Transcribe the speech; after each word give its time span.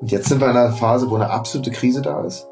Und 0.00 0.12
jetzt 0.12 0.28
sind 0.28 0.40
wir 0.40 0.50
in 0.50 0.56
einer 0.56 0.72
Phase, 0.72 1.10
wo 1.10 1.14
eine 1.14 1.30
absolute 1.30 1.70
Krise 1.70 2.02
da 2.02 2.22
ist, 2.24 2.46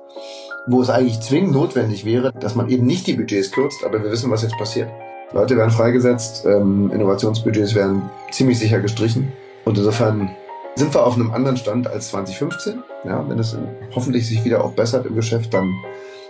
wo 0.66 0.80
es 0.80 0.90
eigentlich 0.90 1.20
zwingend 1.20 1.52
notwendig 1.52 2.04
wäre, 2.04 2.32
dass 2.32 2.54
man 2.54 2.68
eben 2.68 2.86
nicht 2.86 3.06
die 3.06 3.14
Budgets 3.14 3.52
kürzt, 3.52 3.84
aber 3.84 4.02
wir 4.02 4.10
wissen, 4.10 4.30
was 4.30 4.42
jetzt 4.42 4.56
passiert. 4.56 4.88
Leute 5.32 5.56
werden 5.56 5.70
freigesetzt, 5.70 6.46
ähm, 6.46 6.90
Innovationsbudgets 6.90 7.74
werden 7.74 8.08
ziemlich 8.30 8.58
sicher 8.58 8.80
gestrichen. 8.80 9.32
Und 9.64 9.76
insofern 9.76 10.30
sind 10.76 10.94
wir 10.94 11.04
auf 11.04 11.14
einem 11.14 11.32
anderen 11.32 11.56
Stand 11.56 11.86
als 11.86 12.08
2015. 12.08 12.82
Ja, 13.04 13.28
wenn 13.28 13.38
es 13.38 13.56
hoffentlich 13.94 14.26
sich 14.26 14.44
wieder 14.44 14.64
auch 14.64 14.72
bessert 14.72 15.06
im 15.06 15.14
Geschäft, 15.14 15.52
dann 15.52 15.70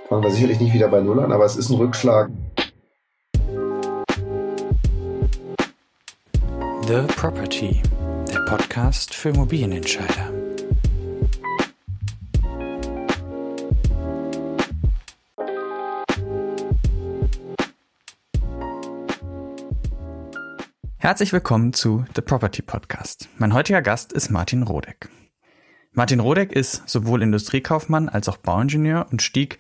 fangen 0.08 0.22
wir 0.22 0.30
sicherlich 0.30 0.60
nicht 0.60 0.74
wieder 0.74 0.88
bei 0.88 1.00
Null 1.00 1.20
an, 1.20 1.32
aber 1.32 1.44
es 1.44 1.56
ist 1.56 1.70
ein 1.70 1.76
Rückschlag. 1.76 2.30
The 6.86 7.02
Property, 7.16 7.80
der 8.30 8.40
Podcast 8.40 9.14
für 9.14 9.30
Immobilienentscheider. 9.30 10.43
Herzlich 21.04 21.34
willkommen 21.34 21.74
zu 21.74 22.06
The 22.14 22.22
Property 22.22 22.62
Podcast. 22.62 23.28
Mein 23.36 23.52
heutiger 23.52 23.82
Gast 23.82 24.14
ist 24.14 24.30
Martin 24.30 24.62
Rodeck. 24.62 25.10
Martin 25.92 26.18
Rodeck 26.18 26.50
ist 26.50 26.82
sowohl 26.88 27.22
Industriekaufmann 27.22 28.08
als 28.08 28.26
auch 28.26 28.38
Bauingenieur 28.38 29.08
und 29.10 29.20
stieg 29.20 29.58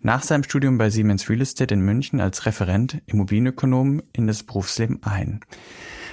nach 0.00 0.22
seinem 0.22 0.42
Studium 0.42 0.76
bei 0.76 0.90
Siemens 0.90 1.30
Real 1.30 1.40
Estate 1.40 1.72
in 1.72 1.80
München 1.80 2.20
als 2.20 2.44
Referent 2.44 3.00
Immobilienökonom 3.06 4.02
in 4.12 4.26
das 4.26 4.42
Berufsleben 4.42 5.02
ein. 5.02 5.40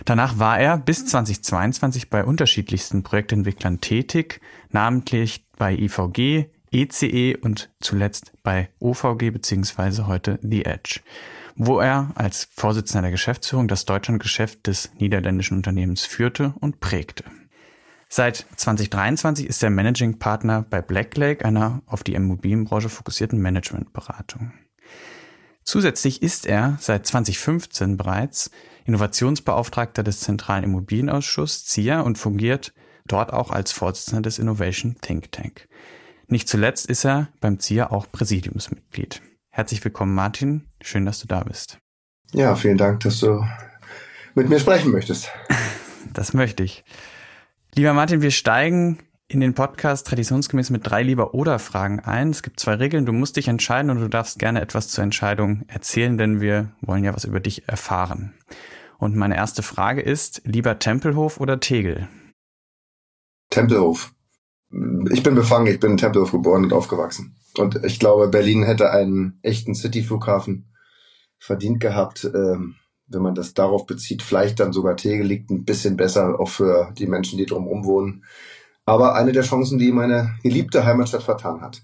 Danach 0.05 0.40
war 0.40 0.58
er 0.58 0.78
bis 0.78 1.05
2022 1.08 2.10
bei 2.10 2.24
unterschiedlichsten 2.24 3.04
Projektentwicklern 3.04 3.82
tätig, 3.82 4.40
namentlich 4.70 5.46
bei 5.58 5.74
IVG, 5.74 6.46
ECE 6.72 7.36
und 7.41 7.70
zuletzt 7.82 8.32
bei 8.43 8.70
OVG 8.80 9.32
bzw. 9.32 10.04
heute 10.04 10.40
The 10.41 10.64
Edge 10.64 11.02
wo 11.60 11.82
er 11.82 12.12
als 12.15 12.48
Vorsitzender 12.55 13.02
der 13.02 13.12
Geschäftsführung 13.12 13.68
das 13.68 13.84
Deutschlandgeschäft 13.84 14.65
des 14.65 14.91
niederländischen 14.98 15.57
Unternehmens 15.57 16.05
führte 16.05 16.54
und 16.62 16.79
prägte. 16.79 17.26
Seit 18.07 18.46
2023 18.55 19.46
ist 19.46 19.62
er 19.62 19.70
Managing 19.70 20.20
Partner 20.20 20.65
bei 20.68 20.82
Blacklake, 20.82 21.43
einer 21.43 21.82
auf 21.85 22.04
die 22.04 22.13
Immobilienbranche 22.13 22.87
fokussierten 22.87 23.41
Managementberatung. 23.41 24.54
Zusätzlich 25.63 26.21
ist 26.21 26.48
er 26.48 26.77
seit 26.80 27.05
2015 27.05 27.98
bereits 27.98 28.52
Innovationsbeauftragter 28.85 30.02
des 30.02 30.21
Zentralen 30.21 30.63
Immobilienausschusses 30.63 31.65
ZIA 31.65 31.99
und 31.99 32.18
fungiert 32.18 32.74
dort 33.05 33.34
auch 33.34 33.52
als 33.52 33.74
Vorsitzender 33.74 34.21
des 34.21 34.40
Innovation 34.40 34.96
Think 35.02 35.34
Tank. 35.34 35.68
Nicht 36.27 36.48
zuletzt 36.48 36.85
ist 36.85 37.05
er 37.05 37.27
beim 37.41 37.60
ZIA 37.60 37.91
auch 37.91 38.10
Präsidiumsmitglied. 38.10 39.21
Herzlich 39.60 39.84
willkommen, 39.84 40.15
Martin. 40.15 40.70
Schön, 40.79 41.05
dass 41.05 41.20
du 41.20 41.27
da 41.27 41.43
bist. 41.43 41.79
Ja, 42.32 42.55
vielen 42.55 42.77
Dank, 42.77 43.02
dass 43.02 43.20
du 43.20 43.43
mit 44.34 44.48
mir 44.48 44.57
sprechen 44.57 44.90
möchtest. 44.90 45.29
Das 46.13 46.34
möchte 46.34 46.63
ich. 46.63 46.85
Lieber 47.76 47.91
Martin, 47.91 48.21
wir 48.21 48.32
steigen 48.32 48.99
in 49.27 49.41
den 49.41 49.55
Podcast 49.55 50.07
traditionsgemäß 50.07 50.70
mit 50.70 50.90
drei 50.90 51.04
Lieber- 51.04 51.34
oder 51.34 51.60
Fragen 51.60 51.99
ein. 51.99 52.30
Es 52.30 52.41
gibt 52.41 52.62
zwei 52.62 52.76
Regeln. 52.76 53.05
Du 53.05 53.12
musst 53.12 53.35
dich 53.35 53.49
entscheiden 53.49 53.91
und 53.91 53.99
du 53.99 54.07
darfst 54.07 54.40
gerne 54.40 54.62
etwas 54.62 54.87
zur 54.87 55.04
Entscheidung 55.04 55.65
erzählen, 55.68 56.18
denn 56.18 56.40
wir 56.40 56.71
wollen 56.80 57.04
ja 57.04 57.13
was 57.13 57.26
über 57.26 57.41
dich 57.41 57.68
erfahren. 57.68 58.34
Und 58.98 59.18
meine 59.18 59.35
erste 59.35 59.62
Frage 59.62 59.99
ist, 59.99 60.41
lieber 60.46 60.80
Tempelhof 60.80 61.41
oder 61.41 61.60
Tegel? 61.60 62.07
Tempelhof. 63.49 64.13
Ich 65.12 65.23
bin 65.23 65.35
befangen, 65.35 65.67
ich 65.67 65.79
bin 65.79 65.91
in 65.91 65.97
Tempelhof 65.97 66.31
geboren 66.31 66.63
und 66.63 66.73
aufgewachsen. 66.73 67.35
Und 67.57 67.84
ich 67.84 68.00
glaube, 68.00 68.28
Berlin 68.28 68.63
hätte 68.63 68.91
einen 68.91 69.39
echten 69.41 69.73
City-Flughafen 69.73 70.72
verdient 71.40 71.80
gehabt, 71.80 72.25
ähm, 72.25 72.75
wenn 73.08 73.22
man 73.22 73.34
das 73.34 73.53
darauf 73.53 73.85
bezieht. 73.88 74.22
Vielleicht 74.22 74.59
dann 74.59 74.74
sogar 74.74 74.96
Tegel 74.96 75.25
liegt 75.25 75.50
ein 75.50 75.66
bisschen 75.66 75.97
besser, 75.97 76.40
auch 76.40 76.50
für 76.50 76.94
die 76.97 77.08
Menschen, 77.08 77.38
die 77.38 77.46
drumherum 77.46 77.85
wohnen. 77.85 78.25
Aber 78.85 79.16
eine 79.16 79.31
der 79.31 79.44
Chancen, 79.44 79.79
die 79.79 79.91
meine 79.91 80.35
geliebte 80.44 80.85
Heimatstadt 80.85 81.24
vertan 81.24 81.62
hat. 81.62 81.81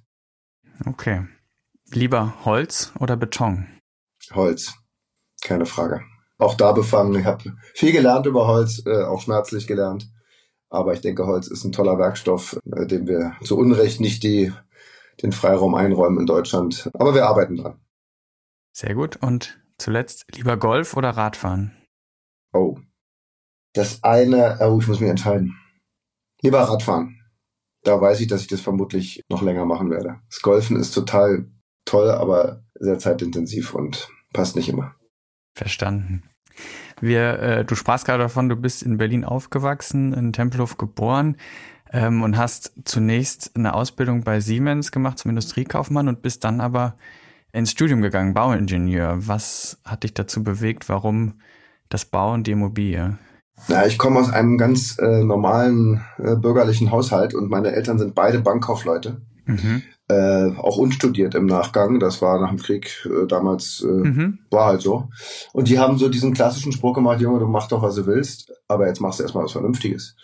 Okay. 0.85 1.25
Lieber 1.91 2.33
Holz 2.45 2.91
oder 2.99 3.15
Beton? 3.15 3.67
Holz. 4.33 4.73
Keine 5.43 5.65
Frage. 5.65 6.01
Auch 6.37 6.55
da 6.55 6.71
befangen. 6.71 7.15
Ich 7.15 7.25
habe 7.25 7.53
viel 7.73 7.91
gelernt 7.91 8.25
über 8.25 8.47
Holz, 8.47 8.83
äh, 8.85 9.03
auch 9.03 9.21
schmerzlich 9.21 9.67
gelernt. 9.67 10.09
Aber 10.69 10.93
ich 10.93 11.01
denke, 11.01 11.25
Holz 11.25 11.47
ist 11.47 11.63
ein 11.63 11.71
toller 11.71 11.97
Werkstoff, 11.97 12.59
äh, 12.75 12.85
dem 12.85 13.07
wir 13.07 13.35
zu 13.43 13.57
Unrecht 13.57 13.99
nicht 14.01 14.23
die 14.23 14.51
den 15.21 15.31
Freiraum 15.31 15.75
einräumen 15.75 16.19
in 16.19 16.25
Deutschland. 16.25 16.89
Aber 16.93 17.13
wir 17.13 17.25
arbeiten 17.25 17.55
dran. 17.55 17.79
Sehr 18.73 18.95
gut. 18.95 19.17
Und 19.17 19.61
zuletzt 19.77 20.25
lieber 20.35 20.57
Golf 20.57 20.97
oder 20.97 21.11
Radfahren? 21.11 21.71
Oh. 22.53 22.77
Das 23.73 24.03
eine, 24.03 24.57
oh, 24.61 24.79
ich 24.79 24.87
muss 24.87 24.99
mich 24.99 25.09
entscheiden. 25.09 25.57
Lieber 26.41 26.61
Radfahren. 26.61 27.21
Da 27.83 28.01
weiß 28.01 28.19
ich, 28.19 28.27
dass 28.27 28.41
ich 28.41 28.47
das 28.47 28.61
vermutlich 28.61 29.23
noch 29.29 29.41
länger 29.41 29.65
machen 29.65 29.91
werde. 29.91 30.19
Das 30.29 30.41
Golfen 30.41 30.77
ist 30.77 30.91
total 30.91 31.49
toll, 31.85 32.09
aber 32.09 32.63
sehr 32.73 32.99
zeitintensiv 32.99 33.73
und 33.75 34.09
passt 34.33 34.55
nicht 34.55 34.69
immer. 34.69 34.95
Verstanden. 35.53 36.23
Wir, 37.01 37.39
äh, 37.39 37.65
du 37.65 37.75
sprachst 37.75 38.05
gerade 38.05 38.23
davon, 38.23 38.49
du 38.49 38.55
bist 38.55 38.83
in 38.83 38.97
Berlin 38.97 39.25
aufgewachsen, 39.25 40.13
in 40.13 40.33
Tempelhof 40.33 40.77
geboren 40.77 41.37
ähm, 41.91 42.23
und 42.23 42.37
hast 42.37 42.73
zunächst 42.85 43.51
eine 43.55 43.73
Ausbildung 43.73 44.23
bei 44.23 44.39
Siemens 44.39 44.91
gemacht 44.91 45.19
zum 45.19 45.29
Industriekaufmann 45.29 46.07
und 46.07 46.21
bist 46.21 46.43
dann 46.43 46.61
aber 46.61 46.95
ins 47.51 47.71
Studium 47.71 48.01
gegangen, 48.01 48.33
Bauingenieur. 48.33 49.27
Was 49.27 49.79
hat 49.85 50.03
dich 50.03 50.13
dazu 50.13 50.43
bewegt? 50.43 50.89
Warum 50.89 51.35
das 51.89 52.05
Bau 52.05 52.33
und 52.33 52.47
die 52.47 52.51
Immobilie? 52.51 53.17
Ja, 53.67 53.85
ich 53.85 53.97
komme 53.97 54.19
aus 54.19 54.29
einem 54.29 54.57
ganz 54.57 54.97
äh, 54.99 55.23
normalen 55.23 56.03
äh, 56.17 56.35
bürgerlichen 56.35 56.91
Haushalt 56.91 57.33
und 57.33 57.49
meine 57.49 57.71
Eltern 57.71 57.97
sind 57.97 58.13
beide 58.13 58.39
Bankkaufleute. 58.39 59.21
Mhm. 59.45 59.83
Äh, 60.07 60.51
auch 60.57 60.77
unstudiert 60.77 61.33
im 61.33 61.47
Nachgang. 61.47 61.99
Das 61.99 62.21
war 62.21 62.39
nach 62.39 62.49
dem 62.49 62.59
Krieg 62.59 63.05
äh, 63.05 63.25
damals, 63.25 63.81
äh, 63.81 63.87
mhm. 63.87 64.39
war 64.51 64.67
halt 64.67 64.81
so. 64.81 65.09
Und 65.51 65.67
die 65.67 65.79
haben 65.79 65.97
so 65.97 66.09
diesen 66.09 66.33
klassischen 66.35 66.71
Spruch 66.71 66.93
gemacht, 66.93 67.21
Junge, 67.21 67.39
du 67.39 67.47
mach 67.47 67.67
doch, 67.67 67.81
was 67.81 67.95
du 67.95 68.05
willst, 68.05 68.53
aber 68.67 68.85
jetzt 68.85 69.01
machst 69.01 69.17
du 69.17 69.23
erstmal 69.23 69.45
was 69.45 69.53
Vernünftiges. 69.53 70.15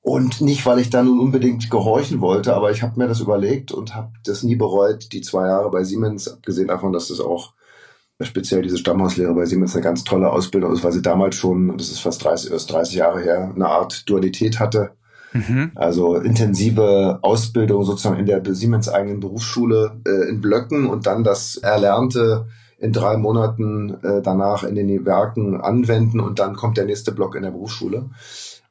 Und 0.00 0.40
nicht, 0.40 0.66
weil 0.66 0.80
ich 0.80 0.90
da 0.90 1.04
nun 1.04 1.20
unbedingt 1.20 1.70
gehorchen 1.70 2.20
wollte, 2.20 2.54
aber 2.54 2.72
ich 2.72 2.82
habe 2.82 2.98
mir 2.98 3.06
das 3.06 3.20
überlegt 3.20 3.70
und 3.70 3.94
habe 3.94 4.12
das 4.24 4.42
nie 4.42 4.56
bereut, 4.56 5.12
die 5.12 5.20
zwei 5.20 5.46
Jahre 5.46 5.70
bei 5.70 5.84
Siemens, 5.84 6.28
abgesehen 6.28 6.68
davon, 6.68 6.92
dass 6.92 7.08
das 7.08 7.20
auch 7.20 7.54
speziell 8.20 8.62
diese 8.62 8.78
Stammhauslehre 8.78 9.34
bei 9.34 9.46
Siemens 9.46 9.74
eine 9.74 9.84
ganz 9.84 10.04
tolle 10.04 10.30
Ausbildung 10.30 10.72
ist, 10.72 10.82
weil 10.82 10.92
sie 10.92 11.02
damals 11.02 11.36
schon, 11.36 11.76
das 11.76 11.90
ist 11.90 12.00
fast 12.00 12.24
30, 12.24 12.50
erst 12.50 12.72
30 12.72 12.94
Jahre 12.96 13.20
her, 13.20 13.52
eine 13.54 13.68
Art 13.68 14.08
Dualität 14.08 14.58
hatte. 14.58 14.96
Mhm. 15.36 15.72
Also 15.74 16.16
intensive 16.16 17.18
Ausbildung 17.22 17.84
sozusagen 17.84 18.18
in 18.18 18.26
der 18.26 18.42
Siemens 18.54 18.88
eigenen 18.88 19.20
Berufsschule 19.20 20.00
äh, 20.06 20.28
in 20.28 20.40
Blöcken 20.40 20.86
und 20.86 21.06
dann 21.06 21.24
das 21.24 21.56
Erlernte 21.56 22.46
in 22.78 22.92
drei 22.92 23.16
Monaten 23.16 23.96
äh, 24.02 24.22
danach 24.22 24.62
in 24.62 24.74
den 24.74 25.06
Werken 25.06 25.60
anwenden 25.60 26.20
und 26.20 26.38
dann 26.38 26.56
kommt 26.56 26.76
der 26.76 26.84
nächste 26.84 27.12
Block 27.12 27.34
in 27.34 27.42
der 27.42 27.50
Berufsschule. 27.50 28.10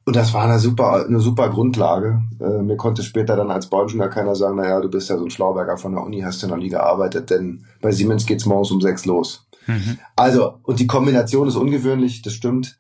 Und 0.07 0.15
das 0.15 0.35
war 0.35 0.43
eine 0.43 0.59
super, 0.59 1.05
eine 1.07 1.19
super 1.19 1.49
Grundlage. 1.49 2.21
Äh, 2.39 2.61
mir 2.61 2.77
konnte 2.77 3.01
später 3.01 3.35
dann 3.35 3.49
als 3.49 3.67
Bauingenieur 3.67 4.09
keiner 4.09 4.35
sagen, 4.35 4.57
naja, 4.57 4.79
du 4.79 4.89
bist 4.89 5.09
ja 5.09 5.17
so 5.17 5.25
ein 5.25 5.31
Schlauberger 5.31 5.77
von 5.77 5.93
der 5.93 6.03
Uni, 6.03 6.21
hast 6.21 6.43
ja 6.43 6.47
noch 6.47 6.57
nie 6.57 6.69
gearbeitet, 6.69 7.31
denn 7.31 7.65
bei 7.81 7.91
Siemens 7.91 8.27
geht's 8.27 8.45
morgens 8.45 8.71
um 8.71 8.81
sechs 8.81 9.05
los. 9.05 9.47
Mhm. 9.65 9.97
Also, 10.15 10.59
und 10.61 10.79
die 10.79 10.85
Kombination 10.85 11.47
ist 11.47 11.55
ungewöhnlich, 11.55 12.21
das 12.21 12.33
stimmt. 12.33 12.77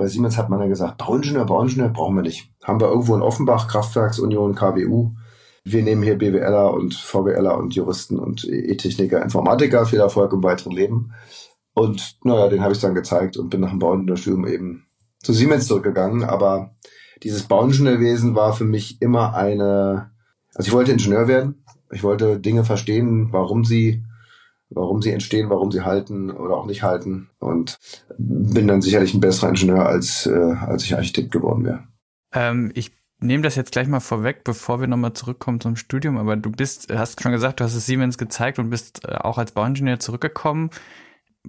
Bei 0.00 0.06
Siemens 0.06 0.38
hat 0.38 0.48
man 0.48 0.60
ja 0.60 0.66
gesagt, 0.66 0.96
Bauingenieur, 0.96 1.44
Bauingenieur 1.44 1.90
brauchen 1.90 2.16
wir 2.16 2.22
nicht. 2.22 2.50
Haben 2.64 2.80
wir 2.80 2.88
irgendwo 2.88 3.14
in 3.14 3.20
Offenbach, 3.20 3.68
Kraftwerksunion, 3.68 4.54
KWU. 4.54 5.10
Wir 5.62 5.82
nehmen 5.82 6.02
hier 6.02 6.16
BWLer 6.16 6.72
und 6.72 6.94
VWLer 6.94 7.58
und 7.58 7.74
Juristen 7.74 8.18
und 8.18 8.48
E-Techniker, 8.48 9.22
Informatiker, 9.22 9.84
viel 9.84 10.00
Erfolg 10.00 10.32
im 10.32 10.42
weiteren 10.42 10.72
Leben. 10.72 11.12
Und 11.74 12.16
naja, 12.24 12.48
den 12.48 12.62
habe 12.62 12.72
ich 12.72 12.80
dann 12.80 12.94
gezeigt 12.94 13.36
und 13.36 13.50
bin 13.50 13.60
nach 13.60 13.68
dem 13.68 13.78
Bauingenieurstudium 13.78 14.46
eben 14.46 14.86
zu 15.18 15.34
Siemens 15.34 15.66
zurückgegangen, 15.66 16.24
aber 16.24 16.74
dieses 17.22 17.42
Bauingenieurwesen 17.42 18.34
war 18.34 18.54
für 18.54 18.64
mich 18.64 19.02
immer 19.02 19.34
eine, 19.34 20.12
also 20.54 20.66
ich 20.66 20.72
wollte 20.72 20.92
Ingenieur 20.92 21.28
werden, 21.28 21.62
ich 21.92 22.02
wollte 22.02 22.40
Dinge 22.40 22.64
verstehen, 22.64 23.28
warum 23.32 23.64
sie, 23.66 24.02
warum 24.70 25.02
sie 25.02 25.10
entstehen, 25.10 25.50
warum 25.50 25.70
sie 25.70 25.82
halten 25.82 26.30
oder 26.30 26.56
auch 26.56 26.66
nicht 26.66 26.82
halten 26.82 27.28
und 27.38 27.78
bin 28.18 28.68
dann 28.68 28.82
sicherlich 28.82 29.14
ein 29.14 29.20
besserer 29.20 29.50
Ingenieur, 29.50 29.86
als, 29.86 30.26
äh, 30.26 30.30
als 30.32 30.84
ich 30.84 30.94
Architekt 30.94 31.32
geworden 31.32 31.64
wäre. 31.64 31.84
Ähm, 32.32 32.70
ich 32.74 32.92
nehme 33.20 33.42
das 33.42 33.56
jetzt 33.56 33.72
gleich 33.72 33.88
mal 33.88 34.00
vorweg, 34.00 34.44
bevor 34.44 34.80
wir 34.80 34.86
nochmal 34.86 35.12
zurückkommen 35.12 35.60
zum 35.60 35.76
Studium, 35.76 36.16
aber 36.16 36.36
du 36.36 36.50
bist, 36.50 36.92
hast 36.92 37.22
schon 37.22 37.32
gesagt, 37.32 37.60
du 37.60 37.64
hast 37.64 37.74
es 37.74 37.86
Siemens 37.86 38.16
gezeigt 38.16 38.58
und 38.58 38.70
bist 38.70 39.04
äh, 39.04 39.14
auch 39.16 39.38
als 39.38 39.52
Bauingenieur 39.52 39.98
zurückgekommen. 39.98 40.70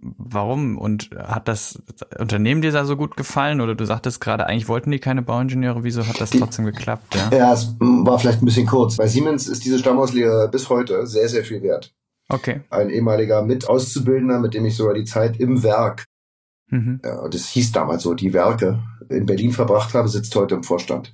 warum? 0.02 0.78
Und 0.78 1.10
hat 1.18 1.48
das 1.48 1.82
Unternehmen 2.18 2.62
dir 2.62 2.72
da 2.72 2.86
so 2.86 2.96
gut 2.96 3.16
gefallen? 3.18 3.62
Oder 3.62 3.76
du 3.76 3.86
sagtest 3.86 4.22
gerade, 4.22 4.48
eigentlich 4.48 4.68
wollten 4.68 4.92
die 4.92 5.00
keine 5.00 5.22
Bauingenieure. 5.22 5.84
Wieso 5.84 6.08
hat 6.08 6.20
das 6.20 6.32
die, 6.32 6.40
trotzdem 6.40 6.66
geklappt? 6.66 7.16
Ja? 7.16 7.38
ja, 7.38 7.54
es 7.54 7.76
war 7.80 8.18
vielleicht 8.20 8.42
ein 8.42 8.46
bisschen 8.46 8.68
kurz. 8.68 8.98
Bei 8.98 9.08
Siemens 9.08 9.48
ist 9.48 9.66
diese 9.66 9.80
Stammauslehre 9.80 10.50
bis 10.50 10.70
heute 10.70 11.06
sehr, 11.06 11.30
sehr 11.30 11.44
viel 11.44 11.62
wert. 11.62 11.94
Okay. 12.32 12.62
Ein 12.70 12.90
ehemaliger 12.90 13.42
Mitauszubildender, 13.42 14.40
mit 14.40 14.54
dem 14.54 14.66
ich 14.66 14.78
sogar 14.78 14.94
die 14.94 15.04
Zeit 15.04 15.38
im 15.38 15.64
Werk, 15.64 16.06
mhm. 16.70 17.02
ja, 17.04 17.28
das 17.28 17.48
hieß 17.50 17.74
damals 17.74 18.04
so, 18.04 18.14
die 18.14 18.34
Werke 18.34 18.82
in 19.10 19.26
Berlin 19.26 19.52
verbracht 19.52 19.94
habe, 19.94 20.08
sitzt 20.08 20.36
heute 20.36 20.56
im 20.56 20.64
Vorstand. 20.64 21.14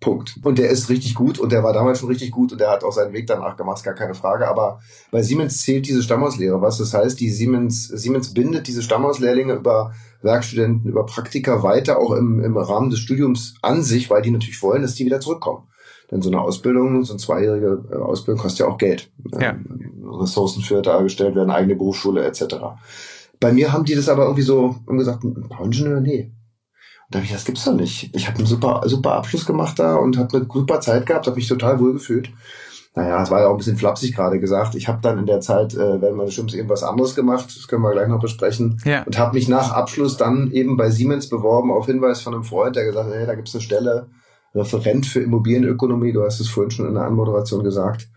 Punkt. 0.00 0.40
Und 0.42 0.58
der 0.58 0.70
ist 0.70 0.88
richtig 0.88 1.14
gut 1.14 1.38
und 1.38 1.52
der 1.52 1.62
war 1.62 1.72
damals 1.72 2.00
schon 2.00 2.08
richtig 2.08 2.32
gut 2.32 2.50
und 2.50 2.60
der 2.60 2.70
hat 2.70 2.82
auch 2.82 2.92
seinen 2.92 3.12
Weg 3.12 3.28
danach 3.28 3.56
gemacht, 3.56 3.84
gar 3.84 3.94
keine 3.94 4.14
Frage. 4.14 4.48
Aber 4.48 4.80
bei 5.12 5.22
Siemens 5.22 5.62
zählt 5.62 5.86
diese 5.86 6.02
Stammauslehre 6.02 6.60
was. 6.60 6.78
Das 6.78 6.92
heißt, 6.92 7.20
die 7.20 7.30
Siemens, 7.30 7.86
Siemens 7.86 8.34
bindet 8.34 8.66
diese 8.66 8.82
Stammauslehrlinge 8.82 9.52
über 9.52 9.92
Werkstudenten, 10.22 10.90
über 10.90 11.06
Praktika 11.06 11.62
weiter, 11.62 11.98
auch 11.98 12.12
im, 12.12 12.42
im 12.42 12.56
Rahmen 12.56 12.90
des 12.90 12.98
Studiums 12.98 13.54
an 13.62 13.82
sich, 13.82 14.10
weil 14.10 14.22
die 14.22 14.32
natürlich 14.32 14.60
wollen, 14.62 14.82
dass 14.82 14.94
die 14.94 15.04
wieder 15.04 15.20
zurückkommen. 15.20 15.68
Denn 16.10 16.22
so 16.22 16.30
eine 16.30 16.40
Ausbildung, 16.40 17.04
so 17.04 17.14
eine 17.14 17.20
zweijährige 17.20 17.84
äh, 17.90 17.96
Ausbildung 17.96 18.42
kostet 18.42 18.60
ja 18.60 18.66
auch 18.68 18.78
Geld. 18.78 19.10
Ja. 19.32 19.50
Ähm, 19.50 20.04
Ressourcen 20.04 20.62
für 20.62 20.82
dargestellt 20.82 21.34
werden, 21.34 21.50
eigene 21.50 21.74
Berufsschule 21.74 22.24
etc. 22.24 22.56
Bei 23.40 23.52
mir 23.52 23.72
haben 23.72 23.84
die 23.84 23.94
das 23.94 24.08
aber 24.08 24.24
irgendwie 24.24 24.42
so 24.42 24.76
gesagt, 24.86 25.20
Bauingenieur, 25.22 26.00
nee, 26.00 26.32
da 27.10 27.18
habe 27.18 27.26
ich, 27.26 27.32
das 27.32 27.44
gibt's 27.44 27.64
doch 27.64 27.74
nicht. 27.74 28.10
Ich 28.14 28.26
habe 28.26 28.38
einen 28.38 28.46
super, 28.46 28.82
super 28.86 29.12
Abschluss 29.12 29.46
gemacht 29.46 29.78
da 29.78 29.96
und 29.96 30.16
habe 30.18 30.36
eine 30.36 30.46
super 30.52 30.80
Zeit 30.80 31.06
gehabt, 31.06 31.26
habe 31.26 31.36
mich 31.36 31.48
total 31.48 31.78
wohl 31.78 31.92
gefühlt. 31.92 32.30
Naja, 32.94 33.22
es 33.22 33.30
war 33.30 33.40
ja 33.40 33.48
auch 33.48 33.52
ein 33.52 33.58
bisschen 33.58 33.76
flapsig 33.76 34.16
gerade 34.16 34.40
gesagt. 34.40 34.74
Ich 34.74 34.88
habe 34.88 35.00
dann 35.02 35.18
in 35.18 35.26
der 35.26 35.40
Zeit, 35.40 35.74
äh, 35.74 36.00
wenn 36.00 36.16
man 36.16 36.26
bestimmt 36.26 36.54
irgendwas 36.54 36.82
anderes 36.82 37.14
gemacht, 37.14 37.46
das 37.54 37.68
können 37.68 37.82
wir 37.82 37.92
gleich 37.92 38.08
noch 38.08 38.20
besprechen, 38.20 38.80
ja. 38.84 39.02
und 39.02 39.18
habe 39.18 39.34
mich 39.34 39.48
nach 39.48 39.70
Abschluss 39.70 40.16
dann 40.16 40.50
eben 40.50 40.78
bei 40.78 40.90
Siemens 40.90 41.28
beworben 41.28 41.70
auf 41.70 41.86
Hinweis 41.86 42.22
von 42.22 42.32
einem 42.32 42.44
Freund, 42.44 42.74
der 42.74 42.86
gesagt 42.86 43.08
hat, 43.08 43.14
hey, 43.14 43.26
da 43.26 43.34
gibt's 43.34 43.54
eine 43.54 43.62
Stelle, 43.62 44.08
Referent 44.56 45.06
für 45.06 45.20
Immobilienökonomie, 45.20 46.12
du 46.12 46.24
hast 46.24 46.40
es 46.40 46.48
vorhin 46.48 46.70
schon 46.70 46.88
in 46.88 46.94
der 46.94 47.04
Anmoderation 47.04 47.62
gesagt, 47.62 48.08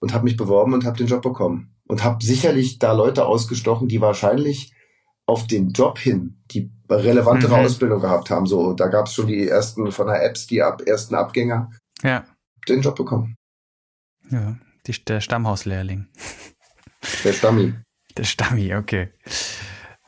und 0.00 0.12
habe 0.12 0.24
mich 0.24 0.36
beworben 0.36 0.74
und 0.74 0.84
habe 0.84 0.98
den 0.98 1.06
Job 1.06 1.22
bekommen. 1.22 1.74
Und 1.86 2.02
habe 2.02 2.24
sicherlich 2.24 2.78
da 2.78 2.92
Leute 2.92 3.26
ausgestochen, 3.26 3.88
die 3.88 4.00
wahrscheinlich 4.00 4.74
auf 5.26 5.46
den 5.46 5.70
Job 5.70 5.98
hin 5.98 6.42
die 6.50 6.70
relevantere 6.90 7.58
mhm. 7.58 7.64
Ausbildung 7.64 8.00
gehabt 8.00 8.30
haben. 8.30 8.46
So, 8.46 8.72
da 8.72 8.88
gab 8.88 9.06
es 9.06 9.14
schon 9.14 9.26
die 9.26 9.48
ersten 9.48 9.90
von 9.90 10.06
der 10.06 10.22
Apps, 10.24 10.46
die 10.46 10.62
ab, 10.62 10.82
ersten 10.82 11.14
Abgänger. 11.14 11.70
Ja. 12.02 12.24
Den 12.68 12.80
Job 12.80 12.96
bekommen. 12.96 13.36
Ja, 14.30 14.56
die, 14.86 15.04
der 15.04 15.20
Stammhauslehrling. 15.20 16.08
Der 17.24 17.32
Stammi. 17.32 17.74
Der 18.16 18.24
Stammi, 18.24 18.74
okay. 18.74 19.10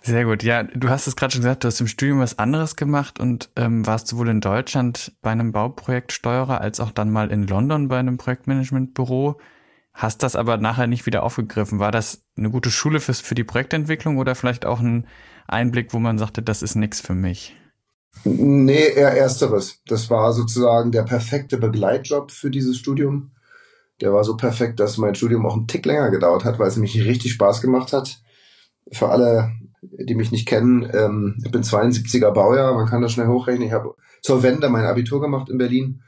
Sehr 0.07 0.25
gut. 0.25 0.45
Ja, 0.45 0.63
du 0.63 0.89
hast 0.89 1.09
es 1.09 1.17
gerade 1.17 1.33
schon 1.33 1.43
gesagt, 1.43 1.65
du 1.65 1.69
hast 1.69 1.81
im 1.81 1.89
Studium 1.89 2.21
was 2.21 2.39
anderes 2.39 2.77
gemacht 2.77 3.19
und 3.19 3.51
ähm, 3.57 3.85
warst 3.85 4.07
sowohl 4.07 4.29
in 4.29 4.41
Deutschland 4.41 5.13
bei 5.21 5.33
einem 5.33 5.51
Bauprojektsteuerer 5.51 6.61
als 6.61 6.79
auch 6.79 6.93
dann 6.93 7.11
mal 7.11 7.33
in 7.33 7.45
London 7.45 7.89
bei 7.89 7.99
einem 7.99 8.17
Projektmanagementbüro. 8.17 9.41
Hast 9.93 10.23
das 10.23 10.37
aber 10.37 10.59
nachher 10.59 10.87
nicht 10.87 11.07
wieder 11.07 11.25
aufgegriffen. 11.25 11.81
War 11.81 11.91
das 11.91 12.23
eine 12.37 12.51
gute 12.51 12.71
Schule 12.71 13.01
fürs, 13.01 13.21
für 13.21 13.35
die 13.35 13.43
Projektentwicklung 13.43 14.19
oder 14.19 14.37
vielleicht 14.37 14.65
auch 14.65 14.79
ein 14.79 15.09
Einblick, 15.49 15.93
wo 15.93 15.99
man 15.99 16.19
sagte, 16.19 16.41
das 16.41 16.63
ist 16.63 16.77
nichts 16.77 17.01
für 17.01 17.15
mich? 17.15 17.57
Nee, 18.23 18.87
eher 18.95 19.11
ersteres. 19.11 19.83
Das 19.89 20.09
war 20.09 20.33
sozusagen 20.33 20.93
der 20.93 21.03
perfekte 21.03 21.59
Begleitjob 21.59 22.31
für 22.31 22.51
dieses 22.51 22.77
Studium. 22.77 23.33
Der 24.01 24.13
war 24.13 24.23
so 24.23 24.37
perfekt, 24.37 24.79
dass 24.79 24.99
mein 24.99 25.17
Studium 25.17 25.45
auch 25.47 25.57
einen 25.57 25.67
Tick 25.67 25.85
länger 25.85 26.11
gedauert 26.11 26.45
hat, 26.45 26.61
weil 26.61 26.69
es 26.69 26.77
nämlich 26.77 26.97
richtig 27.05 27.33
Spaß 27.33 27.61
gemacht 27.61 27.93
hat. 27.93 28.21
Für 28.93 29.09
alle, 29.09 29.51
die 29.93 30.15
mich 30.15 30.33
nicht 30.33 30.47
kennen, 30.47 30.89
ähm, 30.93 31.37
ich 31.45 31.51
bin 31.51 31.63
72er 31.63 32.31
Baujahr, 32.31 32.75
man 32.75 32.87
kann 32.87 33.03
das 33.03 33.13
schnell 33.13 33.29
hochrechnen. 33.29 33.67
Ich 33.67 33.73
habe 33.73 33.95
zur 34.23 34.43
Wende 34.43 34.69
mein 34.69 34.85
Abitur 34.85 35.21
gemacht 35.21 35.49
in 35.49 35.59
Berlin 35.59 36.03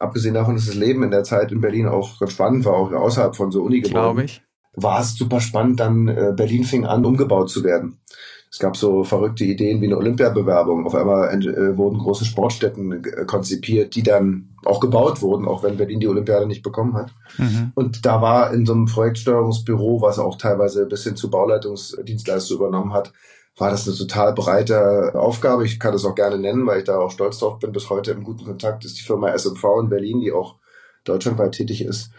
abgesehen 0.00 0.34
davon, 0.34 0.56
dass 0.56 0.66
das 0.66 0.74
Leben 0.74 1.02
in 1.02 1.10
der 1.10 1.24
Zeit 1.24 1.52
in 1.52 1.60
Berlin 1.60 1.86
auch 1.86 2.18
ganz 2.18 2.32
spannend 2.32 2.64
war, 2.64 2.74
auch 2.74 2.90
außerhalb 2.90 3.36
von 3.36 3.52
so 3.52 3.62
Uni 3.62 3.80
Glaube 3.80 4.24
ich. 4.24 4.42
War 4.72 5.00
es 5.00 5.14
super 5.14 5.40
spannend, 5.40 5.80
dann 5.80 6.08
äh, 6.08 6.32
Berlin 6.34 6.64
fing 6.64 6.86
an, 6.86 7.04
umgebaut 7.04 7.50
zu 7.50 7.64
werden. 7.64 7.98
Es 8.52 8.58
gab 8.58 8.76
so 8.76 9.04
verrückte 9.04 9.44
Ideen 9.44 9.80
wie 9.80 9.86
eine 9.86 9.96
Olympiabewerbung. 9.96 10.84
Auf 10.84 10.94
einmal 10.96 11.32
äh, 11.32 11.76
wurden 11.76 11.98
große 11.98 12.24
Sportstätten 12.24 13.04
äh, 13.04 13.24
konzipiert, 13.24 13.94
die 13.94 14.02
dann 14.02 14.48
auch 14.64 14.80
gebaut 14.80 15.22
wurden, 15.22 15.46
auch 15.46 15.62
wenn 15.62 15.76
Berlin 15.76 16.00
die 16.00 16.08
Olympiade 16.08 16.46
nicht 16.46 16.62
bekommen 16.62 16.94
hat. 16.94 17.12
Mhm. 17.38 17.70
Und 17.76 18.04
da 18.04 18.20
war 18.20 18.52
in 18.52 18.66
so 18.66 18.72
einem 18.72 18.86
Projektsteuerungsbüro, 18.86 20.02
was 20.02 20.18
auch 20.18 20.36
teilweise 20.36 20.86
bis 20.86 21.04
hin 21.04 21.14
zu 21.14 21.30
Bauleitungsdienstleistung 21.30 22.56
übernommen 22.56 22.92
hat, 22.92 23.12
war 23.56 23.70
das 23.70 23.86
eine 23.86 23.96
total 23.96 24.32
breite 24.32 25.14
Aufgabe. 25.14 25.64
Ich 25.64 25.78
kann 25.78 25.92
das 25.92 26.04
auch 26.04 26.16
gerne 26.16 26.38
nennen, 26.38 26.66
weil 26.66 26.78
ich 26.78 26.84
da 26.84 26.98
auch 26.98 27.12
stolz 27.12 27.38
drauf 27.38 27.60
bin. 27.60 27.70
Bis 27.70 27.88
heute 27.88 28.10
im 28.10 28.24
guten 28.24 28.46
Kontakt 28.46 28.84
ist 28.84 28.98
die 28.98 29.04
Firma 29.04 29.36
SMV 29.36 29.64
in 29.82 29.88
Berlin, 29.88 30.20
die 30.20 30.32
auch 30.32 30.56
deutschlandweit 31.04 31.52
tätig 31.52 31.84
ist. 31.84 32.10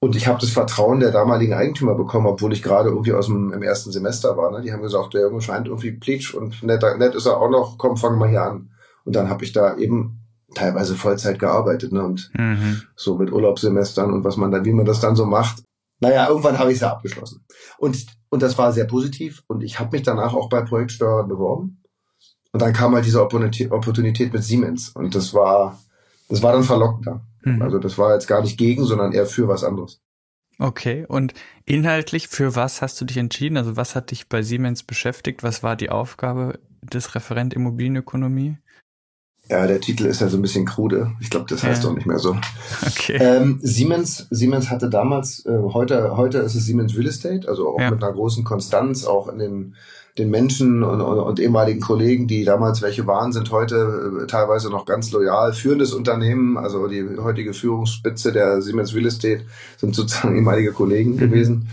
Und 0.00 0.14
ich 0.14 0.26
habe 0.26 0.38
das 0.40 0.50
Vertrauen 0.50 1.00
der 1.00 1.10
damaligen 1.10 1.54
Eigentümer 1.54 1.94
bekommen, 1.94 2.26
obwohl 2.26 2.52
ich 2.52 2.62
gerade 2.62 2.90
irgendwie 2.90 3.14
aus 3.14 3.26
dem 3.26 3.52
im 3.52 3.62
ersten 3.62 3.92
Semester 3.92 4.36
war. 4.36 4.50
Ne? 4.50 4.60
Die 4.60 4.72
haben 4.72 4.82
gesagt, 4.82 5.14
der 5.14 5.22
Junge 5.22 5.40
scheint 5.40 5.68
irgendwie 5.68 5.92
plitsch 5.92 6.34
und 6.34 6.62
nett, 6.62 6.82
nett 6.98 7.14
ist 7.14 7.26
er 7.26 7.38
auch 7.38 7.48
noch, 7.48 7.78
komm, 7.78 7.96
fang 7.96 8.18
mal 8.18 8.28
hier 8.28 8.42
an. 8.42 8.70
Und 9.04 9.16
dann 9.16 9.30
habe 9.30 9.44
ich 9.44 9.52
da 9.52 9.76
eben 9.76 10.20
teilweise 10.54 10.96
Vollzeit 10.96 11.38
gearbeitet, 11.38 11.92
ne? 11.92 12.02
Und 12.02 12.30
mhm. 12.34 12.82
so 12.94 13.16
mit 13.16 13.32
Urlaubssemestern 13.32 14.12
und 14.12 14.24
was 14.24 14.36
man 14.36 14.50
dann, 14.50 14.64
wie 14.64 14.72
man 14.72 14.86
das 14.86 15.00
dann 15.00 15.16
so 15.16 15.24
macht. 15.24 15.62
Naja, 16.00 16.28
irgendwann 16.28 16.58
habe 16.58 16.70
ich 16.70 16.76
es 16.76 16.82
ja 16.82 16.92
abgeschlossen. 16.92 17.44
Und 17.78 18.06
und 18.28 18.42
das 18.42 18.58
war 18.58 18.72
sehr 18.72 18.84
positiv. 18.84 19.42
Und 19.46 19.62
ich 19.62 19.78
habe 19.78 19.96
mich 19.96 20.02
danach 20.02 20.34
auch 20.34 20.48
bei 20.48 20.62
Projektsteuer 20.62 21.26
beworben. 21.26 21.82
Und 22.52 22.62
dann 22.62 22.72
kam 22.72 22.94
halt 22.94 23.04
diese 23.04 23.22
Opportunität 23.22 24.32
mit 24.32 24.42
Siemens. 24.42 24.90
Und 24.90 25.14
das 25.14 25.34
war, 25.34 25.78
das 26.28 26.42
war 26.42 26.52
dann 26.52 26.62
verlockender. 26.62 27.22
Mhm. 27.46 27.62
Also 27.62 27.78
das 27.78 27.96
war 27.96 28.12
jetzt 28.14 28.26
gar 28.26 28.42
nicht 28.42 28.58
gegen, 28.58 28.84
sondern 28.84 29.12
eher 29.12 29.26
für 29.26 29.48
was 29.48 29.64
anderes. 29.64 30.00
Okay, 30.58 31.04
und 31.06 31.34
inhaltlich 31.64 32.28
für 32.28 32.56
was 32.56 32.82
hast 32.82 33.00
du 33.00 33.04
dich 33.04 33.18
entschieden? 33.18 33.56
Also 33.56 33.76
was 33.76 33.94
hat 33.94 34.10
dich 34.10 34.28
bei 34.28 34.42
Siemens 34.42 34.82
beschäftigt? 34.82 35.42
Was 35.42 35.62
war 35.62 35.76
die 35.76 35.90
Aufgabe 35.90 36.58
des 36.82 37.14
Referent 37.14 37.54
Immobilienökonomie? 37.54 38.56
Ja, 39.48 39.66
der 39.66 39.80
Titel 39.80 40.06
ist 40.06 40.20
ja 40.20 40.28
so 40.28 40.38
ein 40.38 40.42
bisschen 40.42 40.64
krude. 40.64 41.12
Ich 41.20 41.30
glaube, 41.30 41.46
das 41.48 41.62
heißt 41.62 41.84
ja. 41.84 41.88
doch 41.88 41.94
nicht 41.94 42.06
mehr 42.06 42.18
so. 42.18 42.36
Okay. 42.84 43.18
Ähm, 43.20 43.60
Siemens, 43.62 44.26
Siemens 44.30 44.70
hatte 44.70 44.90
damals, 44.90 45.46
äh, 45.46 45.58
heute, 45.72 46.16
heute 46.16 46.38
ist 46.38 46.56
es 46.56 46.64
Siemens 46.64 46.96
Real 46.96 47.06
Estate, 47.06 47.48
also 47.48 47.68
auch 47.68 47.80
ja. 47.80 47.90
mit 47.90 48.02
einer 48.02 48.12
großen 48.12 48.42
Konstanz, 48.42 49.04
auch 49.04 49.28
in 49.28 49.38
den, 49.38 49.76
den 50.18 50.30
Menschen 50.30 50.82
und, 50.82 51.00
und, 51.00 51.18
und, 51.18 51.40
ehemaligen 51.40 51.80
Kollegen, 51.80 52.26
die 52.26 52.44
damals 52.44 52.80
welche 52.80 53.06
waren, 53.06 53.32
sind 53.32 53.50
heute 53.50 54.22
äh, 54.22 54.26
teilweise 54.26 54.70
noch 54.70 54.86
ganz 54.86 55.10
loyal. 55.12 55.52
Führendes 55.52 55.92
Unternehmen, 55.92 56.56
also 56.56 56.86
die 56.86 57.04
heutige 57.18 57.52
Führungsspitze 57.52 58.32
der 58.32 58.62
Siemens 58.62 58.94
Real 58.94 59.06
Estate 59.06 59.44
sind 59.76 59.94
sozusagen 59.94 60.34
ehemalige 60.36 60.72
Kollegen 60.72 61.12
mhm. 61.12 61.18
gewesen. 61.18 61.68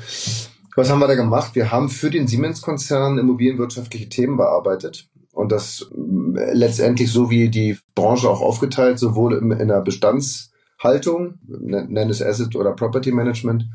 Was 0.75 0.89
haben 0.89 0.99
wir 0.99 1.07
da 1.07 1.15
gemacht? 1.15 1.55
Wir 1.55 1.71
haben 1.71 1.89
für 1.89 2.09
den 2.09 2.27
Siemens-Konzern 2.27 3.17
immobilienwirtschaftliche 3.17 4.09
Themen 4.09 4.37
bearbeitet 4.37 5.07
und 5.31 5.51
das 5.51 5.89
äh, 5.91 6.53
letztendlich 6.53 7.11
so 7.11 7.29
wie 7.29 7.49
die 7.49 7.77
Branche 7.95 8.29
auch 8.29 8.41
aufgeteilt, 8.41 8.99
sowohl 8.99 9.35
in 9.35 9.67
der 9.67 9.81
Bestandshaltung, 9.81 11.35
nenn 11.47 12.09
es 12.09 12.21
Asset 12.21 12.55
oder 12.55 12.73
Property 12.73 13.11
Management. 13.11 13.65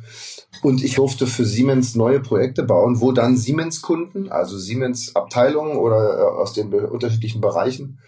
Und 0.62 0.82
ich 0.82 0.94
durfte 0.94 1.26
für 1.26 1.44
Siemens 1.44 1.94
neue 1.94 2.20
Projekte 2.20 2.62
bauen, 2.62 3.00
wo 3.00 3.12
dann 3.12 3.36
Siemens-Kunden, 3.36 4.30
also 4.30 4.58
Siemens-Abteilungen 4.58 5.76
oder 5.76 6.18
äh, 6.18 6.22
aus 6.22 6.52
den 6.52 6.72
unterschiedlichen 6.72 7.40
Bereichen, 7.40 8.00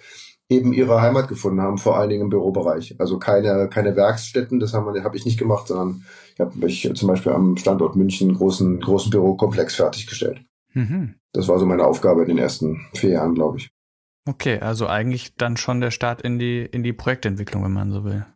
eben 0.48 0.72
ihre 0.72 1.00
Heimat 1.00 1.28
gefunden 1.28 1.60
haben, 1.60 1.78
vor 1.78 1.96
allen 1.96 2.10
Dingen 2.10 2.22
im 2.22 2.28
Bürobereich. 2.28 2.96
Also 2.98 3.18
keine, 3.18 3.68
keine 3.68 3.94
Werkstätten, 3.94 4.58
das 4.58 4.74
habe 4.74 5.16
ich 5.16 5.24
nicht 5.24 5.38
gemacht, 5.38 5.68
sondern 5.68 6.04
ich 6.34 6.40
habe 6.40 6.58
mich 6.58 6.90
zum 6.94 7.08
Beispiel 7.08 7.32
am 7.32 7.56
Standort 7.56 7.94
München 7.94 8.30
einen 8.30 8.38
großen, 8.38 8.80
großen 8.80 9.10
Bürokomplex 9.10 9.76
fertiggestellt. 9.76 10.42
Mhm. 10.74 11.14
Das 11.32 11.46
war 11.46 11.58
so 11.58 11.66
meine 11.66 11.84
Aufgabe 11.84 12.22
in 12.22 12.28
den 12.28 12.38
ersten 12.38 12.86
vier 12.94 13.10
Jahren, 13.10 13.34
glaube 13.34 13.58
ich. 13.58 13.70
Okay, 14.28 14.58
also 14.58 14.86
eigentlich 14.86 15.36
dann 15.36 15.56
schon 15.56 15.80
der 15.80 15.92
Start 15.92 16.20
in 16.22 16.38
die, 16.38 16.60
in 16.60 16.82
die 16.82 16.92
Projektentwicklung, 16.92 17.64
wenn 17.64 17.72
man 17.72 17.92
so 17.92 18.04
will. 18.04 18.26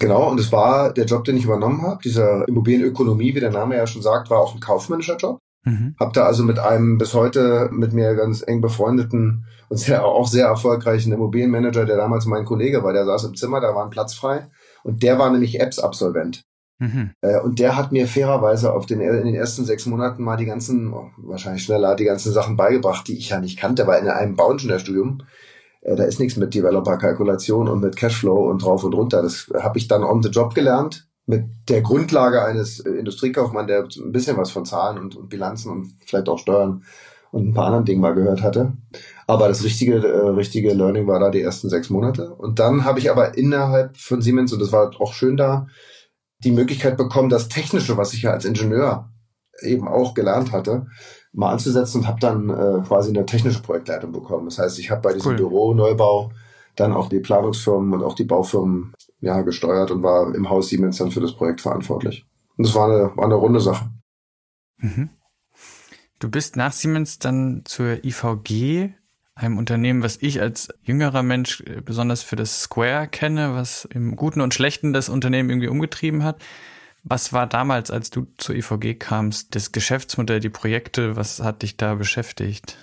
Genau, 0.00 0.30
und 0.30 0.40
es 0.40 0.50
war 0.50 0.92
der 0.92 1.04
Job, 1.04 1.24
den 1.24 1.36
ich 1.36 1.44
übernommen 1.44 1.82
habe. 1.82 2.00
Dieser 2.02 2.48
Immobilienökonomie, 2.48 3.34
wie 3.34 3.40
der 3.40 3.52
Name 3.52 3.76
ja 3.76 3.86
schon 3.86 4.02
sagt, 4.02 4.30
war 4.30 4.40
auch 4.40 4.54
ein 4.54 4.60
kaufmännischer 4.60 5.18
Job. 5.18 5.38
Mhm. 5.64 5.94
Hab 6.00 6.14
da 6.14 6.24
also 6.24 6.42
mit 6.42 6.58
einem 6.58 6.96
bis 6.96 7.12
heute 7.12 7.68
mit 7.70 7.92
mir 7.92 8.14
ganz 8.14 8.42
eng 8.46 8.62
befreundeten 8.62 9.44
und 9.68 9.76
sehr, 9.76 10.04
auch 10.04 10.26
sehr 10.26 10.46
erfolgreichen 10.46 11.12
Immobilienmanager, 11.12 11.84
der 11.84 11.98
damals 11.98 12.24
mein 12.24 12.46
Kollege 12.46 12.82
war, 12.82 12.94
der 12.94 13.04
saß 13.04 13.24
im 13.24 13.36
Zimmer, 13.36 13.60
da 13.60 13.74
war 13.74 13.84
ein 13.84 13.90
Platz 13.90 14.14
frei. 14.14 14.48
Und 14.82 15.02
der 15.02 15.18
war 15.18 15.30
nämlich 15.30 15.60
Apps-Absolvent. 15.60 16.44
Mhm. 16.78 17.10
Äh, 17.20 17.38
und 17.40 17.58
der 17.58 17.76
hat 17.76 17.92
mir 17.92 18.08
fairerweise 18.08 18.72
auf 18.72 18.86
den, 18.86 19.02
in 19.02 19.26
den 19.26 19.34
ersten 19.34 19.66
sechs 19.66 19.84
Monaten 19.84 20.22
mal 20.22 20.38
die 20.38 20.46
ganzen, 20.46 20.94
oh, 20.94 21.10
wahrscheinlich 21.18 21.62
schneller, 21.62 21.94
die 21.94 22.04
ganzen 22.04 22.32
Sachen 22.32 22.56
beigebracht, 22.56 23.06
die 23.06 23.18
ich 23.18 23.28
ja 23.28 23.38
nicht 23.38 23.58
kannte, 23.58 23.86
weil 23.86 24.02
in 24.02 24.08
einem 24.08 24.34
Bauingenieurstudium, 24.34 25.24
da 25.82 26.04
ist 26.04 26.20
nichts 26.20 26.36
mit 26.36 26.54
Developer-Kalkulation 26.54 27.68
und 27.68 27.80
mit 27.80 27.96
Cashflow 27.96 28.50
und 28.50 28.62
drauf 28.62 28.84
und 28.84 28.94
runter. 28.94 29.22
Das 29.22 29.50
habe 29.58 29.78
ich 29.78 29.88
dann 29.88 30.04
on 30.04 30.22
the 30.22 30.28
job 30.28 30.54
gelernt 30.54 31.08
mit 31.26 31.44
der 31.68 31.80
Grundlage 31.80 32.44
eines 32.44 32.80
Industriekaufmanns, 32.80 33.68
der 33.68 33.84
ein 33.84 34.12
bisschen 34.12 34.36
was 34.36 34.50
von 34.50 34.64
Zahlen 34.64 34.98
und, 34.98 35.16
und 35.16 35.28
Bilanzen 35.28 35.70
und 35.70 35.94
vielleicht 36.04 36.28
auch 36.28 36.38
Steuern 36.38 36.82
und 37.30 37.48
ein 37.48 37.54
paar 37.54 37.66
anderen 37.66 37.84
Dingen 37.84 38.00
mal 38.00 38.14
gehört 38.14 38.42
hatte. 38.42 38.72
Aber 39.26 39.48
das 39.48 39.62
richtige, 39.62 39.96
äh, 39.96 40.28
richtige 40.30 40.72
Learning 40.74 41.06
war 41.06 41.20
da 41.20 41.30
die 41.30 41.40
ersten 41.40 41.68
sechs 41.68 41.88
Monate. 41.88 42.34
Und 42.34 42.58
dann 42.58 42.84
habe 42.84 42.98
ich 42.98 43.10
aber 43.10 43.38
innerhalb 43.38 43.96
von 43.96 44.20
Siemens, 44.20 44.52
und 44.52 44.60
das 44.60 44.72
war 44.72 44.90
auch 45.00 45.12
schön 45.12 45.36
da, 45.36 45.68
die 46.42 46.50
Möglichkeit 46.50 46.96
bekommen, 46.96 47.28
das 47.28 47.48
Technische, 47.48 47.96
was 47.96 48.12
ich 48.12 48.22
ja 48.22 48.32
als 48.32 48.44
Ingenieur 48.44 49.10
eben 49.62 49.86
auch 49.86 50.14
gelernt 50.14 50.52
hatte, 50.52 50.86
mal 51.32 51.52
anzusetzen 51.52 52.00
und 52.00 52.06
habe 52.08 52.20
dann 52.20 52.50
äh, 52.50 52.82
quasi 52.86 53.10
eine 53.10 53.26
technische 53.26 53.62
Projektleitung 53.62 54.12
bekommen. 54.12 54.46
Das 54.46 54.58
heißt, 54.58 54.78
ich 54.78 54.90
habe 54.90 55.02
bei 55.02 55.12
diesem 55.12 55.32
cool. 55.32 55.36
Büro-Neubau 55.36 56.32
dann 56.76 56.92
auch 56.92 57.08
die 57.08 57.20
Planungsfirmen 57.20 57.92
und 57.92 58.02
auch 58.02 58.14
die 58.14 58.24
Baufirmen 58.24 58.94
ja, 59.20 59.42
gesteuert 59.42 59.90
und 59.90 60.02
war 60.02 60.34
im 60.34 60.48
Haus 60.48 60.68
Siemens 60.68 60.98
dann 60.98 61.10
für 61.10 61.20
das 61.20 61.32
Projekt 61.32 61.60
verantwortlich. 61.60 62.26
Und 62.56 62.66
das 62.66 62.74
war 62.74 62.86
eine, 62.86 63.16
war 63.16 63.24
eine 63.24 63.34
runde 63.34 63.60
Sache. 63.60 63.90
Mhm. 64.78 65.10
Du 66.18 66.30
bist 66.30 66.56
nach 66.56 66.72
Siemens 66.72 67.18
dann 67.18 67.62
zur 67.64 68.04
IVG, 68.04 68.90
einem 69.34 69.56
Unternehmen, 69.56 70.02
was 70.02 70.18
ich 70.20 70.40
als 70.40 70.68
jüngerer 70.82 71.22
Mensch 71.22 71.62
äh, 71.62 71.80
besonders 71.80 72.22
für 72.22 72.36
das 72.36 72.62
Square 72.62 73.08
kenne, 73.08 73.54
was 73.54 73.86
im 73.86 74.16
Guten 74.16 74.40
und 74.40 74.52
Schlechten 74.54 74.92
das 74.92 75.08
Unternehmen 75.08 75.50
irgendwie 75.50 75.68
umgetrieben 75.68 76.24
hat. 76.24 76.42
Was 77.02 77.32
war 77.32 77.46
damals, 77.46 77.90
als 77.90 78.10
du 78.10 78.26
zur 78.36 78.54
IVG 78.54 78.98
kamst, 78.98 79.54
das 79.54 79.72
Geschäftsmodell, 79.72 80.40
die 80.40 80.50
Projekte, 80.50 81.16
was 81.16 81.40
hat 81.40 81.62
dich 81.62 81.76
da 81.76 81.94
beschäftigt? 81.94 82.76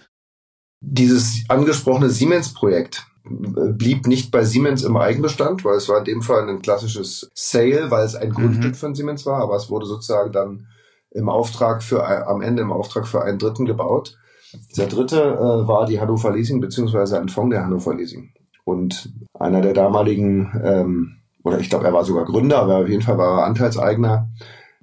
Dieses 0.82 1.44
angesprochene 1.50 2.10
Siemens-Projekt 2.10 3.06
äh, 3.26 3.72
blieb 3.74 4.08
nicht 4.08 4.32
bei 4.32 4.44
Siemens 4.44 4.84
im 4.84 4.98
Eigenbestand, 4.98 5.66
weil 5.66 5.78
es 5.78 5.90
war 5.90 6.00
in 6.00 6.06
dem 6.06 6.22
Fall 6.22 6.48
ein 6.48 6.62
klassisches 6.62 7.30
Sale, 7.34 7.92
weil 7.92 8.06
es 8.06 8.16
ein 8.16 8.30
mhm. 8.30 8.34
Grundstück 8.34 8.76
von 8.76 8.96
Siemens 8.96 9.26
war, 9.26 9.42
aber 9.42 9.56
es 9.56 9.70
wurde 9.70 9.86
sozusagen 9.86 10.32
dann 10.32 10.68
im 11.12 11.30
Auftrag 11.30 11.84
für 11.84 12.06
am 12.28 12.42
Ende 12.42 12.62
im 12.62 12.72
Auftrag 12.72 13.08
für 13.08 13.24
einen 13.24 13.40
Dritten 13.40 13.66
gebaut. 13.66 14.18
Der 14.78 14.88
dritte 14.88 15.22
äh, 15.22 15.68
war 15.68 15.86
die 15.86 16.00
Hannover 16.00 16.32
Leasing 16.32 16.62
beziehungsweise 16.62 17.20
ein 17.20 17.30
Fonds 17.30 17.54
der 17.54 17.66
Hannover 17.66 17.96
Leasing. 17.96 18.32
Und 18.66 19.14
einer 19.34 19.62
der 19.62 19.74
damaligen, 19.74 20.52
ähm, 20.64 21.18
oder 21.48 21.60
ich 21.60 21.70
glaube, 21.70 21.86
er 21.86 21.94
war 21.94 22.06
sogar 22.06 22.26
Gründer, 22.26 22.60
aber 22.60 22.78
auf 22.78 22.90
jeden 22.90 23.02
Fall 23.02 23.18
war 23.18 23.40
er 23.40 23.46
Anteilseigner, 23.46 24.30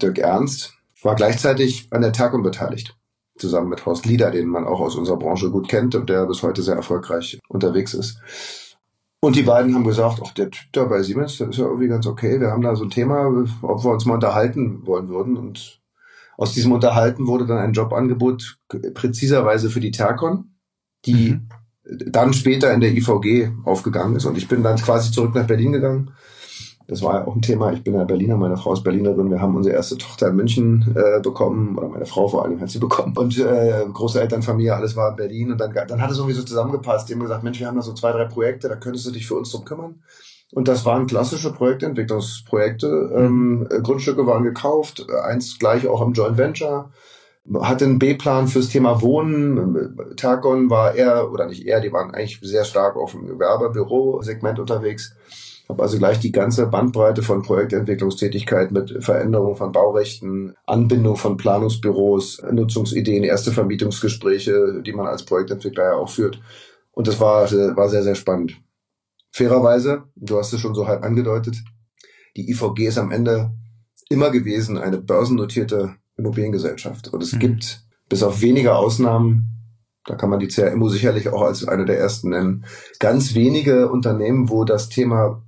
Dirk 0.01 0.19
Ernst, 0.19 0.75
war 1.03 1.15
gleichzeitig 1.15 1.89
an 1.91 2.03
der 2.03 2.13
Tercom 2.13 2.43
beteiligt, 2.43 2.97
zusammen 3.37 3.69
mit 3.69 3.85
Horst 3.87 4.07
Lieder, 4.07 4.31
den 4.31 4.49
man 4.49 4.67
auch 4.67 4.81
aus 4.81 4.97
unserer 4.97 5.19
Branche 5.19 5.51
gut 5.51 5.69
kennt 5.69 5.95
und 5.95 6.09
der 6.09 6.27
bis 6.27 6.43
heute 6.43 6.63
sehr 6.63 6.77
erfolgreich 6.77 7.39
unterwegs 7.49 7.95
ist. 7.95 8.19
Und 9.25 9.37
die 9.37 9.43
beiden 9.43 9.75
haben 9.75 9.85
gesagt, 9.85 10.21
ach, 10.23 10.33
der 10.33 10.51
Typ 10.51 10.67
da 10.73 10.85
bei 10.85 11.03
Siemens, 11.03 11.39
der 11.39 11.49
ist 11.49 11.57
ja 11.57 11.65
irgendwie 11.65 11.89
ganz 11.89 12.07
okay. 12.07 12.39
Wir 12.41 12.51
haben 12.51 12.61
da 12.61 12.77
so 12.77 12.85
ein 12.85 12.91
Thema, 12.91 13.27
ob 13.63 13.83
wir 13.83 13.91
uns 13.91 14.05
mal 14.05 14.15
unterhalten 14.15 14.87
wollen 14.87 15.09
würden. 15.09 15.39
Und 15.39 15.81
aus 16.37 16.53
diesem 16.53 16.73
Unterhalten 16.73 17.27
wurde 17.27 17.47
dann 17.47 17.57
ein 17.57 17.73
Jobangebot 17.73 18.59
präziserweise 18.93 19.71
für 19.71 19.81
die 19.81 19.93
Tercon, 19.93 20.51
die 21.07 21.31
mhm. 21.31 21.49
dann 21.85 22.35
später 22.35 22.75
in 22.75 22.83
der 22.83 22.93
IVG 22.93 23.51
aufgegangen 23.65 24.15
ist. 24.17 24.27
Und 24.27 24.37
ich 24.37 24.47
bin 24.47 24.63
dann 24.63 24.77
quasi 24.77 25.11
zurück 25.11 25.35
nach 25.35 25.47
Berlin 25.47 25.73
gegangen. 25.73 26.11
Das 26.87 27.03
war 27.03 27.15
ja 27.15 27.27
auch 27.27 27.35
ein 27.35 27.41
Thema. 27.41 27.73
Ich 27.73 27.83
bin 27.83 27.95
ja 27.95 28.05
Berliner, 28.05 28.37
meine 28.37 28.59
Frau 28.59 28.75
ist 28.75 28.85
Berlinerin. 28.85 29.31
Wir 29.31 29.41
haben 29.41 29.57
unsere 29.57 29.75
erste 29.75 29.97
Tochter 29.97 30.29
in 30.29 30.37
München 30.37 30.95
äh, 30.95 31.21
bekommen, 31.21 31.79
oder 31.79 31.89
meine 31.89 32.05
Frau 32.05 32.29
vor 32.29 32.45
allem 32.45 32.61
hat 32.61 32.69
sie 32.69 32.79
bekommen. 32.79 33.17
Und 33.17 33.39
äh, 33.39 33.87
große 33.91 34.21
Elternfamilie, 34.21 34.75
alles 34.75 34.95
war 34.95 35.11
in 35.11 35.17
Berlin. 35.17 35.53
Und 35.53 35.59
dann, 35.59 35.73
dann 35.73 36.03
hat 36.03 36.11
es 36.11 36.19
irgendwie 36.19 36.35
so 36.35 36.43
zusammengepasst. 36.43 37.09
Die 37.09 37.15
haben 37.15 37.21
gesagt, 37.21 37.43
Mensch, 37.43 37.59
wir 37.59 37.67
haben 37.67 37.77
da 37.77 37.83
so 37.83 37.95
zwei, 37.95 38.13
drei 38.13 38.27
Projekte, 38.27 38.69
da 38.69 38.77
könntest 38.77 39.07
du 39.07 39.13
dich 39.13 39.27
für 39.27 39.35
uns 39.35 39.51
drum 39.51 39.65
kümmern. 39.65 40.03
Und 40.53 40.69
das 40.69 40.85
waren 40.85 41.07
klassische 41.07 41.53
Projektentwicklungsprojekte. 41.53 42.87
Mhm. 42.87 43.67
Ähm, 43.71 43.83
Grundstücke 43.83 44.27
waren 44.27 44.45
gekauft, 44.45 45.07
eins 45.25 45.59
gleich 45.59 45.89
auch 45.89 46.03
am 46.03 46.13
Joint 46.13 46.37
Venture. 46.37 46.91
Hatte 47.61 47.85
einen 47.85 47.99
B-Plan 47.99 48.47
fürs 48.47 48.69
Thema 48.69 49.03
Wohnen. 49.03 49.97
Tergon 50.17 50.71
war 50.71 50.95
eher, 50.95 51.31
oder 51.31 51.47
nicht 51.47 51.67
eher, 51.67 51.81
die 51.81 51.93
waren 51.93 52.13
eigentlich 52.13 52.41
sehr 52.43 52.65
stark 52.65 52.97
auf 52.97 53.13
dem 53.13 53.27
Gewerbebüro-Segment 53.27 54.59
unterwegs. 54.59 55.15
Habe 55.69 55.83
also 55.83 55.97
gleich 55.99 56.21
die 56.21 56.33
ganze 56.33 56.67
Bandbreite 56.67 57.23
von 57.23 57.43
Projektentwicklungstätigkeit 57.43 58.71
mit 58.71 59.03
Veränderung 59.03 59.57
von 59.57 59.73
Baurechten, 59.73 60.55
Anbindung 60.67 61.17
von 61.17 61.39
Planungsbüros, 61.39 62.43
Nutzungsideen, 62.51 63.25
erste 63.25 63.51
Vermietungsgespräche, 63.51 64.83
die 64.85 64.93
man 64.93 65.07
als 65.07 65.25
Projektentwickler 65.25 65.85
ja 65.85 65.95
auch 65.95 66.11
führt. 66.11 66.41
Und 66.93 67.09
das 67.09 67.19
war, 67.19 67.51
war 67.51 67.89
sehr, 67.89 68.03
sehr 68.03 68.15
spannend. 68.15 68.61
Fairerweise, 69.31 70.05
du 70.17 70.39
hast 70.39 70.53
es 70.53 70.61
schon 70.61 70.75
so 70.75 70.87
halb 70.87 71.03
angedeutet, 71.03 71.57
die 72.37 72.51
IVG 72.51 72.87
ist 72.87 72.99
am 72.99 73.11
Ende 73.11 73.53
immer 74.09 74.31
gewesen 74.31 74.79
eine 74.79 74.99
börsennotierte 74.99 75.97
Immobiliengesellschaft. 76.17 77.09
Und 77.09 77.23
es 77.23 77.33
mhm. 77.33 77.39
gibt 77.39 77.85
bis 78.09 78.23
auf 78.23 78.43
wenige 78.43 78.75
Ausnahmen, 78.77 79.54
da 80.07 80.15
kann 80.15 80.31
man 80.31 80.39
die 80.39 80.49
CRMO 80.49 80.89
sicherlich 80.89 81.29
auch 81.31 81.43
als 81.43 81.67
eine 81.67 81.85
der 81.85 81.99
ersten 81.99 82.31
nennen, 82.31 82.65
ganz 82.99 83.35
wenige 83.35 83.89
Unternehmen, 83.89 84.51
wo 84.51 84.65
das 84.65 84.89
Thema 84.89 85.43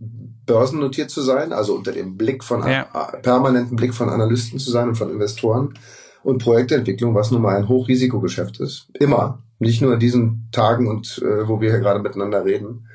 börsennotiert 0.46 1.10
zu 1.10 1.22
sein, 1.22 1.52
also 1.52 1.74
unter 1.74 1.92
dem 1.92 2.16
Blick 2.16 2.44
von 2.44 2.66
ja. 2.66 2.84
permanenten 3.22 3.76
Blick 3.76 3.94
von 3.94 4.08
Analysten 4.08 4.58
zu 4.58 4.70
sein 4.70 4.88
und 4.88 4.94
von 4.94 5.10
Investoren 5.10 5.74
und 6.22 6.42
Projektentwicklung, 6.42 7.14
was 7.14 7.30
nun 7.30 7.42
mal 7.42 7.56
ein 7.56 7.68
Hochrisikogeschäft 7.68 8.60
ist. 8.60 8.88
Immer. 8.94 9.42
Nicht 9.58 9.80
nur 9.80 9.94
in 9.94 10.00
diesen 10.00 10.48
Tagen 10.52 10.86
und 10.86 11.22
äh, 11.24 11.48
wo 11.48 11.60
wir 11.60 11.70
hier 11.70 11.80
gerade 11.80 12.00
miteinander 12.00 12.44
reden, 12.44 12.86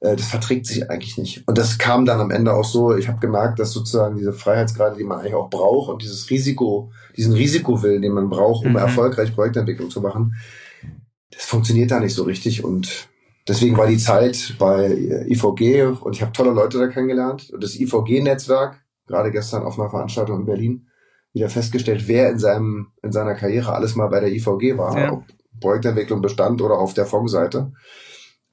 äh, 0.00 0.16
das 0.16 0.26
verträgt 0.26 0.66
sich 0.66 0.90
eigentlich 0.90 1.16
nicht. 1.16 1.46
Und 1.46 1.56
das 1.56 1.78
kam 1.78 2.04
dann 2.04 2.20
am 2.20 2.30
Ende 2.30 2.52
auch 2.52 2.64
so, 2.64 2.96
ich 2.96 3.08
habe 3.08 3.20
gemerkt, 3.20 3.58
dass 3.58 3.72
sozusagen 3.72 4.16
diese 4.16 4.32
Freiheitsgrade, 4.32 4.96
die 4.96 5.04
man 5.04 5.20
eigentlich 5.20 5.34
auch 5.34 5.50
braucht 5.50 5.90
und 5.90 6.02
dieses 6.02 6.30
Risiko, 6.30 6.90
diesen 7.16 7.34
Risikowillen, 7.34 8.02
den 8.02 8.12
man 8.12 8.28
braucht, 8.28 8.64
um 8.64 8.72
mhm. 8.72 8.78
erfolgreich 8.78 9.34
Projektentwicklung 9.34 9.90
zu 9.90 10.00
machen, 10.00 10.34
das 11.30 11.44
funktioniert 11.44 11.90
da 11.90 12.00
nicht 12.00 12.14
so 12.14 12.24
richtig 12.24 12.64
und 12.64 13.08
deswegen 13.48 13.76
war 13.76 13.86
die 13.86 13.98
Zeit 13.98 14.54
bei 14.58 14.90
IVG 15.28 16.00
und 16.00 16.14
ich 16.14 16.22
habe 16.22 16.32
tolle 16.32 16.50
Leute 16.50 16.78
da 16.78 16.88
kennengelernt 16.88 17.50
und 17.50 17.62
das 17.62 17.78
IVG-Netzwerk, 17.78 18.80
gerade 19.06 19.30
gestern 19.30 19.62
auf 19.62 19.78
einer 19.78 19.90
Veranstaltung 19.90 20.40
in 20.40 20.46
Berlin, 20.46 20.86
wieder 21.32 21.48
festgestellt, 21.48 22.08
wer 22.08 22.30
in 22.30 22.38
seinem 22.38 22.88
in 23.02 23.12
seiner 23.12 23.34
Karriere 23.34 23.72
alles 23.72 23.94
mal 23.94 24.08
bei 24.08 24.20
der 24.20 24.32
IVG 24.32 24.76
war, 24.76 24.98
ja. 24.98 25.12
ob 25.12 25.24
Projektentwicklung 25.60 26.22
bestand 26.22 26.60
oder 26.62 26.78
auf 26.78 26.94
der 26.94 27.06
Fondseite 27.06 27.72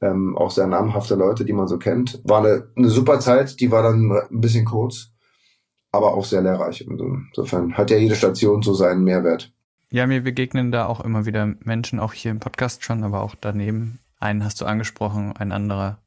ähm, 0.01 0.37
auch 0.37 0.51
sehr 0.51 0.67
namhafte 0.67 1.15
Leute, 1.15 1.45
die 1.45 1.53
man 1.53 1.67
so 1.67 1.77
kennt. 1.77 2.21
War 2.23 2.39
eine, 2.39 2.69
eine 2.75 2.89
super 2.89 3.19
Zeit, 3.19 3.59
die 3.59 3.71
war 3.71 3.83
dann 3.83 4.11
ein 4.11 4.41
bisschen 4.41 4.65
kurz, 4.65 5.11
aber 5.91 6.13
auch 6.13 6.25
sehr 6.25 6.41
lehrreich. 6.41 6.87
Und 6.87 7.01
insofern 7.01 7.73
hat 7.77 7.91
ja 7.91 7.97
jede 7.97 8.15
Station 8.15 8.61
so 8.61 8.73
seinen 8.73 9.03
Mehrwert. 9.03 9.53
Ja, 9.89 10.05
mir 10.05 10.21
begegnen 10.21 10.71
da 10.71 10.85
auch 10.85 10.99
immer 10.99 11.25
wieder 11.25 11.45
Menschen, 11.63 11.99
auch 11.99 12.13
hier 12.13 12.31
im 12.31 12.39
Podcast 12.39 12.83
schon, 12.83 13.03
aber 13.03 13.21
auch 13.21 13.35
daneben. 13.39 13.99
Einen 14.19 14.43
hast 14.43 14.59
du 14.59 14.65
angesprochen, 14.65 15.35
ein 15.37 15.51
anderer 15.51 15.99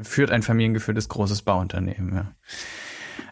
führt 0.00 0.30
ein 0.30 0.42
familiengeführtes 0.42 1.08
großes 1.08 1.42
Bauunternehmen. 1.42 2.14
Ja. 2.14 2.32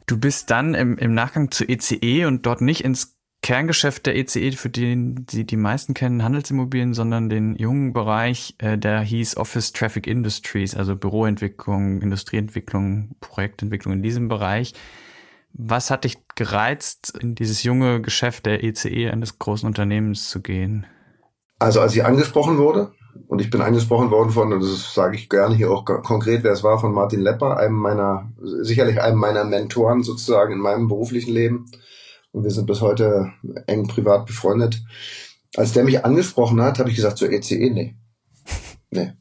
Du 0.06 0.18
bist 0.18 0.50
dann 0.50 0.75
im, 0.75 0.96
im 0.96 1.14
Nachgang 1.14 1.50
zu 1.50 1.68
ECE 1.68 1.96
e 2.00 2.25
und 2.25 2.46
dort 2.46 2.61
nicht 2.61 2.84
ins 2.84 3.18
Kerngeschäft 3.42 4.06
der 4.06 4.16
ECE, 4.16 4.52
für 4.52 4.70
den 4.70 5.26
Sie 5.28 5.44
die 5.44 5.56
meisten 5.56 5.94
kennen, 5.94 6.22
Handelsimmobilien, 6.22 6.94
sondern 6.94 7.28
den 7.28 7.56
jungen 7.56 7.92
Bereich, 7.92 8.54
äh, 8.58 8.78
der 8.78 9.00
hieß 9.00 9.37
Office 9.37 9.72
Traffic 9.72 10.06
Industries, 10.06 10.76
also 10.76 10.94
Büroentwicklung, 10.94 12.00
Industrieentwicklung, 12.02 13.16
Projektentwicklung 13.20 13.94
in 13.94 14.02
diesem 14.02 14.28
Bereich. 14.28 14.75
Was 15.54 15.90
hat 15.90 16.04
dich 16.04 16.18
gereizt, 16.35 17.14
in 17.21 17.35
dieses 17.35 17.62
junge 17.62 18.00
Geschäft 18.00 18.47
der 18.47 18.64
ECE 18.64 19.11
eines 19.11 19.38
großen 19.38 19.66
Unternehmens 19.66 20.30
zu 20.30 20.40
gehen? 20.40 20.87
Also 21.59 21.80
als 21.80 21.94
ich 21.94 22.04
angesprochen 22.04 22.59
wurde, 22.59 22.92
und 23.28 23.40
ich 23.40 23.50
bin 23.50 23.61
angesprochen 23.61 24.11
worden 24.11 24.30
von, 24.30 24.52
und 24.52 24.62
das 24.62 24.94
sage 24.94 25.16
ich 25.16 25.28
gerne 25.28 25.54
hier 25.54 25.71
auch 25.71 25.85
konkret, 25.85 26.42
wer 26.42 26.52
es 26.52 26.64
war, 26.64 26.78
von 26.78 26.94
Martin 26.94 27.21
Lepper, 27.21 27.59
einem 27.59 27.75
meiner, 27.75 28.32
sicherlich 28.62 29.00
einem 29.00 29.18
meiner 29.18 29.44
Mentoren 29.44 30.02
sozusagen 30.02 30.54
in 30.54 30.59
meinem 30.59 30.88
beruflichen 30.88 31.32
Leben, 31.32 31.66
und 32.32 32.44
wir 32.44 32.50
sind 32.50 32.66
bis 32.66 32.80
heute 32.80 33.32
eng 33.66 33.87
privat 33.87 34.26
befreundet. 34.26 34.82
Als 35.54 35.73
der 35.73 35.85
mich 35.85 36.04
angesprochen 36.04 36.62
hat, 36.62 36.78
habe 36.78 36.88
ich 36.88 36.97
gesagt, 36.97 37.18
zur 37.18 37.30
ECE, 37.30 37.56
e, 37.56 37.71
nee. 37.71 37.97
Nee. 38.90 39.12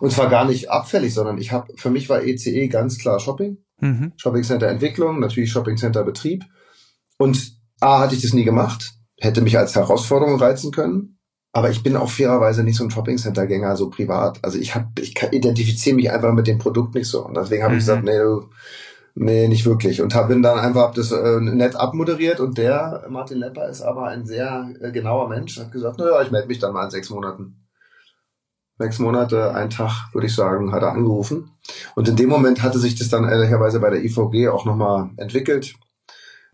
Und 0.00 0.12
zwar 0.12 0.28
gar 0.28 0.44
nicht 0.44 0.70
abfällig, 0.70 1.14
sondern 1.14 1.38
ich 1.38 1.52
habe, 1.52 1.72
für 1.76 1.90
mich 1.90 2.08
war 2.08 2.22
ECE 2.22 2.50
e 2.50 2.68
ganz 2.68 2.98
klar 2.98 3.20
Shopping. 3.20 3.58
Mhm. 3.80 4.12
Shopping 4.16 4.42
Center 4.42 4.68
Entwicklung, 4.68 5.20
natürlich 5.20 5.50
Shopping 5.50 5.76
Center 5.76 6.04
Betrieb. 6.04 6.44
Und 7.16 7.52
A, 7.80 8.00
hatte 8.00 8.14
ich 8.14 8.22
das 8.22 8.32
nie 8.32 8.44
gemacht, 8.44 8.92
hätte 9.18 9.40
mich 9.40 9.56
als 9.58 9.74
Herausforderung 9.74 10.38
reizen 10.38 10.72
können. 10.72 11.18
Aber 11.52 11.70
ich 11.70 11.82
bin 11.82 11.96
auch 11.96 12.10
fairerweise 12.10 12.62
nicht 12.62 12.76
so 12.76 12.84
ein 12.84 12.90
Shopping 12.90 13.18
Center 13.18 13.46
Gänger, 13.46 13.76
so 13.76 13.90
privat. 13.90 14.38
Also 14.44 14.58
ich 14.58 14.74
habe, 14.74 14.88
ich 15.00 15.14
identifiziere 15.32 15.96
mich 15.96 16.10
einfach 16.10 16.32
mit 16.32 16.46
dem 16.46 16.58
Produkt 16.58 16.94
nicht 16.94 17.08
so. 17.08 17.24
Und 17.24 17.36
deswegen 17.36 17.62
habe 17.62 17.72
mhm. 17.72 17.78
ich 17.78 17.84
gesagt, 17.84 18.04
nee, 18.04 18.18
du, 18.18 18.48
Nee, 19.20 19.48
nicht 19.48 19.66
wirklich. 19.66 20.00
Und 20.00 20.14
habe 20.14 20.40
dann 20.40 20.58
einfach 20.58 20.92
das 20.92 21.10
äh, 21.10 21.40
nett 21.40 21.74
abmoderiert 21.74 22.38
und 22.38 22.56
der, 22.56 23.04
Martin 23.08 23.38
Lepper, 23.38 23.68
ist 23.68 23.82
aber 23.82 24.06
ein 24.06 24.24
sehr 24.24 24.72
äh, 24.80 24.92
genauer 24.92 25.28
Mensch, 25.28 25.58
hat 25.58 25.72
gesagt, 25.72 25.98
naja, 25.98 26.22
ich 26.22 26.30
melde 26.30 26.46
mich 26.46 26.60
dann 26.60 26.72
mal 26.72 26.84
in 26.84 26.90
sechs 26.90 27.10
Monaten. 27.10 27.67
Sechs 28.78 29.00
Monate, 29.00 29.54
ein 29.54 29.70
Tag, 29.70 30.08
würde 30.12 30.28
ich 30.28 30.34
sagen, 30.34 30.72
hat 30.72 30.82
er 30.82 30.92
angerufen. 30.92 31.50
Und 31.96 32.08
in 32.08 32.16
dem 32.16 32.28
Moment 32.28 32.62
hatte 32.62 32.78
sich 32.78 32.94
das 32.94 33.08
dann 33.08 33.28
ehrlicherweise 33.28 33.80
bei 33.80 33.90
der 33.90 34.04
IVG 34.04 34.48
auch 34.48 34.64
nochmal 34.64 35.10
entwickelt. 35.16 35.74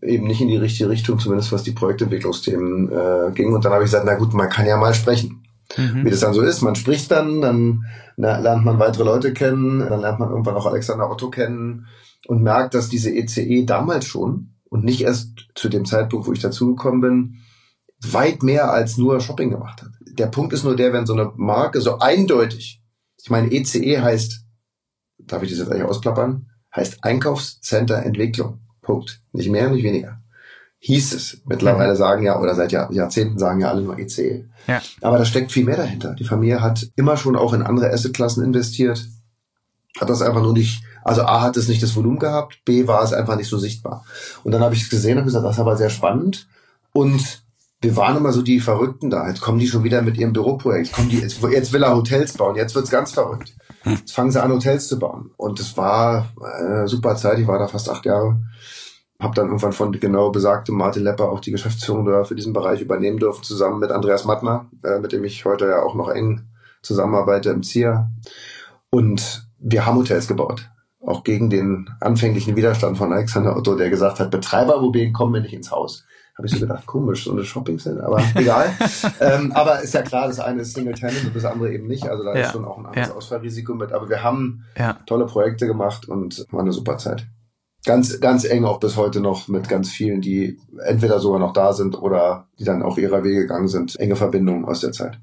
eben 0.01 0.27
nicht 0.27 0.41
in 0.41 0.47
die 0.47 0.57
richtige 0.57 0.89
Richtung, 0.89 1.19
zumindest 1.19 1.51
was 1.51 1.63
die 1.63 1.71
Projektentwicklungsthemen 1.71 2.91
äh, 2.91 3.31
ging. 3.33 3.53
Und 3.53 3.63
dann 3.63 3.71
habe 3.71 3.83
ich 3.83 3.91
gesagt, 3.91 4.05
na 4.05 4.15
gut, 4.15 4.33
man 4.33 4.49
kann 4.49 4.65
ja 4.65 4.77
mal 4.77 4.93
sprechen. 4.93 5.45
Mhm. 5.77 6.05
Wie 6.05 6.09
das 6.09 6.19
dann 6.19 6.33
so 6.33 6.41
ist, 6.41 6.61
man 6.61 6.75
spricht 6.75 7.11
dann, 7.11 7.41
dann 7.41 7.85
lernt 8.17 8.65
man 8.65 8.79
weitere 8.79 9.03
Leute 9.03 9.33
kennen, 9.33 9.79
dann 9.79 10.01
lernt 10.01 10.19
man 10.19 10.29
irgendwann 10.29 10.55
auch 10.55 10.65
Alexander 10.65 11.09
Otto 11.09 11.29
kennen 11.29 11.87
und 12.27 12.43
merkt, 12.43 12.73
dass 12.73 12.89
diese 12.89 13.11
ECE 13.11 13.41
e 13.41 13.65
damals 13.65 14.05
schon 14.05 14.51
und 14.69 14.83
nicht 14.83 15.01
erst 15.01 15.29
zu 15.55 15.69
dem 15.69 15.85
Zeitpunkt, 15.85 16.27
wo 16.27 16.33
ich 16.33 16.41
dazugekommen 16.41 17.01
bin, 17.01 17.35
weit 18.11 18.43
mehr 18.43 18.71
als 18.71 18.97
nur 18.97 19.19
Shopping 19.19 19.49
gemacht 19.49 19.81
hat. 19.81 19.91
Der 20.17 20.27
Punkt 20.27 20.53
ist 20.53 20.63
nur 20.63 20.75
der, 20.75 20.93
wenn 20.93 21.05
so 21.05 21.13
eine 21.13 21.31
Marke 21.35 21.81
so 21.81 21.99
eindeutig, 21.99 22.81
ich 23.21 23.29
meine, 23.29 23.51
ECE 23.51 23.79
e 23.79 23.99
heißt, 23.99 24.45
darf 25.19 25.43
ich 25.43 25.49
das 25.49 25.59
jetzt 25.59 25.71
eigentlich 25.71 25.83
ausplappern, 25.83 26.49
heißt 26.75 27.03
Einkaufscenter 27.03 28.03
Entwicklung. 28.03 28.59
Punkt. 28.81 29.21
Nicht 29.31 29.49
mehr, 29.49 29.69
nicht 29.69 29.83
weniger. 29.83 30.21
Hieß 30.79 31.13
es. 31.13 31.41
Mittlerweile 31.45 31.93
mhm. 31.93 31.97
sagen 31.97 32.23
ja, 32.23 32.39
oder 32.39 32.53
seit 32.53 32.71
Jahr, 32.71 32.91
Jahrzehnten 32.91 33.39
sagen 33.39 33.59
ja 33.61 33.69
alle 33.69 33.81
nur 33.81 33.97
ECE. 33.97 34.21
E. 34.21 34.45
Ja. 34.67 34.81
Aber 35.01 35.17
da 35.17 35.25
steckt 35.25 35.51
viel 35.51 35.65
mehr 35.65 35.77
dahinter. 35.77 36.13
Die 36.13 36.25
Familie 36.25 36.61
hat 36.61 36.87
immer 36.95 37.17
schon 37.17 37.35
auch 37.35 37.53
in 37.53 37.63
andere 37.63 37.91
Assetklassen 37.91 38.43
investiert, 38.43 39.07
hat 39.99 40.09
das 40.09 40.21
einfach 40.21 40.41
nur 40.41 40.53
nicht, 40.53 40.83
also 41.03 41.23
A 41.23 41.41
hat 41.41 41.57
es 41.57 41.67
nicht 41.67 41.81
das 41.81 41.95
Volumen 41.95 42.19
gehabt, 42.19 42.63
B 42.65 42.85
war 42.87 43.03
es 43.03 43.13
einfach 43.13 43.37
nicht 43.37 43.49
so 43.49 43.57
sichtbar. 43.57 44.05
Und 44.43 44.51
dann 44.51 44.61
habe 44.61 44.75
ich 44.75 44.83
es 44.83 44.89
gesehen 44.89 45.17
und 45.17 45.25
gesagt, 45.25 45.45
das 45.45 45.55
ist 45.55 45.61
aber 45.61 45.77
sehr 45.77 45.89
spannend. 45.89 46.47
Und 46.93 47.44
wir 47.85 47.95
waren 47.95 48.17
immer 48.17 48.31
so 48.31 48.41
die 48.41 48.59
Verrückten 48.59 49.11
da. 49.11 49.27
Jetzt 49.27 49.41
kommen 49.41 49.59
die 49.59 49.67
schon 49.67 49.83
wieder 49.83 50.01
mit 50.01 50.17
ihrem 50.17 50.33
Büroprojekt. 50.33 50.91
Kommen 50.91 51.09
die, 51.09 51.19
jetzt, 51.19 51.41
jetzt 51.43 51.71
will 51.71 51.83
er 51.83 51.95
Hotels 51.95 52.33
bauen. 52.33 52.55
Jetzt 52.55 52.73
wird's 52.73 52.89
ganz 52.89 53.11
verrückt. 53.11 53.55
Jetzt 53.85 54.11
fangen 54.11 54.31
sie 54.31 54.41
an, 54.41 54.51
Hotels 54.51 54.87
zu 54.87 54.97
bauen. 54.97 55.29
Und 55.37 55.59
es 55.59 55.77
war 55.77 56.33
eine 56.41 56.87
super 56.87 57.15
Zeit. 57.15 57.37
Ich 57.37 57.47
war 57.47 57.59
da 57.59 57.67
fast 57.67 57.87
acht 57.87 58.03
Jahre. 58.05 58.41
Hab 59.19 59.35
dann 59.35 59.45
irgendwann 59.45 59.71
von 59.71 59.91
genau 59.91 60.31
besagtem 60.31 60.75
Martin 60.75 61.03
Lepper 61.03 61.29
auch 61.29 61.39
die 61.39 61.51
Geschäftsführung 61.51 62.05
da 62.07 62.23
für 62.23 62.33
diesen 62.33 62.53
Bereich 62.53 62.81
übernehmen 62.81 63.19
dürfen, 63.19 63.43
zusammen 63.43 63.79
mit 63.79 63.91
Andreas 63.91 64.25
Mattner, 64.25 64.69
äh, 64.83 64.97
mit 64.99 65.11
dem 65.11 65.23
ich 65.23 65.45
heute 65.45 65.67
ja 65.67 65.83
auch 65.83 65.93
noch 65.93 66.09
eng 66.09 66.41
zusammenarbeite 66.81 67.51
im 67.51 67.61
ZIA. 67.61 68.09
Und 68.89 69.47
wir 69.59 69.85
haben 69.85 69.97
Hotels 69.97 70.27
gebaut. 70.27 70.71
Auch 71.01 71.23
gegen 71.23 71.51
den 71.51 71.87
anfänglichen 72.01 72.55
Widerstand 72.55 72.97
von 72.97 73.13
Alexander 73.13 73.55
Otto, 73.55 73.75
der 73.75 73.91
gesagt 73.91 74.19
hat, 74.19 74.31
Betreibermobilien 74.31 75.13
kommen 75.13 75.35
wir 75.35 75.41
nicht 75.41 75.53
ins 75.53 75.69
Haus. 75.69 76.03
Habe 76.37 76.47
ich 76.47 76.53
so 76.53 76.59
gedacht, 76.59 76.85
komisch, 76.85 77.23
so 77.23 77.31
eine 77.31 77.45
Shopping 77.45 77.79
Center, 77.79 78.05
aber 78.05 78.21
egal. 78.35 78.69
ähm, 79.21 79.51
aber 79.53 79.81
ist 79.81 79.93
ja 79.93 80.01
klar, 80.01 80.27
das 80.27 80.39
eine 80.39 80.61
ist 80.61 80.73
Single 80.73 80.93
Tenant 80.93 81.25
und 81.25 81.35
das 81.35 81.45
andere 81.45 81.73
eben 81.73 81.87
nicht. 81.87 82.07
Also 82.07 82.23
da 82.23 82.35
ja. 82.35 82.45
ist 82.45 82.51
schon 82.51 82.65
auch 82.65 82.77
ein 82.77 82.85
anderes 82.85 83.07
ja. 83.07 83.15
Ausfallrisiko 83.15 83.73
mit. 83.73 83.93
Aber 83.93 84.09
wir 84.09 84.21
haben 84.21 84.65
ja. 84.77 84.97
tolle 85.05 85.25
Projekte 85.25 85.65
gemacht 85.65 86.09
und 86.09 86.45
war 86.51 86.61
eine 86.61 86.73
super 86.73 86.97
Zeit. 86.97 87.25
Ganz, 87.85 88.19
ganz 88.19 88.43
eng 88.45 88.65
auch 88.65 88.79
bis 88.79 88.97
heute 88.97 89.21
noch 89.21 89.47
mit 89.47 89.69
ganz 89.69 89.91
vielen, 89.91 90.19
die 90.19 90.59
entweder 90.85 91.19
sogar 91.19 91.39
noch 91.39 91.53
da 91.53 91.71
sind 91.71 91.95
oder 91.95 92.47
die 92.59 92.63
dann 92.63 92.81
auch 92.81 92.97
ihrer 92.97 93.23
Wege 93.23 93.41
gegangen 93.41 93.67
sind. 93.67 93.97
Enge 93.99 94.15
Verbindungen 94.15 94.65
aus 94.65 94.81
der 94.81 94.91
Zeit. 94.91 95.19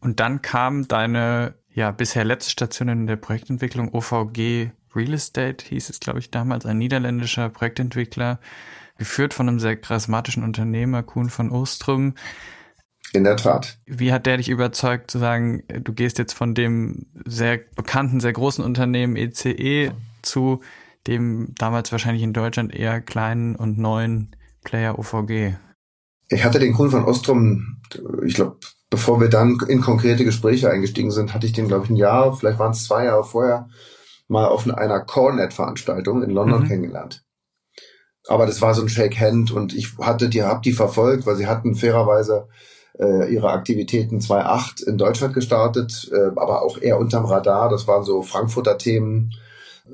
Und 0.00 0.18
dann 0.18 0.42
kam 0.42 0.88
deine 0.88 1.54
ja 1.68 1.90
bisher 1.90 2.24
letzte 2.24 2.50
Station 2.50 2.88
in 2.88 3.06
der 3.06 3.16
Projektentwicklung 3.16 3.92
OVG 3.92 4.70
Real 4.96 5.12
Estate 5.12 5.64
hieß 5.66 5.90
es, 5.90 6.00
glaube 6.00 6.18
ich, 6.18 6.30
damals, 6.30 6.64
ein 6.64 6.78
niederländischer 6.78 7.50
Projektentwickler, 7.50 8.40
geführt 8.98 9.34
von 9.34 9.48
einem 9.48 9.58
sehr 9.58 9.76
charismatischen 9.76 10.42
Unternehmer, 10.42 11.02
Kuhn 11.02 11.30
von 11.30 11.50
Ostrom. 11.50 12.14
In 13.12 13.24
der 13.24 13.36
Tat. 13.36 13.78
Wie 13.86 14.12
hat 14.12 14.26
der 14.26 14.36
dich 14.36 14.48
überzeugt 14.48 15.10
zu 15.10 15.18
sagen, 15.18 15.62
du 15.68 15.92
gehst 15.92 16.18
jetzt 16.18 16.32
von 16.32 16.54
dem 16.54 17.06
sehr 17.24 17.58
bekannten, 17.58 18.20
sehr 18.20 18.32
großen 18.32 18.64
Unternehmen 18.64 19.16
ECE 19.16 19.52
e 19.52 19.90
zu 20.22 20.60
dem 21.06 21.54
damals 21.56 21.92
wahrscheinlich 21.92 22.22
in 22.22 22.32
Deutschland 22.32 22.74
eher 22.74 23.00
kleinen 23.00 23.54
und 23.54 23.78
neuen 23.78 24.34
Player 24.64 24.98
OVG? 24.98 25.54
Ich 26.28 26.44
hatte 26.44 26.58
den 26.58 26.72
Kuhn 26.72 26.90
von 26.90 27.04
Ostrom, 27.04 27.80
ich 28.24 28.34
glaube, 28.34 28.58
bevor 28.90 29.20
wir 29.20 29.28
dann 29.28 29.58
in 29.68 29.80
konkrete 29.80 30.24
Gespräche 30.24 30.70
eingestiegen 30.70 31.12
sind, 31.12 31.32
hatte 31.32 31.46
ich 31.46 31.52
den, 31.52 31.68
glaube 31.68 31.84
ich, 31.84 31.90
ein 31.90 31.96
Jahr, 31.96 32.36
vielleicht 32.36 32.58
waren 32.58 32.72
es 32.72 32.84
zwei 32.84 33.04
Jahre 33.04 33.24
vorher, 33.24 33.68
mal 34.26 34.46
auf 34.46 34.68
einer 34.68 35.00
Cornet-Veranstaltung 35.00 36.22
in 36.22 36.30
London 36.30 36.62
mhm. 36.62 36.68
kennengelernt. 36.68 37.24
Aber 38.28 38.46
das 38.46 38.60
war 38.60 38.74
so 38.74 38.82
ein 38.82 38.88
Shake 38.88 39.20
Hand 39.20 39.50
und 39.50 39.74
ich 39.74 39.96
hatte 39.98 40.28
die, 40.28 40.42
hab 40.42 40.62
die 40.62 40.72
verfolgt, 40.72 41.26
weil 41.26 41.36
sie 41.36 41.46
hatten 41.46 41.74
fairerweise 41.74 42.48
äh, 42.98 43.32
ihre 43.32 43.50
Aktivitäten 43.50 44.20
2008 44.20 44.80
in 44.82 44.98
Deutschland 44.98 45.34
gestartet, 45.34 46.10
äh, 46.12 46.30
aber 46.36 46.62
auch 46.62 46.78
eher 46.78 46.98
unterm 46.98 47.24
Radar. 47.24 47.68
Das 47.68 47.86
waren 47.86 48.04
so 48.04 48.22
Frankfurter 48.22 48.78
Themen. 48.78 49.32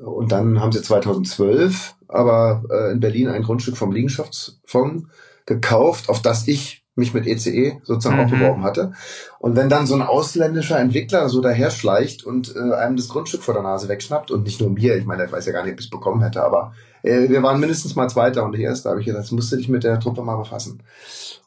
Und 0.03 0.31
dann 0.31 0.59
haben 0.59 0.71
sie 0.71 0.81
2012 0.81 1.95
aber 2.13 2.63
äh, 2.69 2.91
in 2.91 2.99
Berlin 2.99 3.27
ein 3.27 3.43
Grundstück 3.43 3.75
vom 3.75 3.91
Liegenschaftsfonds 3.91 5.05
gekauft, 5.45 6.09
auf 6.09 6.21
das 6.21 6.47
ich 6.47 6.82
mich 6.95 7.13
mit 7.13 7.25
ECE 7.25 7.49
e 7.49 7.77
sozusagen 7.83 8.17
mhm. 8.17 8.25
auch 8.25 8.29
beworben 8.29 8.63
hatte. 8.63 8.93
Und 9.39 9.55
wenn 9.55 9.69
dann 9.69 9.87
so 9.87 9.95
ein 9.95 10.01
ausländischer 10.01 10.79
Entwickler 10.79 11.27
so 11.29 11.41
daher 11.41 11.71
schleicht 11.71 12.23
und 12.23 12.55
äh, 12.55 12.73
einem 12.73 12.97
das 12.97 13.09
Grundstück 13.09 13.41
vor 13.41 13.53
der 13.53 13.63
Nase 13.63 13.87
wegschnappt 13.87 14.31
und 14.31 14.43
nicht 14.43 14.61
nur 14.61 14.69
mir, 14.69 14.95
ich 14.95 15.05
meine, 15.05 15.25
ich 15.25 15.31
weiß 15.31 15.45
ja 15.45 15.53
gar 15.53 15.63
nicht, 15.63 15.73
ob 15.73 15.79
ich 15.79 15.85
es 15.87 15.91
bekommen 15.91 16.21
hätte, 16.21 16.43
aber 16.43 16.73
äh, 17.01 17.29
wir 17.29 17.41
waren 17.41 17.59
mindestens 17.59 17.95
mal 17.95 18.09
Zweiter 18.09 18.43
und 18.43 18.51
nicht 18.51 18.61
Erster, 18.61 18.91
habe 18.91 18.99
ich 18.99 19.07
gedacht, 19.07 19.23
das 19.23 19.31
musst 19.31 19.51
du 19.51 19.55
dich 19.55 19.69
mit 19.69 19.83
der 19.83 19.99
Truppe 19.99 20.21
mal 20.21 20.37
befassen. 20.37 20.83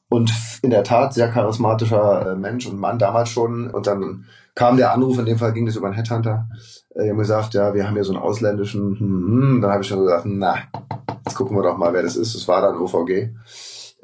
Und 0.08 0.32
in 0.62 0.70
der 0.70 0.84
Tat 0.84 1.14
sehr 1.14 1.30
charismatischer 1.30 2.32
äh, 2.32 2.36
Mensch 2.36 2.66
und 2.66 2.78
Mann 2.78 2.98
damals 2.98 3.28
schon. 3.28 3.70
Und 3.70 3.86
dann 3.86 4.26
kam 4.54 4.76
der 4.76 4.92
Anruf, 4.92 5.18
in 5.18 5.26
dem 5.26 5.38
Fall 5.38 5.52
ging 5.52 5.66
das 5.66 5.76
über 5.76 5.86
einen 5.86 5.96
Headhunter. 5.96 6.48
Äh, 6.94 7.04
die 7.04 7.10
haben 7.10 7.18
gesagt, 7.18 7.54
ja, 7.54 7.74
wir 7.74 7.86
haben 7.86 7.94
hier 7.94 8.04
so 8.04 8.12
einen 8.12 8.22
ausländischen, 8.22 8.98
hm, 8.98 9.26
hm. 9.26 9.60
dann 9.60 9.70
habe 9.70 9.82
ich 9.82 9.88
schon 9.88 10.00
gesagt, 10.00 10.24
na, 10.26 10.58
jetzt 11.24 11.34
gucken 11.34 11.56
wir 11.56 11.62
doch 11.62 11.76
mal, 11.76 11.92
wer 11.92 12.02
das 12.02 12.16
ist. 12.16 12.34
Das 12.34 12.46
war 12.46 12.60
dann 12.60 12.78
OVG. 12.78 13.30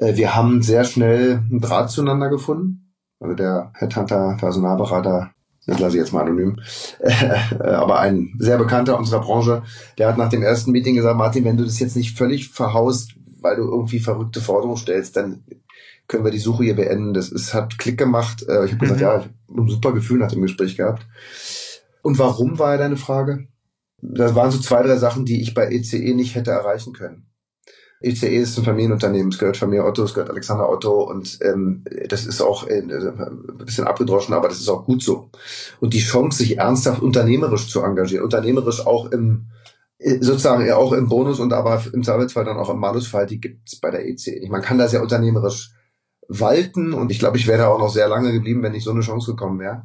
Äh, 0.03 0.17
wir 0.17 0.35
haben 0.35 0.63
sehr 0.63 0.85
schnell 0.85 1.43
einen 1.51 1.61
Draht 1.61 1.91
zueinander 1.91 2.29
gefunden. 2.29 2.95
Also 3.21 3.35
der 3.35 3.73
Headhunter, 3.75 4.37
Personalberater, 4.39 5.31
das 5.67 5.79
lasse 5.79 5.97
ich 5.97 6.03
jetzt 6.03 6.13
mal 6.13 6.23
anonym, 6.23 6.59
äh, 6.99 7.61
aber 7.61 8.01
ein 8.01 8.35
sehr 8.41 8.59
bekannter 8.59 8.99
unserer 8.99 9.21
Branche, 9.21 9.63
der 9.97 10.09
hat 10.09 10.19
nach 10.19 10.29
dem 10.29 10.43
ersten 10.43 10.73
Meeting 10.73 10.97
gesagt, 10.97 11.17
Martin, 11.17 11.45
wenn 11.45 11.57
du 11.57 11.65
das 11.65 11.79
jetzt 11.79 11.95
nicht 11.95 12.19
völlig 12.19 12.49
verhaust, 12.49 13.15
weil 13.41 13.57
du 13.57 13.63
irgendwie 13.63 14.01
verrückte 14.01 14.41
Forderungen 14.41 14.77
stellst, 14.77 15.17
dann 15.17 15.45
können 16.09 16.25
wir 16.25 16.33
die 16.33 16.39
Suche 16.39 16.65
hier 16.65 16.77
beenden. 16.77 17.15
Das 17.15 17.29
ist, 17.29 17.55
hat 17.55 17.79
Klick 17.79 17.97
gemacht. 17.97 18.45
Äh, 18.49 18.65
ich 18.65 18.73
habe 18.73 18.79
gesagt, 18.79 19.01
mhm. 19.01 19.07
ja, 19.07 19.17
ich 19.19 19.25
habe 19.25 19.63
ein 19.63 19.69
super 19.69 19.93
Gefühl 19.93 20.19
nach 20.19 20.33
dem 20.33 20.43
Gespräch 20.43 20.77
gehabt. 20.77 21.07
Und 22.03 22.19
warum 22.19 22.59
war 22.59 22.73
ja 22.73 22.79
deine 22.79 22.97
Frage? 22.97 23.47
Das 23.99 24.35
waren 24.35 24.51
so 24.51 24.59
zwei, 24.59 24.83
drei 24.83 24.97
Sachen, 24.97 25.25
die 25.25 25.41
ich 25.41 25.55
bei 25.55 25.71
ECE 25.71 25.99
e 25.99 26.15
nicht 26.15 26.35
hätte 26.35 26.51
erreichen 26.51 26.93
können. 26.93 27.32
ECE 28.03 28.29
ist 28.29 28.59
ein 28.59 28.65
Familienunternehmen, 28.65 29.33
es 29.33 29.39
gehört 29.39 29.57
Familie 29.57 29.85
Otto, 29.85 30.03
es 30.05 30.15
gehört 30.15 30.31
Alexander 30.31 30.69
Otto 30.69 31.03
und 31.03 31.39
ähm, 31.43 31.85
das 32.09 32.27
ist 32.27 32.41
auch 32.41 32.67
äh, 32.67 32.81
ein 32.81 33.59
bisschen 33.65 33.87
abgedroschen, 33.87 34.35
aber 34.35 34.49
das 34.49 34.61
ist 34.61 34.69
auch 34.69 34.85
gut 34.85 35.03
so. 35.03 35.31
Und 35.81 35.95
die 35.95 36.01
Chance, 36.01 36.39
sich 36.39 36.59
ernsthaft 36.59 37.03
unternehmerisch 37.03 37.69
zu 37.69 37.83
engagieren, 37.83 38.25
unternehmerisch 38.25 38.87
auch 38.87 39.11
im 39.11 39.47
äh, 39.99 40.19
sozusagen 40.21 40.67
ja 40.67 40.77
auch 40.77 40.93
im 40.93 41.09
Bonus 41.09 41.41
und 41.41 41.53
aber 41.53 41.83
im 41.93 42.03
Zweifelsfall 42.03 42.45
dann 42.45 42.59
auch 42.59 42.71
im 42.71 42.79
Malusfall, 42.79 43.27
die 43.27 43.41
gibt's 43.41 43.81
bei 43.81 43.91
der 43.91 44.07
ECE. 44.07 44.49
Man 44.51 44.63
kann 44.63 44.79
da 44.79 44.89
sehr 44.89 45.03
unternehmerisch 45.03 45.73
walten 46.29 46.93
und 46.93 47.11
ich 47.11 47.19
glaube, 47.19 47.37
ich 47.37 47.47
wäre 47.47 47.59
da 47.59 47.69
auch 47.69 47.79
noch 47.79 47.91
sehr 47.91 48.09
lange 48.09 48.33
geblieben, 48.33 48.63
wenn 48.63 48.73
nicht 48.73 48.85
so 48.85 48.91
eine 48.91 49.01
Chance 49.01 49.33
gekommen 49.33 49.61
wäre. 49.61 49.85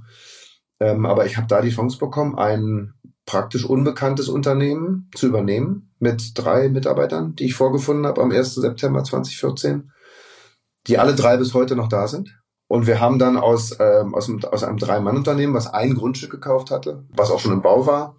Ähm, 0.80 1.06
aber 1.06 1.26
ich 1.26 1.38
habe 1.38 1.48
da 1.48 1.62
die 1.62 1.72
Chance 1.72 1.98
bekommen, 1.98 2.36
ein 2.38 2.94
praktisch 3.28 3.66
unbekanntes 3.66 4.30
Unternehmen 4.30 5.12
zu 5.13 5.28
übernehmen 5.28 5.94
mit 6.00 6.32
drei 6.34 6.70
Mitarbeitern, 6.70 7.36
die 7.36 7.46
ich 7.46 7.56
vorgefunden 7.56 8.08
habe 8.08 8.22
am 8.22 8.32
1. 8.32 8.56
September 8.56 9.04
2014, 9.04 9.92
die 10.88 10.98
alle 10.98 11.13
drei 11.13 11.38
bis 11.38 11.54
heute 11.54 11.76
noch 11.76 11.90
da 11.90 12.08
sind. 12.08 12.40
Und 12.68 12.88
wir 12.88 13.00
haben 13.00 13.20
dann 13.20 13.38
aus, 13.38 13.76
ähm, 13.80 14.16
aus, 14.16 14.28
einem, 14.28 14.44
aus 14.46 14.63
einem 14.63 14.78
Drei-Mann-Unternehmen, 14.78 15.54
was 15.54 15.68
ein 15.68 15.94
Grundstück 15.94 16.32
gekauft 16.32 16.72
hatte, 16.72 17.06
was 17.10 17.30
auch 17.30 17.40
schon 17.40 17.54
im 17.54 17.62
Bau 17.62 17.86
war. 17.86 18.16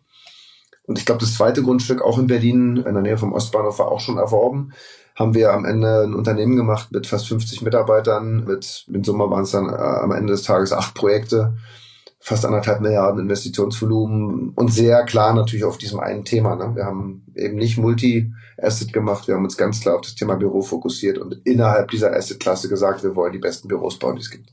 Und 0.85 0.99
ich 0.99 1.05
glaube, 1.05 1.21
das 1.21 1.35
zweite 1.35 1.63
Grundstück 1.63 2.01
auch 2.03 2.19
in 2.19 2.29
Berlin, 2.29 2.77
in 2.77 2.95
der 2.95 3.03
Nähe 3.03 3.19
vom 3.19 3.33
Ostbahnhof, 3.33 3.79
war 3.79 3.91
auch 3.91 4.01
schon 4.01 4.17
erworben. 4.17 4.73
Haben 5.17 5.35
wir 5.35 5.53
am 5.53 5.65
Ende 5.65 6.03
ein 6.03 6.15
Unternehmen 6.15 6.57
gemacht 6.57 6.93
mit 6.93 7.07
fast 7.07 7.29
50 7.29 7.63
Mitarbeitern. 7.63 8.45
Mit, 8.45 8.87
in 8.89 9.05
Summe 9.05 9.31
waren 9.31 9.43
es 9.43 9.51
dann 9.51 9.69
äh, 9.69 9.73
am 9.73 10.13
Ende 10.13 10.33
des 10.33 10.43
Tages 10.43 10.73
acht 10.73 10.95
Projekte 10.95 11.57
fast 12.29 12.45
anderthalb 12.45 12.81
Milliarden 12.81 13.23
Investitionsvolumen 13.23 14.51
und 14.51 14.73
sehr 14.73 15.05
klar 15.05 15.33
natürlich 15.33 15.65
auf 15.65 15.79
diesem 15.79 15.99
einen 15.99 16.27
Thema. 16.27 16.57
Ne? 16.57 16.77
Wir 16.77 16.85
haben 16.85 17.25
eben 17.35 17.57
nicht 17.57 17.79
Multi-Asset 17.79 18.93
gemacht, 18.93 19.27
wir 19.27 19.35
haben 19.35 19.45
uns 19.45 19.57
ganz 19.57 19.81
klar 19.81 19.97
auf 19.97 20.03
das 20.03 20.15
Thema 20.15 20.37
Büro 20.37 20.61
fokussiert 20.61 21.17
und 21.17 21.41
innerhalb 21.45 21.91
dieser 21.91 22.15
Asset-Klasse 22.15 22.69
gesagt, 22.69 23.03
wir 23.03 23.17
wollen 23.17 23.33
die 23.33 23.39
besten 23.39 23.69
Büros 23.69 23.99
bauen, 23.99 24.17
die 24.17 24.21
es 24.21 24.31
gibt. 24.31 24.53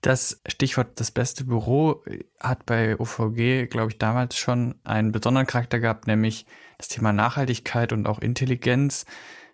Das 0.00 0.40
Stichwort 0.48 0.98
das 0.98 1.10
beste 1.10 1.44
Büro 1.44 2.02
hat 2.40 2.64
bei 2.64 2.98
OVG, 2.98 3.68
glaube 3.68 3.90
ich, 3.90 3.98
damals 3.98 4.36
schon 4.36 4.74
einen 4.82 5.12
besonderen 5.12 5.46
Charakter 5.46 5.78
gehabt, 5.78 6.06
nämlich 6.06 6.46
das 6.78 6.88
Thema 6.88 7.12
Nachhaltigkeit 7.12 7.92
und 7.92 8.08
auch 8.08 8.18
Intelligenz. 8.18 9.04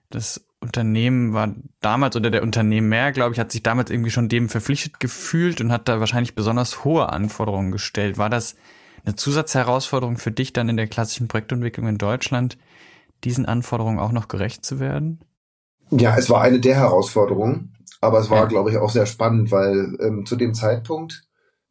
Das 0.09 0.48
Unternehmen 0.61 1.35
war 1.35 1.55
damals 1.81 2.17
oder 2.17 2.31
der 2.31 2.43
Unternehmer, 2.43 3.13
glaube 3.13 3.33
ich, 3.33 3.41
hat 3.41 3.53
sich 3.53 3.63
damals 3.63 3.91
irgendwie 3.91 4.11
schon 4.11 4.29
dem 4.29 4.49
verpflichtet 4.49 4.99
gefühlt 4.99 5.61
und 5.61 5.71
hat 5.71 5.89
da 5.89 6.01
wahrscheinlich 6.01 6.35
besonders 6.35 6.85
hohe 6.85 7.11
Anforderungen 7.11 7.71
gestellt. 7.71 8.19
War 8.19 8.29
das 8.29 8.57
eine 9.05 9.15
Zusatzherausforderung 9.15 10.19
für 10.19 10.33
dich 10.33 10.53
dann 10.53 10.69
in 10.69 10.77
der 10.77 10.89
klassischen 10.89 11.29
Projektentwicklung 11.29 11.87
in 11.87 11.99
Deutschland, 11.99 12.59
diesen 13.25 13.47
Anforderungen 13.47 14.01
auch 14.01 14.13
noch 14.13 14.29
gerecht 14.29 14.65
zu 14.65 14.81
werden? 14.81 15.21
Ja, 15.91 16.17
es 16.17 16.29
war 16.29 16.43
eine 16.43 16.61
der 16.61 16.75
Herausforderungen, 16.75 17.77
aber 18.01 18.19
es 18.19 18.29
war, 18.29 18.41
ja. 18.41 18.47
glaube 18.47 18.71
ich, 18.71 18.77
auch 18.77 18.91
sehr 18.91 19.07
spannend, 19.07 19.51
weil 19.51 19.97
ähm, 20.01 20.27
zu 20.27 20.37
dem 20.37 20.55
Zeitpunkt, 20.55 21.23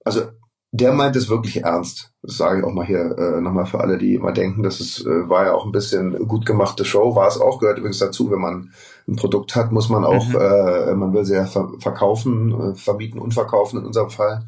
also 0.04 0.30
der 0.72 0.92
meint 0.92 1.16
es 1.16 1.30
wirklich 1.30 1.64
ernst. 1.64 2.12
Das 2.22 2.38
sage 2.38 2.60
ich 2.60 2.66
auch 2.66 2.72
mal 2.72 2.86
hier 2.86 3.18
äh, 3.18 3.42
nochmal 3.42 3.66
für 3.66 3.80
alle, 3.80 3.98
die 3.98 4.16
immer 4.16 4.32
denken, 4.32 4.64
das 4.64 4.80
ist, 4.80 5.06
äh, 5.06 5.30
war 5.30 5.46
ja 5.46 5.54
auch 5.54 5.66
ein 5.66 5.72
bisschen 5.72 6.28
gut 6.28 6.46
gemachte 6.46 6.84
Show, 6.84 7.16
war 7.16 7.28
es 7.28 7.40
auch, 7.40 7.60
gehört 7.60 7.78
übrigens 7.78 8.00
dazu, 8.00 8.30
wenn 8.32 8.40
man 8.40 8.74
ein 9.08 9.16
Produkt 9.16 9.56
hat, 9.56 9.72
muss 9.72 9.90
man 9.90 10.04
auch, 10.04 10.28
mhm. 10.28 10.36
äh, 10.36 10.94
man 10.94 11.14
will 11.14 11.26
sie 11.26 11.36
ja 11.36 11.46
ver 11.46 11.70
verkaufen, 11.80 12.72
äh, 12.72 12.76
vermieten 12.76 13.20
und 13.20 13.34
verkaufen 13.34 13.80
in 13.80 13.86
unserem 13.86 14.10
Fall. 14.10 14.46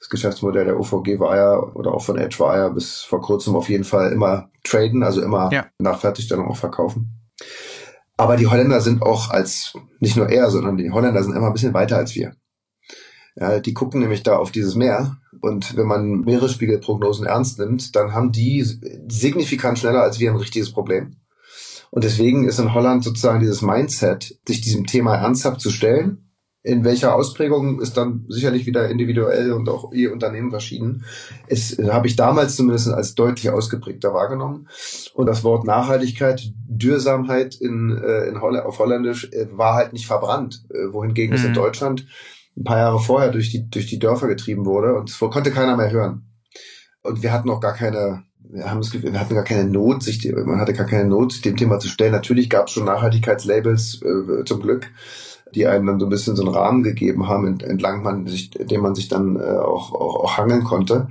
Das 0.00 0.08
Geschäftsmodell 0.08 0.66
der 0.66 0.78
OVG 0.78 1.18
war 1.18 1.36
ja, 1.36 1.58
oder 1.58 1.94
auch 1.94 2.02
von 2.02 2.18
Edge 2.18 2.38
war 2.40 2.56
ja 2.58 2.68
bis 2.68 3.00
vor 3.00 3.22
kurzem 3.22 3.54
auf 3.56 3.68
jeden 3.68 3.84
Fall 3.84 4.12
immer 4.12 4.50
traden, 4.64 5.02
also 5.02 5.22
immer 5.22 5.50
ja. 5.52 5.66
nach 5.78 6.00
Fertigstellung 6.00 6.48
auch 6.48 6.56
verkaufen. 6.56 7.14
Aber 8.16 8.36
die 8.36 8.46
Holländer 8.46 8.80
sind 8.80 9.02
auch 9.02 9.30
als, 9.30 9.72
nicht 10.00 10.16
nur 10.16 10.28
er, 10.28 10.50
sondern 10.50 10.76
die 10.76 10.90
Holländer 10.90 11.22
sind 11.22 11.34
immer 11.34 11.46
ein 11.46 11.52
bisschen 11.52 11.74
weiter 11.74 11.96
als 11.96 12.14
wir. 12.14 12.34
Ja, 13.36 13.58
die 13.58 13.74
gucken 13.74 14.00
nämlich 14.00 14.22
da 14.22 14.36
auf 14.36 14.52
dieses 14.52 14.76
Meer 14.76 15.16
und 15.40 15.76
wenn 15.76 15.86
man 15.86 16.20
Meeresspiegelprognosen 16.20 17.26
ernst 17.26 17.58
nimmt, 17.58 17.96
dann 17.96 18.12
haben 18.12 18.30
die 18.30 18.64
signifikant 19.08 19.78
schneller 19.78 20.02
als 20.02 20.20
wir 20.20 20.30
ein 20.30 20.36
richtiges 20.36 20.72
Problem. 20.72 21.16
Und 21.90 22.04
deswegen 22.04 22.48
ist 22.48 22.58
in 22.58 22.74
Holland 22.74 23.04
sozusagen 23.04 23.40
dieses 23.40 23.62
Mindset, 23.62 24.38
sich 24.46 24.60
diesem 24.60 24.86
Thema 24.86 25.16
ernsthaft 25.16 25.60
zu 25.60 25.70
stellen. 25.70 26.20
In 26.62 26.82
welcher 26.82 27.14
Ausprägung 27.14 27.80
ist 27.80 27.96
dann 27.96 28.24
sicherlich 28.28 28.64
wieder 28.64 28.88
individuell 28.88 29.52
und 29.52 29.68
auch 29.68 29.92
ihr 29.92 30.12
Unternehmen 30.12 30.50
verschieden. 30.50 31.04
Es 31.46 31.76
habe 31.78 32.06
ich 32.06 32.16
damals 32.16 32.56
zumindest 32.56 32.88
als 32.88 33.14
deutlich 33.14 33.50
ausgeprägter 33.50 34.14
wahrgenommen. 34.14 34.68
Und 35.12 35.26
das 35.26 35.44
Wort 35.44 35.66
Nachhaltigkeit, 35.66 36.52
Dürsamkeit 36.66 37.54
in, 37.56 37.96
äh, 38.02 38.28
in 38.28 38.40
Holl 38.40 38.58
auf 38.58 38.78
Holländisch 38.78 39.30
äh, 39.32 39.46
war 39.52 39.74
halt 39.74 39.92
nicht 39.92 40.06
verbrannt, 40.06 40.64
äh, 40.70 40.90
wohingegen 40.90 41.32
mhm. 41.32 41.36
es 41.36 41.44
in 41.44 41.50
mhm. 41.50 41.56
Deutschland 41.56 42.06
ein 42.56 42.64
paar 42.64 42.78
Jahre 42.78 43.00
vorher 43.00 43.30
durch 43.30 43.50
die, 43.50 43.68
durch 43.68 43.86
die 43.86 43.98
Dörfer 43.98 44.28
getrieben 44.28 44.64
wurde 44.64 44.94
und 44.94 45.10
es 45.10 45.18
konnte 45.18 45.50
keiner 45.50 45.76
mehr 45.76 45.90
hören. 45.90 46.30
Und 47.02 47.22
wir 47.22 47.32
hatten 47.32 47.50
auch 47.50 47.60
gar 47.60 47.74
keine, 47.74 48.22
wir 48.38 48.70
haben 48.70 48.80
das 48.80 48.90
Gefühl, 48.90 49.12
wir 49.12 49.20
hatten 49.20 49.34
gar 49.34 49.44
keine 49.44 49.68
Not, 49.68 50.02
sich, 50.02 50.24
man 50.32 50.60
hatte 50.60 50.72
gar 50.72 50.86
keine 50.86 51.08
Not, 51.08 51.32
sich 51.32 51.42
dem 51.42 51.56
Thema 51.56 51.78
zu 51.78 51.88
stellen. 51.88 52.12
Natürlich 52.12 52.48
gab 52.48 52.68
es 52.68 52.72
schon 52.72 52.86
Nachhaltigkeitslabels, 52.86 54.00
äh, 54.02 54.44
zum 54.44 54.60
Glück, 54.60 54.90
die 55.54 55.66
einem 55.66 55.86
dann 55.86 56.00
so 56.00 56.06
ein 56.06 56.10
bisschen 56.10 56.36
so 56.36 56.44
einen 56.44 56.54
Rahmen 56.54 56.82
gegeben 56.82 57.28
haben, 57.28 57.60
entlang 57.60 58.02
man 58.02 58.26
sich, 58.26 58.50
dem 58.50 58.80
man 58.80 58.94
sich 58.94 59.08
dann 59.08 59.36
äh, 59.36 59.58
auch, 59.58 59.92
auch, 59.92 60.24
auch 60.24 60.36
hangeln 60.38 60.64
konnte. 60.64 61.08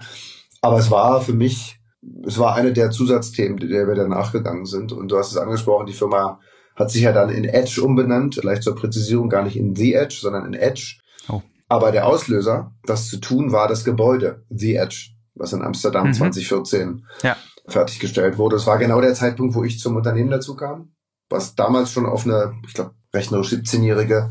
Aber 0.62 0.80
es 0.80 0.90
war 0.90 1.22
für 1.22 1.34
mich, 1.34 1.80
es 2.26 2.40
war 2.40 2.56
eine 2.56 2.74
der 2.74 2.90
Zusatzthemen, 2.90 3.58
der 3.58 3.88
wir 3.88 3.96
dann 3.96 4.10
nachgegangen 4.10 4.66
sind. 4.66 4.92
Und 4.92 5.10
du 5.10 5.18
hast 5.18 5.32
es 5.32 5.38
angesprochen, 5.38 5.86
die 5.86 5.94
Firma 5.94 6.40
hat 6.76 6.90
sich 6.90 7.04
ja 7.04 7.12
dann 7.12 7.30
in 7.30 7.44
Edge 7.44 7.82
umbenannt, 7.84 8.36
vielleicht 8.36 8.64
zur 8.64 8.76
Präzisierung 8.76 9.30
gar 9.30 9.44
nicht 9.44 9.58
in 9.58 9.76
The 9.76 9.94
Edge, 9.94 10.18
sondern 10.20 10.46
in 10.46 10.54
Edge. 10.54 11.00
Aber 11.74 11.92
der 11.92 12.06
Auslöser, 12.06 12.72
das 12.86 13.10
zu 13.10 13.18
tun, 13.18 13.52
war 13.52 13.68
das 13.68 13.84
Gebäude, 13.84 14.46
The 14.52 14.76
Edge, 14.76 15.10
was 15.34 15.54
in 15.54 15.64
Amsterdam 15.64 16.10
mhm. 16.10 16.14
2014 16.14 17.08
ja. 17.24 17.36
fertiggestellt 17.68 18.38
wurde. 18.38 18.58
Es 18.58 18.68
war 18.68 18.78
genau 18.78 19.02
der 19.02 19.16
Zeitpunkt, 19.16 19.56
wo 19.56 19.64
ich 19.64 19.80
zum 19.80 19.96
Unternehmen 19.96 20.30
dazu 20.30 20.56
kam, 20.56 20.94
was 21.32 21.56
damals 21.56 21.92
schon 21.92 22.06
auf 22.06 22.28
eine, 22.28 22.54
ich 22.68 22.76
glaube, 22.76 22.92
rechnerisch 23.12 23.54
17-jährige 23.54 24.30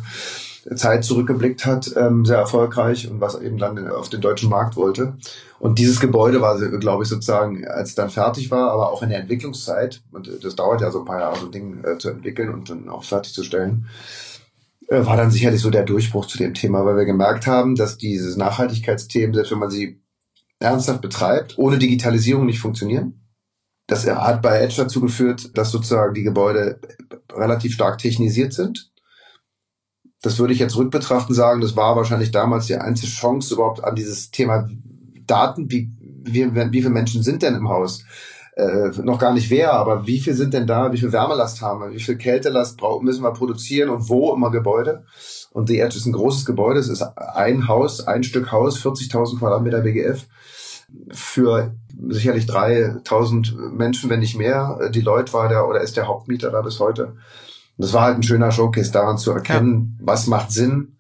Zeit 0.76 1.02
zurückgeblickt 1.05 1.66
hat, 1.66 1.90
ähm, 1.96 2.24
sehr 2.24 2.38
erfolgreich 2.38 3.11
und 3.11 3.20
was 3.20 3.35
eben 3.40 3.59
dann 3.59 3.90
auf 3.90 4.09
den 4.09 4.20
deutschen 4.20 4.48
Markt 4.48 4.76
wollte. 4.76 5.16
Und 5.59 5.81
dieses 5.81 5.98
Gebäude 5.98 6.40
war, 6.40 6.61
glaube 6.61 7.02
ich, 7.02 7.09
sozusagen, 7.09 7.66
als 7.66 7.88
es 7.88 7.94
dann 7.96 8.11
fertig 8.11 8.52
war, 8.52 8.70
aber 8.70 8.92
auch 8.92 9.02
in 9.02 9.09
der 9.09 9.18
Entwicklungszeit, 9.18 10.00
und 10.12 10.31
das 10.44 10.55
dauert 10.55 10.81
ja 10.81 10.92
so 10.92 11.00
ein 11.00 11.07
paar 11.07 11.18
Jahre, 11.18 11.40
so 11.40 11.46
ein 11.46 11.50
Ding 11.50 11.83
äh, 11.83 11.98
zu 11.98 12.09
entwickeln 12.11 12.55
und 12.55 12.70
dann 12.70 12.88
auch 12.88 13.02
fertigzustellen, 13.02 13.88
äh, 14.92 15.07
war 15.07 15.16
dann 15.16 15.31
sicherlich 15.31 15.62
so 15.62 15.70
der 15.70 15.85
Durchbruch 15.85 16.26
zu 16.26 16.37
dem 16.37 16.52
Thema, 16.52 16.85
weil 16.85 16.96
wir 16.96 17.07
gemerkt 17.07 17.46
haben, 17.46 17.74
dass 17.74 17.96
diese 17.96 18.38
Nachhaltigkeitsthemen, 18.38 19.35
selbst 19.35 19.50
wenn 19.50 19.59
man 19.59 19.70
sie 19.70 20.02
ernsthaft 20.59 21.00
betreibt, 21.00 21.59
ohne 21.59 21.78
Digitalisierung 21.78 22.44
nicht 22.44 22.59
funktionieren. 22.59 23.20
Das 23.87 24.07
hat 24.07 24.42
bei 24.42 24.61
Edge 24.61 24.76
dazu 24.76 25.00
geführt, 25.00 25.57
dass 25.57 25.70
sozusagen 25.70 26.14
die 26.14 26.22
Gebäude 26.22 26.78
relativ 27.33 27.72
stark 27.72 27.98
technisiert 27.98 28.52
sind. 28.52 28.92
Das 30.20 30.38
würde 30.38 30.52
ich 30.52 30.61
jetzt 30.61 30.76
rückbetrachten 30.76 31.35
sagen, 31.35 31.62
das 31.62 31.74
war 31.74 31.96
wahrscheinlich 31.96 32.31
damals 32.31 32.66
die 32.66 32.76
einzige 32.76 33.11
Chance 33.11 33.55
überhaupt 33.55 33.83
an 33.83 33.96
dieses 33.96 34.31
Thema 34.31 34.68
Daten, 35.26 35.70
wie, 35.70 35.90
wie, 36.00 36.55
wie 36.55 36.81
viele 36.81 36.90
Menschen 36.90 37.22
sind 37.22 37.42
denn 37.42 37.55
im 37.55 37.68
Haus? 37.68 38.05
Äh, 38.54 38.90
noch 39.02 39.18
gar 39.18 39.32
nicht 39.32 39.50
wer, 39.50 39.72
aber 39.72 40.06
wie 40.06 40.20
viel 40.20 40.34
sind 40.34 40.52
denn 40.52 40.66
da, 40.66 40.92
wie 40.92 40.98
viel 40.98 41.12
Wärmelast 41.12 41.62
haben 41.62 41.80
wir, 41.80 41.92
wie 41.92 42.00
viel 42.00 42.16
Kältelast 42.16 42.76
brauchen, 42.76 43.04
müssen 43.04 43.22
wir 43.22 43.32
produzieren 43.32 43.88
und 43.88 44.08
wo 44.08 44.34
immer 44.34 44.50
Gebäude. 44.50 45.04
Und 45.52 45.68
The 45.68 45.80
Edge 45.80 45.96
ist 45.96 46.06
ein 46.06 46.12
großes 46.12 46.44
Gebäude, 46.44 46.80
es 46.80 46.88
ist 46.88 47.02
ein 47.02 47.68
Haus, 47.68 48.06
ein 48.06 48.24
Stück 48.24 48.52
Haus, 48.52 48.78
40.000 48.78 49.38
Quadratmeter 49.38 49.80
BGF 49.80 50.26
für 51.10 51.74
sicherlich 52.08 52.44
3.000 52.44 53.70
Menschen, 53.70 54.10
wenn 54.10 54.20
nicht 54.20 54.36
mehr. 54.36 54.90
Die 54.92 55.00
Leute 55.00 55.32
war 55.32 55.48
der 55.48 55.66
oder 55.66 55.80
ist 55.80 55.96
der 55.96 56.06
Hauptmieter 56.06 56.50
da 56.50 56.60
bis 56.60 56.80
heute. 56.80 57.06
Und 57.06 57.16
das 57.78 57.92
war 57.92 58.02
halt 58.02 58.16
ein 58.16 58.22
schöner 58.22 58.52
Showcase, 58.52 58.92
daran 58.92 59.16
zu 59.16 59.30
erkennen, 59.32 59.96
ja. 59.98 60.06
was 60.06 60.26
macht 60.26 60.52
Sinn, 60.52 60.96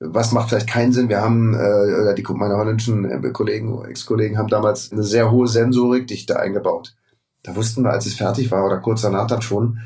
was 0.00 0.32
macht 0.32 0.48
vielleicht 0.48 0.68
keinen 0.68 0.92
Sinn. 0.92 1.08
Wir 1.08 1.20
haben, 1.20 1.54
äh, 1.54 2.14
die 2.14 2.24
meine 2.28 2.56
holländischen 2.56 3.04
äh, 3.04 3.30
Kollegen, 3.30 3.84
Ex-Kollegen 3.84 4.38
haben 4.38 4.48
damals 4.48 4.92
eine 4.92 5.02
sehr 5.02 5.30
hohe 5.30 5.48
Sensorikdichte 5.48 6.38
eingebaut. 6.38 6.94
Da 7.42 7.56
wussten 7.56 7.82
wir, 7.82 7.90
als 7.90 8.06
es 8.06 8.14
fertig 8.14 8.50
war 8.50 8.64
oder 8.64 8.78
kurz 8.78 9.02
danach 9.02 9.26
dann 9.26 9.42
schon, 9.42 9.78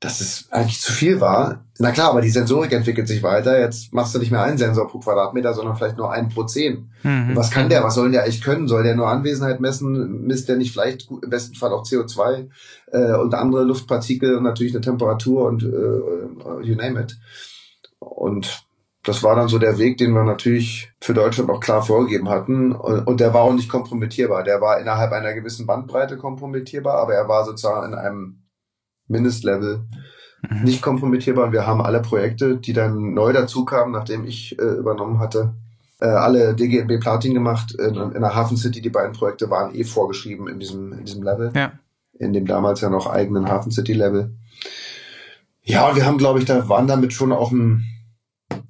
dass 0.00 0.20
es 0.20 0.48
eigentlich 0.50 0.80
zu 0.80 0.92
viel 0.92 1.20
war. 1.20 1.64
Na 1.78 1.92
klar, 1.92 2.10
aber 2.10 2.22
die 2.22 2.30
Sensorik 2.30 2.72
entwickelt 2.72 3.06
sich 3.06 3.22
weiter. 3.22 3.60
Jetzt 3.60 3.92
machst 3.92 4.12
du 4.14 4.18
nicht 4.18 4.32
mehr 4.32 4.42
einen 4.42 4.58
Sensor 4.58 4.88
pro 4.88 4.98
Quadratmeter, 4.98 5.54
sondern 5.54 5.76
vielleicht 5.76 5.96
nur 5.96 6.10
einen 6.10 6.28
pro 6.28 6.42
zehn. 6.42 6.90
Mhm. 7.04 7.36
Was 7.36 7.52
kann 7.52 7.68
der? 7.68 7.84
Was 7.84 7.94
soll 7.94 8.10
der 8.10 8.24
eigentlich 8.24 8.42
können? 8.42 8.66
Soll 8.66 8.82
der 8.82 8.96
nur 8.96 9.08
Anwesenheit 9.08 9.60
messen? 9.60 10.26
Misst 10.26 10.48
der 10.48 10.56
nicht 10.56 10.72
vielleicht 10.72 11.08
im 11.08 11.30
besten 11.30 11.54
Fall 11.54 11.72
auch 11.72 11.84
CO2 11.84 12.48
äh, 12.90 13.14
und 13.14 13.34
andere 13.34 13.62
Luftpartikel 13.62 14.36
und 14.36 14.42
natürlich 14.42 14.74
eine 14.74 14.80
Temperatur 14.80 15.44
und 15.46 15.62
äh, 15.62 16.66
you 16.66 16.74
name 16.74 17.00
it. 17.00 17.16
Und 18.00 18.64
das 19.04 19.22
war 19.22 19.34
dann 19.34 19.48
so 19.48 19.58
der 19.58 19.78
Weg, 19.78 19.98
den 19.98 20.12
wir 20.12 20.22
natürlich 20.22 20.92
für 21.00 21.12
Deutschland 21.12 21.50
auch 21.50 21.60
klar 21.60 21.82
vorgegeben 21.82 22.28
hatten. 22.28 22.72
Und 22.72 23.18
der 23.18 23.34
war 23.34 23.42
auch 23.42 23.52
nicht 23.52 23.68
kompromittierbar. 23.68 24.44
Der 24.44 24.60
war 24.60 24.78
innerhalb 24.78 25.12
einer 25.12 25.34
gewissen 25.34 25.66
Bandbreite 25.66 26.16
kompromittierbar, 26.16 26.98
aber 26.98 27.14
er 27.14 27.28
war 27.28 27.44
sozusagen 27.44 27.92
in 27.92 27.98
einem 27.98 28.42
Mindestlevel 29.08 29.84
mhm. 30.48 30.62
nicht 30.62 30.82
kompromittierbar. 30.82 31.46
Und 31.46 31.52
wir 31.52 31.66
haben 31.66 31.80
alle 31.80 32.00
Projekte, 32.00 32.58
die 32.58 32.72
dann 32.72 33.12
neu 33.14 33.32
dazu 33.32 33.64
kamen, 33.64 33.90
nachdem 33.90 34.24
ich 34.24 34.56
äh, 34.60 34.62
übernommen 34.62 35.18
hatte, 35.18 35.54
äh, 36.00 36.06
alle 36.06 36.54
DGB 36.54 36.98
Platin 36.98 37.34
gemacht. 37.34 37.72
In, 37.72 37.96
in 37.96 38.20
der 38.20 38.36
Hafen 38.36 38.56
City, 38.56 38.80
die 38.80 38.90
beiden 38.90 39.14
Projekte 39.14 39.50
waren 39.50 39.74
eh 39.74 39.82
vorgeschrieben 39.82 40.46
in 40.46 40.60
diesem, 40.60 40.92
in 40.92 41.04
diesem 41.04 41.24
Level. 41.24 41.50
Ja. 41.56 41.72
In 42.12 42.32
dem 42.32 42.46
damals 42.46 42.80
ja 42.80 42.88
noch 42.88 43.08
eigenen 43.08 43.48
Hafen 43.48 43.72
City 43.72 43.94
Level. 43.94 44.36
Ja, 45.64 45.88
und 45.88 45.96
wir 45.96 46.06
haben, 46.06 46.18
glaube 46.18 46.38
ich, 46.38 46.44
da 46.44 46.68
waren 46.68 46.86
damit 46.86 47.12
schon 47.12 47.32
auch 47.32 47.50
ein, 47.50 47.84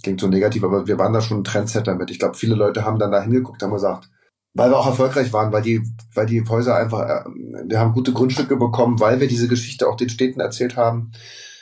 klingt 0.02 0.20
so 0.20 0.28
negativ, 0.28 0.64
aber 0.64 0.86
wir 0.86 0.98
waren 0.98 1.12
da 1.12 1.20
schon 1.20 1.40
ein 1.40 1.44
Trendsetter 1.44 1.94
mit. 1.94 2.10
Ich 2.10 2.18
glaube, 2.18 2.36
viele 2.36 2.54
Leute 2.54 2.84
haben 2.84 2.98
dann 2.98 3.12
da 3.12 3.22
hingeguckt, 3.22 3.62
haben 3.62 3.72
gesagt, 3.72 4.10
weil 4.54 4.70
wir 4.70 4.78
auch 4.78 4.86
erfolgreich 4.86 5.32
waren, 5.32 5.52
weil 5.52 5.62
die, 5.62 5.82
weil 6.14 6.26
die 6.26 6.44
Häuser 6.46 6.76
einfach, 6.76 7.00
äh, 7.00 7.24
wir 7.66 7.78
haben 7.78 7.92
gute 7.92 8.12
Grundstücke 8.12 8.56
bekommen, 8.56 9.00
weil 9.00 9.20
wir 9.20 9.28
diese 9.28 9.48
Geschichte 9.48 9.88
auch 9.88 9.96
den 9.96 10.10
Städten 10.10 10.40
erzählt 10.40 10.76
haben. 10.76 11.12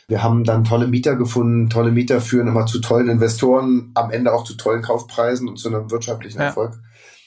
Wir 0.08 0.24
haben 0.24 0.42
dann 0.42 0.64
tolle 0.64 0.88
Mieter 0.88 1.14
gefunden. 1.14 1.70
Tolle 1.70 1.92
Mieter 1.92 2.20
führen 2.20 2.48
immer 2.48 2.66
zu 2.66 2.80
tollen 2.80 3.08
Investoren, 3.08 3.92
am 3.94 4.10
Ende 4.10 4.32
auch 4.32 4.42
zu 4.42 4.54
tollen 4.54 4.82
Kaufpreisen 4.82 5.48
und 5.48 5.56
zu 5.56 5.68
einem 5.68 5.90
wirtschaftlichen 5.90 6.40
ja. 6.40 6.46
Erfolg. 6.46 6.80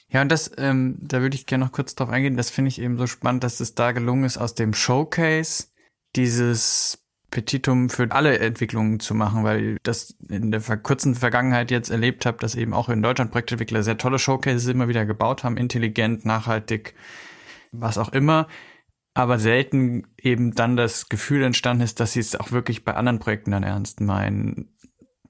Ja, 0.10 0.22
und 0.22 0.30
das, 0.30 0.52
ähm, 0.58 0.98
da 1.02 1.22
würde 1.22 1.36
ich 1.36 1.46
gerne 1.46 1.66
noch 1.66 1.72
kurz 1.72 1.96
drauf 1.96 2.10
eingehen. 2.10 2.36
Das 2.36 2.50
finde 2.50 2.70
ich 2.70 2.82
eben 2.82 2.98
so 2.98 3.08
spannend, 3.08 3.44
dass 3.44 3.62
es 3.62 3.74
da 3.74 3.94
gelungen 3.94 4.26
ist, 4.26 4.38
aus 4.38 4.54
dem 4.54 4.74
Showcase 4.74 5.68
dieses 6.16 7.03
Petitum 7.34 7.90
für 7.90 8.12
alle 8.12 8.38
Entwicklungen 8.38 9.00
zu 9.00 9.16
machen, 9.16 9.44
weil 9.44 9.78
das 9.82 10.16
in 10.30 10.52
der 10.52 10.62
kurzen 10.78 11.16
Vergangenheit 11.16 11.72
jetzt 11.72 11.90
erlebt 11.90 12.28
habe, 12.28 12.38
dass 12.38 12.54
eben 12.54 12.74
auch 12.74 12.90
in 12.90 13.02
Deutschland 13.02 13.32
Projektentwickler 13.32 13.82
sehr 13.82 13.98
tolle 13.98 14.20
Showcases 14.20 14.68
immer 14.68 14.88
wieder 14.88 15.08
gebaut 15.08 15.44
haben, 15.44 15.58
intelligent, 15.58 16.26
nachhaltig, 16.26 16.94
was 17.72 17.98
auch 17.98 18.10
immer, 18.10 18.48
aber 19.16 19.40
selten 19.40 20.06
eben 20.22 20.54
dann 20.54 20.78
das 20.78 21.10
Gefühl 21.10 21.42
entstanden 21.42 21.84
ist, 21.84 22.00
dass 22.00 22.14
sie 22.14 22.20
es 22.20 22.36
auch 22.36 22.52
wirklich 22.52 22.84
bei 22.84 22.94
anderen 22.94 23.18
Projekten 23.18 23.50
dann 23.50 23.64
ernst 23.64 24.00
meinen. 24.00 24.70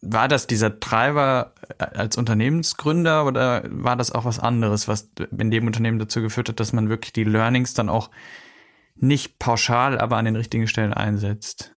War 0.01 0.27
das 0.27 0.45
dieser 0.45 0.81
Treiber 0.81 1.53
als 1.77 2.17
Unternehmensgründer 2.17 3.25
oder 3.25 3.63
war 3.69 3.95
das 3.95 4.11
auch 4.11 4.25
was 4.25 4.39
anderes, 4.39 4.89
was 4.89 5.09
in 5.37 5.51
dem 5.51 5.67
Unternehmen 5.67 5.99
dazu 5.99 6.21
geführt 6.21 6.49
hat, 6.49 6.59
dass 6.59 6.73
man 6.73 6.89
wirklich 6.89 7.13
die 7.13 7.23
Learnings 7.23 7.73
dann 7.73 7.87
auch 7.87 8.09
nicht 8.95 9.39
pauschal, 9.39 9.97
aber 9.97 10.17
an 10.17 10.25
den 10.25 10.35
richtigen 10.35 10.67
Stellen 10.67 10.93
einsetzt? 10.93 11.72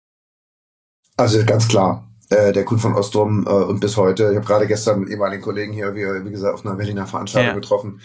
Also 1.18 1.44
ganz 1.46 1.68
klar. 1.68 2.10
Äh, 2.30 2.54
der 2.54 2.66
Kuhn 2.66 2.80
von 2.80 2.96
Ostrom 2.96 3.46
äh, 3.46 3.50
und 3.50 3.80
bis 3.80 3.98
heute, 3.98 4.30
ich 4.32 4.36
habe 4.36 4.48
gerade 4.48 4.68
gestern 4.68 4.96
einen 4.96 5.08
ehemaligen 5.08 5.44
Kollegen 5.44 5.74
hier, 5.74 5.94
wie, 5.94 6.26
wie 6.26 6.32
gesagt, 6.32 6.56
auf 6.56 6.66
einer 6.66 6.76
Berliner 6.76 7.06
Veranstaltung 7.06 7.50
ja. 7.50 7.54
getroffen, 7.54 8.02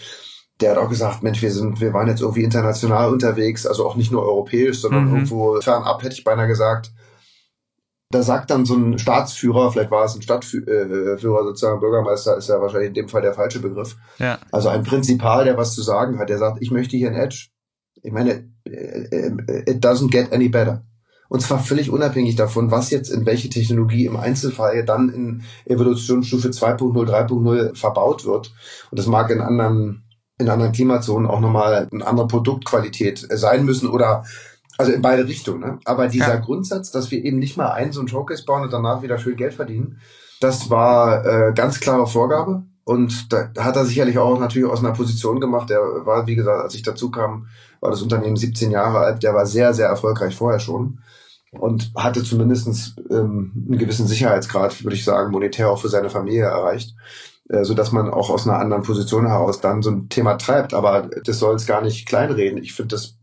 der 0.59 0.71
hat 0.71 0.77
auch 0.77 0.89
gesagt, 0.89 1.23
Mensch, 1.23 1.41
wir 1.41 1.51
sind, 1.51 1.81
wir 1.81 1.91
waren 1.93 2.07
jetzt 2.07 2.21
irgendwie 2.21 2.43
international 2.43 3.11
unterwegs, 3.11 3.65
also 3.65 3.83
auch 3.83 3.95
nicht 3.95 4.11
nur 4.11 4.21
europäisch, 4.21 4.79
sondern 4.79 5.05
mhm. 5.05 5.13
irgendwo 5.15 5.59
fernab, 5.59 6.03
hätte 6.03 6.13
ich 6.13 6.23
beinahe 6.23 6.47
gesagt. 6.47 6.91
da 8.11 8.21
sagt 8.21 8.51
dann 8.51 8.65
so 8.65 8.75
ein 8.75 8.99
Staatsführer, 8.99 9.71
vielleicht 9.71 9.89
war 9.89 10.05
es 10.05 10.15
ein 10.15 10.21
Stadtführer 10.21 11.43
sozusagen, 11.43 11.79
Bürgermeister 11.79 12.37
ist 12.37 12.49
ja 12.49 12.61
wahrscheinlich 12.61 12.89
in 12.89 12.93
dem 12.93 13.09
Fall 13.09 13.23
der 13.23 13.33
falsche 13.33 13.59
Begriff. 13.59 13.97
Ja. 14.19 14.37
Also 14.51 14.69
ein 14.69 14.83
Prinzipal, 14.83 15.45
der 15.45 15.57
was 15.57 15.73
zu 15.73 15.81
sagen 15.81 16.19
hat, 16.19 16.29
der 16.29 16.37
sagt, 16.37 16.61
ich 16.61 16.69
möchte 16.69 16.95
hier 16.95 17.09
ein 17.09 17.15
Edge. 17.15 17.47
Ich 18.03 18.11
meine, 18.11 18.49
it 18.65 19.83
doesn't 19.83 20.11
get 20.11 20.31
any 20.31 20.49
better. 20.49 20.83
Und 21.31 21.39
zwar 21.39 21.59
völlig 21.59 21.89
unabhängig 21.89 22.35
davon, 22.35 22.71
was 22.71 22.89
jetzt 22.89 23.09
in 23.09 23.25
welche 23.25 23.49
Technologie 23.49 24.05
im 24.05 24.17
Einzelfall 24.17 24.83
dann 24.83 25.07
in 25.07 25.43
Evolutionsstufe 25.63 26.49
2.0, 26.49 26.91
3.0 26.91 27.73
verbaut 27.73 28.25
wird. 28.25 28.53
Und 28.91 28.99
das 28.99 29.07
mag 29.07 29.29
in 29.29 29.39
anderen, 29.39 30.03
in 30.37 30.49
anderen 30.49 30.73
Klimazonen 30.73 31.29
auch 31.29 31.39
nochmal 31.39 31.87
eine 31.89 32.05
andere 32.05 32.27
Produktqualität 32.27 33.25
sein 33.29 33.63
müssen 33.63 33.87
oder 33.87 34.25
also 34.77 34.91
in 34.91 35.01
beide 35.01 35.25
Richtungen. 35.25 35.61
Ne? 35.61 35.79
Aber 35.85 36.09
dieser 36.09 36.33
ja. 36.33 36.35
Grundsatz, 36.35 36.91
dass 36.91 37.11
wir 37.11 37.23
eben 37.23 37.39
nicht 37.39 37.55
mal 37.55 37.71
einen 37.71 37.93
so 37.93 38.01
einen 38.01 38.09
Showcase 38.09 38.43
bauen 38.43 38.63
und 38.63 38.73
danach 38.73 39.01
wieder 39.01 39.17
viel 39.17 39.35
Geld 39.35 39.53
verdienen, 39.53 40.01
das 40.41 40.69
war 40.69 41.25
äh, 41.25 41.53
ganz 41.53 41.79
klare 41.79 42.07
Vorgabe. 42.07 42.63
Und 42.83 43.31
da 43.31 43.47
hat 43.57 43.77
er 43.77 43.85
sicherlich 43.85 44.17
auch 44.17 44.37
natürlich 44.37 44.67
aus 44.67 44.79
einer 44.79 44.91
Position 44.91 45.39
gemacht. 45.39 45.69
Der 45.69 45.79
war, 45.79 46.27
wie 46.27 46.35
gesagt, 46.35 46.61
als 46.61 46.75
ich 46.75 46.83
dazu 46.83 47.09
kam, 47.09 47.47
war 47.79 47.89
das 47.89 48.01
Unternehmen 48.01 48.35
17 48.35 48.69
Jahre 48.69 48.99
alt. 48.99 49.23
Der 49.23 49.33
war 49.33 49.45
sehr, 49.45 49.73
sehr 49.73 49.87
erfolgreich 49.87 50.35
vorher 50.35 50.59
schon 50.59 50.99
und 51.51 51.91
hatte 51.95 52.23
zumindest 52.23 52.95
ähm, 53.09 53.51
einen 53.67 53.77
gewissen 53.77 54.07
Sicherheitsgrad, 54.07 54.83
würde 54.83 54.95
ich 54.95 55.03
sagen, 55.03 55.31
monetär 55.31 55.69
auch 55.69 55.79
für 55.79 55.89
seine 55.89 56.09
Familie 56.09 56.45
erreicht, 56.45 56.95
äh, 57.49 57.65
so 57.65 57.73
dass 57.73 57.91
man 57.91 58.09
auch 58.09 58.29
aus 58.29 58.47
einer 58.47 58.59
anderen 58.59 58.83
Position 58.83 59.27
heraus 59.27 59.59
dann 59.59 59.81
so 59.81 59.91
ein 59.91 60.09
Thema 60.09 60.35
treibt. 60.35 60.73
Aber 60.73 61.09
das 61.23 61.39
soll 61.39 61.55
es 61.55 61.65
gar 61.65 61.81
nicht 61.81 62.07
kleinreden. 62.07 62.57
Ich 62.57 62.73
finde 62.73 62.95
das 62.95 63.17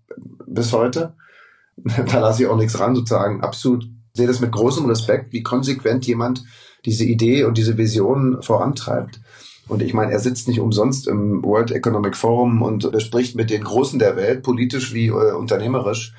bis 0.47 0.73
heute, 0.73 1.15
da 1.77 2.19
lasse 2.19 2.43
ich 2.43 2.49
auch 2.49 2.57
nichts 2.57 2.79
ran, 2.79 2.95
sozusagen 2.95 3.43
absolut 3.43 3.89
sehe 4.13 4.27
das 4.27 4.41
mit 4.41 4.53
großem 4.53 4.85
Respekt, 4.87 5.33
wie 5.33 5.43
konsequent 5.43 6.07
jemand 6.07 6.45
diese 6.85 7.05
Idee 7.05 7.45
und 7.45 7.57
diese 7.57 7.79
Vision 7.79 8.43
vorantreibt. 8.43 9.21
Und 9.69 9.81
ich 9.81 9.95
meine, 9.95 10.13
er 10.13 10.19
sitzt 10.19 10.49
nicht 10.49 10.61
umsonst 10.61 11.07
im 11.07 11.43
World 11.45 11.71
Economic 11.71 12.17
Forum 12.17 12.63
und 12.63 12.91
spricht 12.99 13.37
mit 13.37 13.51
den 13.51 13.63
Großen 13.63 13.99
der 13.99 14.17
Welt, 14.17 14.43
politisch 14.43 14.93
wie 14.93 15.07
äh, 15.09 15.33
unternehmerisch 15.33 16.15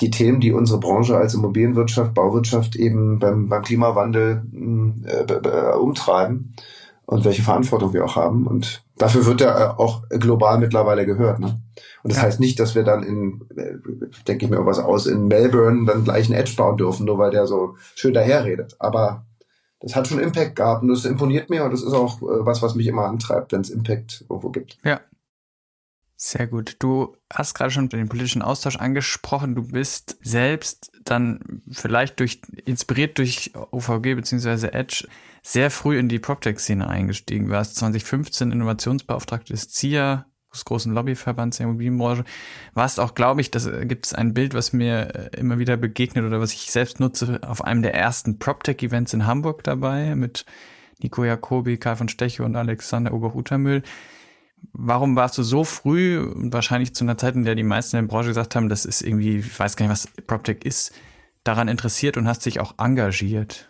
die 0.00 0.10
Themen, 0.10 0.40
die 0.40 0.52
unsere 0.52 0.78
Branche 0.78 1.16
als 1.16 1.34
Immobilienwirtschaft, 1.34 2.14
Bauwirtschaft 2.14 2.76
eben 2.76 3.18
beim, 3.18 3.48
beim 3.48 3.62
Klimawandel 3.62 4.42
äh, 5.06 5.32
äh, 5.32 5.74
umtreiben 5.76 6.54
und 7.06 7.24
welche 7.24 7.42
Verantwortung 7.42 7.92
wir 7.92 8.04
auch 8.04 8.16
haben. 8.16 8.46
Und 8.46 8.84
dafür 8.98 9.24
wird 9.24 9.40
er 9.40 9.80
auch 9.80 10.02
global 10.10 10.58
mittlerweile 10.58 11.06
gehört. 11.06 11.38
Ne? 11.38 11.60
Und 12.02 12.12
das 12.12 12.18
ja. 12.18 12.24
heißt 12.24 12.40
nicht, 12.40 12.60
dass 12.60 12.74
wir 12.74 12.84
dann 12.84 13.02
in, 13.02 13.40
äh, 13.56 13.74
denke 14.26 14.44
ich 14.44 14.50
mir 14.50 14.64
was 14.66 14.78
aus, 14.78 15.06
in 15.06 15.28
Melbourne 15.28 15.86
dann 15.86 16.04
gleich 16.04 16.26
einen 16.26 16.38
Edge 16.38 16.54
bauen 16.56 16.76
dürfen, 16.76 17.06
nur 17.06 17.18
weil 17.18 17.30
der 17.30 17.46
so 17.46 17.76
schön 17.94 18.12
daherredet. 18.12 18.76
Aber 18.78 19.24
das 19.80 19.96
hat 19.96 20.08
schon 20.08 20.18
Impact 20.18 20.56
gehabt 20.56 20.82
und 20.82 20.88
das 20.88 21.04
imponiert 21.04 21.48
mir 21.48 21.64
und 21.64 21.72
das 21.72 21.82
ist 21.82 21.92
auch 21.92 22.20
äh, 22.20 22.44
was, 22.44 22.60
was 22.60 22.74
mich 22.74 22.86
immer 22.86 23.06
antreibt, 23.06 23.52
wenn 23.52 23.62
es 23.62 23.70
Impact 23.70 24.24
irgendwo 24.28 24.50
gibt. 24.50 24.78
Ja, 24.84 25.00
sehr 26.16 26.46
gut. 26.46 26.76
Du 26.78 27.14
hast 27.30 27.54
gerade 27.54 27.70
schon 27.70 27.90
den 27.90 28.08
politischen 28.08 28.40
Austausch 28.40 28.76
angesprochen. 28.76 29.54
Du 29.54 29.68
bist 29.68 30.16
selbst 30.22 30.90
dann 31.04 31.62
vielleicht 31.70 32.20
durch, 32.20 32.40
inspiriert 32.64 33.18
durch 33.18 33.52
OVG 33.54 34.14
bzw. 34.14 34.68
Edge 34.68 35.06
sehr 35.42 35.70
früh 35.70 35.98
in 35.98 36.08
die 36.08 36.18
PropTech-Szene 36.18 36.88
eingestiegen. 36.88 37.46
Du 37.46 37.52
warst 37.52 37.76
2015 37.76 38.50
Innovationsbeauftragte 38.50 39.52
des 39.52 39.68
CIA, 39.68 40.26
des 40.52 40.64
großen 40.64 40.92
Lobbyverbands 40.92 41.58
der 41.58 41.66
Immobilienbranche. 41.66 42.24
Warst 42.72 42.98
auch, 42.98 43.14
glaube 43.14 43.42
ich, 43.42 43.50
da 43.50 43.84
gibt 43.84 44.06
es 44.06 44.14
ein 44.14 44.32
Bild, 44.32 44.54
was 44.54 44.72
mir 44.72 45.14
äh, 45.14 45.38
immer 45.38 45.58
wieder 45.58 45.76
begegnet 45.76 46.24
oder 46.24 46.40
was 46.40 46.54
ich 46.54 46.72
selbst 46.72 46.98
nutze, 46.98 47.40
auf 47.42 47.62
einem 47.62 47.82
der 47.82 47.94
ersten 47.94 48.38
PropTech-Events 48.38 49.12
in 49.12 49.26
Hamburg 49.26 49.62
dabei 49.64 50.16
mit 50.16 50.46
Nico 50.98 51.24
Jacobi, 51.24 51.76
Karl 51.76 51.96
von 51.96 52.08
Steche 52.08 52.42
und 52.42 52.56
Alexander 52.56 53.12
Ober-Utermüll 53.12 53.82
warum 54.72 55.16
warst 55.16 55.38
du 55.38 55.42
so 55.42 55.64
früh 55.64 56.18
und 56.18 56.52
wahrscheinlich 56.52 56.94
zu 56.94 57.04
einer 57.04 57.16
Zeit, 57.16 57.34
in 57.34 57.44
der 57.44 57.54
die 57.54 57.62
meisten 57.62 57.96
in 57.96 58.04
der 58.04 58.12
Branche 58.12 58.28
gesagt 58.28 58.56
haben, 58.56 58.68
das 58.68 58.84
ist 58.84 59.02
irgendwie, 59.02 59.38
ich 59.38 59.58
weiß 59.58 59.76
gar 59.76 59.86
nicht, 59.86 59.92
was 59.92 60.08
PropTech 60.26 60.64
ist, 60.64 60.92
daran 61.44 61.68
interessiert 61.68 62.16
und 62.16 62.28
hast 62.28 62.44
dich 62.46 62.60
auch 62.60 62.74
engagiert? 62.78 63.68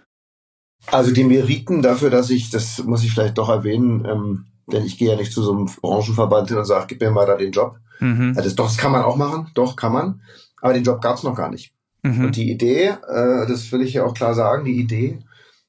Also 0.89 1.13
die 1.13 1.25
Meriten 1.25 1.83
dafür, 1.83 2.11
dass 2.11 2.31
ich, 2.31 2.51
das 2.51 2.83
muss 2.85 3.05
ich 3.05 3.13
vielleicht 3.13 3.39
doch 3.39 3.49
erwähnen, 3.49 4.05
ähm, 4.05 4.47
denn 4.67 4.85
ich 4.85 4.99
gehe 4.99 5.11
ja 5.11 5.17
nicht 5.17 5.33
zu 5.33 5.43
so 5.43 5.53
einem 5.53 5.67
Branchenverband 5.67 6.49
hin 6.49 6.59
und 6.59 6.65
sage, 6.65 6.87
gib 6.89 7.01
mir 7.01 7.11
mal 7.11 7.27
da 7.27 7.37
den 7.37 7.53
Job. 7.53 7.79
Mhm. 8.01 8.35
Also 8.37 8.55
doch, 8.55 8.67
das 8.67 8.77
kann 8.77 8.93
man 8.93 9.03
auch 9.03 9.17
machen, 9.17 9.51
doch 9.55 9.77
kann 9.77 9.93
man, 9.93 10.21
aber 10.61 10.75
den 10.75 10.85
Job 10.85 11.01
gab 11.01 11.17
es 11.17 11.23
noch 11.23 11.35
gar 11.35 11.51
nicht. 11.51 11.73
Mhm. 12.03 12.27
Und 12.27 12.37
die 12.37 12.51
Idee, 12.51 12.97
äh, 13.09 13.47
das 13.47 13.71
will 13.73 13.83
ich 13.83 13.95
ja 13.95 14.05
auch 14.05 14.15
klar 14.15 14.35
sagen, 14.35 14.65
die 14.65 14.79
Idee 14.79 15.19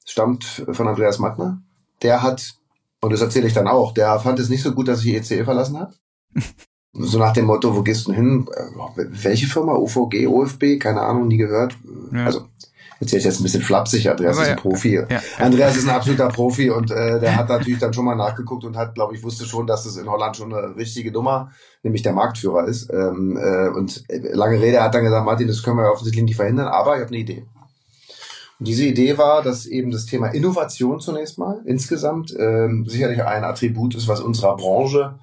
stammt 0.04 0.64
von 0.70 0.88
Andreas 0.88 1.18
Mattner. 1.18 1.62
Der 2.02 2.22
hat 2.22 2.54
und 3.00 3.12
das 3.12 3.20
erzähle 3.20 3.46
ich 3.46 3.54
dann 3.54 3.68
auch. 3.68 3.92
Der 3.92 4.18
fand 4.20 4.38
es 4.38 4.48
nicht 4.48 4.62
so 4.62 4.72
gut, 4.72 4.88
dass 4.88 5.04
ich 5.04 5.14
ECE 5.14 5.44
verlassen 5.44 5.78
habe. 5.78 5.94
so 6.92 7.18
nach 7.18 7.32
dem 7.32 7.46
Motto, 7.46 7.74
wo 7.76 7.82
gehst 7.82 8.08
du 8.08 8.12
hin? 8.12 8.48
Äh, 8.54 9.04
welche 9.10 9.46
Firma? 9.46 9.76
UVG, 9.76 10.26
OFB? 10.26 10.78
Keine 10.80 11.02
Ahnung, 11.02 11.28
nie 11.28 11.36
gehört. 11.36 11.76
Ja. 12.12 12.24
Also 12.24 12.48
erzähle 13.00 13.20
ich 13.20 13.24
jetzt 13.26 13.40
ein 13.40 13.44
bisschen 13.44 13.62
flapsig. 13.62 14.10
Andreas 14.10 14.36
Aber 14.36 14.42
ist 14.42 14.50
ein 14.50 14.56
ja, 14.56 14.60
Profi. 14.60 14.94
Ja, 14.94 15.22
Andreas 15.38 15.76
ist 15.76 15.88
ein 15.88 15.94
absoluter 15.94 16.28
Profi 16.28 16.70
und 16.70 16.90
äh, 16.90 17.20
der 17.20 17.36
hat 17.36 17.48
natürlich 17.48 17.78
dann 17.78 17.92
schon 17.92 18.04
mal 18.04 18.16
nachgeguckt 18.16 18.64
und 18.64 18.76
hat, 18.76 18.94
glaube 18.94 19.14
ich, 19.14 19.22
wusste 19.22 19.44
schon, 19.44 19.66
dass 19.66 19.84
das 19.84 19.96
in 19.96 20.10
Holland 20.10 20.36
schon 20.36 20.52
eine 20.52 20.74
richtige 20.76 21.12
Nummer, 21.12 21.52
nämlich 21.82 22.02
der 22.02 22.12
Marktführer 22.12 22.66
ist. 22.66 22.90
Ähm, 22.92 23.38
äh, 23.40 23.68
und 23.68 24.04
lange 24.08 24.60
Rede, 24.60 24.78
er 24.78 24.84
hat 24.84 24.94
dann 24.94 25.04
gesagt, 25.04 25.24
Martin, 25.24 25.46
das 25.46 25.62
können 25.62 25.78
wir 25.78 25.92
offensichtlich 25.92 26.24
nicht 26.24 26.36
verhindern, 26.36 26.68
aber 26.68 26.96
ich 26.96 27.02
habe 27.02 27.10
eine 27.10 27.18
Idee. 27.18 27.46
Und 28.58 28.66
diese 28.66 28.84
Idee 28.84 29.18
war, 29.18 29.42
dass 29.42 29.66
eben 29.66 29.90
das 29.90 30.06
Thema 30.06 30.28
Innovation 30.28 31.00
zunächst 31.00 31.38
mal 31.38 31.62
insgesamt 31.64 32.34
ähm, 32.38 32.86
sicherlich 32.88 33.22
ein 33.22 33.44
Attribut 33.44 33.94
ist, 33.94 34.08
was 34.08 34.20
unserer 34.20 34.56
Branche 34.56 35.18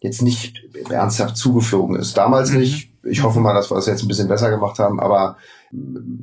jetzt 0.00 0.20
nicht 0.20 0.60
ernsthaft 0.90 1.36
zugeflogen 1.36 1.96
ist. 1.96 2.16
Damals 2.16 2.50
mhm. 2.50 2.58
nicht. 2.58 2.92
Ich 3.04 3.22
hoffe 3.22 3.40
mal, 3.40 3.54
dass 3.54 3.70
wir 3.70 3.76
das 3.76 3.86
jetzt 3.86 4.02
ein 4.02 4.08
bisschen 4.08 4.28
besser 4.28 4.50
gemacht 4.50 4.78
haben, 4.78 5.00
aber 5.00 5.36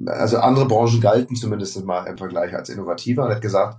also 0.05 0.37
andere 0.37 0.65
Branchen 0.65 1.01
galten 1.01 1.35
zumindest 1.35 1.83
mal 1.83 2.05
im 2.05 2.17
Vergleich 2.17 2.53
als 2.53 2.69
innovativer 2.69 3.25
und 3.25 3.31
hat 3.31 3.41
gesagt, 3.41 3.77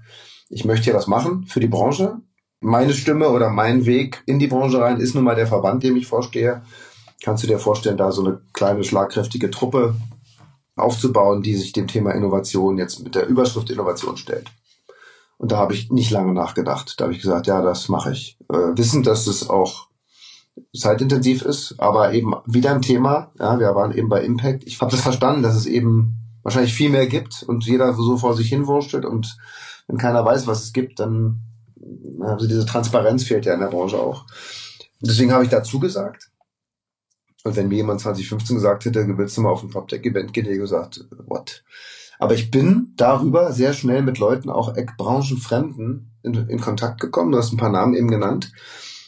ich 0.51 0.65
möchte 0.65 0.85
hier 0.85 0.95
was 0.95 1.07
machen 1.07 1.47
für 1.47 1.61
die 1.61 1.69
Branche. 1.69 2.19
Meine 2.61 2.93
Stimme 2.93 3.31
oder 3.31 3.49
mein 3.49 3.87
Weg 3.87 4.23
in 4.27 4.39
die 4.39 4.49
Branche 4.49 4.81
rein 4.81 5.01
ist 5.01 5.15
nun 5.15 5.25
mal 5.25 5.37
der 5.37 5.47
Verband, 5.47 5.83
dem 5.83 5.97
ich 5.97 6.07
vorstehe. 6.07 6.63
Kannst 7.23 7.43
du 7.43 7.47
dir 7.47 7.59
vorstellen, 7.59 7.97
da 7.97 8.13
so 8.13 8.25
eine 8.25 8.41
kleine 8.53 8.85
schlagkräftige 8.85 9.51
Truppe 9.51 9.95
aufzubauen, 10.77 11.43
die 11.43 11.57
sich 11.57 11.73
dem 11.73 11.87
Thema 11.87 12.13
Innovation 12.13 12.79
jetzt 12.79 13.03
mit 13.03 13.15
der 13.15 13.27
Überschrift 13.27 13.71
Innovation 13.71 14.17
stellt. 14.17 14.51
Und 15.39 15.53
da 15.53 15.57
habe 15.57 15.75
ich 15.75 15.91
nicht 15.91 16.11
lange 16.11 16.35
nachgedacht. 16.35 16.95
Da 16.99 17.05
habe 17.05 17.15
ich 17.15 17.23
gesagt, 17.23 17.47
ja, 17.47 17.63
das 17.63 17.89
mache 17.89 18.13
ich. 18.13 18.39
Äh, 18.51 18.77
wissend, 18.77 19.07
dass 19.07 19.27
es 19.27 19.49
auch 19.49 19.89
zeitintensiv 20.77 21.43
ist, 21.43 21.77
aber 21.79 22.13
eben 22.13 22.35
wieder 22.47 22.73
ein 22.75 22.83
Thema. 22.83 23.33
Ja, 23.39 23.59
wir 23.59 23.75
waren 23.75 23.93
eben 23.93 24.09
bei 24.09 24.23
Impact. 24.23 24.65
Ich 24.67 24.81
habe 24.81 24.91
das 24.91 25.01
verstanden, 25.01 25.43
dass 25.43 25.55
es 25.55 25.67
eben 25.67 26.17
wahrscheinlich 26.43 26.75
viel 26.75 26.91
mehr 26.91 27.07
gibt 27.07 27.43
und 27.43 27.65
jeder 27.65 27.93
so 27.95 28.17
vor 28.17 28.35
sich 28.35 28.49
hinwurschtelt 28.49 29.05
und 29.05 29.37
wenn 29.87 29.99
keiner 29.99 30.25
weiß, 30.25 30.47
was 30.47 30.63
es 30.63 30.73
gibt, 30.73 31.01
dann 31.01 31.41
also 32.21 32.47
diese 32.47 32.67
Transparenz 32.67 33.25
fehlt 33.25 33.47
ja 33.47 33.55
in 33.55 33.61
der 33.61 33.69
Branche 33.69 33.99
auch. 33.99 34.27
deswegen 35.01 35.33
habe 35.33 35.45
ich 35.45 35.51
dazu 35.51 35.81
gesagt 35.81 36.30
und 37.45 37.57
wenn 37.57 37.69
mir 37.69 37.77
jemand 37.77 38.01
2015 38.01 38.57
gesagt 38.57 38.85
hätte, 38.85 39.07
willst 39.17 39.37
du 39.37 39.41
mal 39.41 39.51
auf 39.51 39.63
ein 39.63 39.71
PropTech-Event 39.71 40.33
gehen, 40.33 40.45
hätte 40.45 40.55
ich 40.55 40.61
gesagt, 40.61 41.05
what? 41.27 41.63
Aber 42.19 42.35
ich 42.35 42.51
bin 42.51 42.93
darüber 42.97 43.53
sehr 43.53 43.73
schnell 43.73 44.03
mit 44.03 44.19
Leuten, 44.19 44.51
auch 44.51 44.75
branchenfremden, 44.99 46.11
in, 46.23 46.35
in 46.49 46.61
Kontakt 46.61 47.01
gekommen. 47.01 47.33
Du 47.33 47.39
hast 47.39 47.53
ein 47.53 47.57
paar 47.57 47.71
Namen 47.71 47.95
eben 47.95 48.11
genannt 48.11 48.53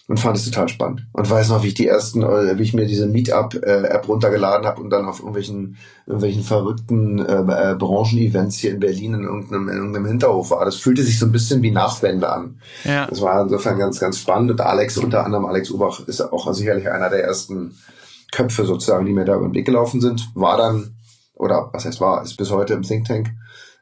und 0.09 0.19
fand 0.19 0.37
es 0.37 0.47
total 0.47 0.69
spannend. 0.69 1.07
Und 1.13 1.29
weiß 1.29 1.51
noch, 1.51 1.63
wie 1.63 1.69
ich 1.69 1.75
die 1.75 1.87
ersten, 1.87 2.23
äh, 2.23 2.59
wie 2.59 2.63
ich 2.63 2.73
mir 2.73 2.87
diese 2.87 3.07
Meetup-App 3.07 4.09
runtergeladen 4.09 4.67
habe 4.67 4.81
und 4.81 4.89
dann 4.89 5.07
auf 5.07 5.19
irgendwelchen, 5.19 5.77
irgendwelchen 6.07 6.43
verrückten 6.43 7.19
äh, 7.19 7.73
äh, 7.73 7.75
Branchen-Events 7.75 8.57
hier 8.57 8.73
in 8.73 8.81
Berlin 8.81 9.15
in 9.15 9.25
irgendeinem, 9.25 9.69
in 9.69 9.77
irgendeinem 9.77 10.07
Hinterhof 10.07 10.51
war. 10.51 10.65
Das 10.65 10.77
fühlte 10.77 11.03
sich 11.03 11.19
so 11.19 11.27
ein 11.27 11.33
bisschen 11.33 11.63
wie 11.63 11.71
Nachwende 11.71 12.33
an. 12.33 12.61
Ja. 12.85 13.07
Das 13.07 13.21
war 13.21 13.43
insofern 13.43 13.79
ganz, 13.79 14.01
ganz 14.01 14.19
spannend. 14.19 14.51
Und 14.51 14.61
Alex, 14.63 14.97
unter 14.97 15.25
anderem 15.25 15.45
Alex 15.45 15.71
Ubach, 15.71 16.01
ist 16.07 16.21
auch 16.21 16.53
sicherlich 16.55 16.91
einer 16.91 17.11
der 17.11 17.25
ersten 17.25 17.75
Köpfe 18.33 18.65
sozusagen, 18.65 19.07
die 19.07 19.13
mir 19.13 19.25
da 19.25 19.37
über 19.37 19.47
den 19.47 19.55
Weg 19.55 19.67
gelaufen 19.67 20.01
sind, 20.01 20.31
war 20.35 20.57
dann, 20.57 20.97
oder 21.35 21.71
was 21.73 21.85
heißt 21.85 22.01
war, 22.01 22.23
ist 22.23 22.37
bis 22.37 22.51
heute 22.51 22.75
im 22.75 22.83
Think 22.83 23.07
Tank 23.07 23.31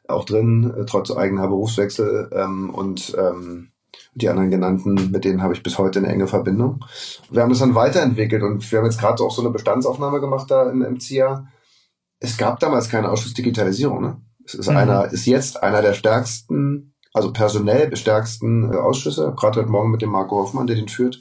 auch 0.07 0.25
drin, 0.25 0.71
äh, 0.77 0.85
trotz 0.85 1.09
eigener 1.09 1.47
Berufswechsel 1.47 2.29
ähm, 2.33 2.69
und 2.69 3.15
ähm, 3.17 3.69
die 4.13 4.29
anderen 4.29 4.51
genannten, 4.51 5.11
mit 5.11 5.23
denen 5.23 5.41
habe 5.41 5.53
ich 5.53 5.63
bis 5.63 5.77
heute 5.77 5.99
eine 5.99 6.09
enge 6.09 6.27
Verbindung. 6.27 6.83
Wir 7.29 7.41
haben 7.41 7.49
das 7.49 7.59
dann 7.59 7.75
weiterentwickelt 7.75 8.43
und 8.43 8.69
wir 8.69 8.79
haben 8.79 8.85
jetzt 8.85 8.99
gerade 8.99 9.23
auch 9.23 9.31
so 9.31 9.41
eine 9.41 9.51
Bestandsaufnahme 9.51 10.19
gemacht 10.19 10.51
da 10.51 10.69
im, 10.69 10.99
CIA. 10.99 11.47
Es 12.19 12.37
gab 12.37 12.59
damals 12.59 12.89
keine 12.89 13.09
Ausschussdigitalisierung. 13.09 14.01
Ne? 14.01 14.21
Es 14.45 14.53
ist 14.53 14.69
mhm. 14.69 14.77
einer, 14.77 15.11
ist 15.11 15.25
jetzt 15.25 15.63
einer 15.63 15.81
der 15.81 15.93
stärksten, 15.93 16.93
also 17.13 17.31
personell 17.31 17.95
stärksten 17.95 18.71
äh, 18.71 18.75
Ausschüsse. 18.75 19.33
Gerade 19.37 19.61
heute 19.61 19.71
Morgen 19.71 19.91
mit 19.91 20.01
dem 20.01 20.09
Marco 20.09 20.37
Hoffmann, 20.37 20.67
der 20.67 20.75
den 20.75 20.89
führt 20.89 21.19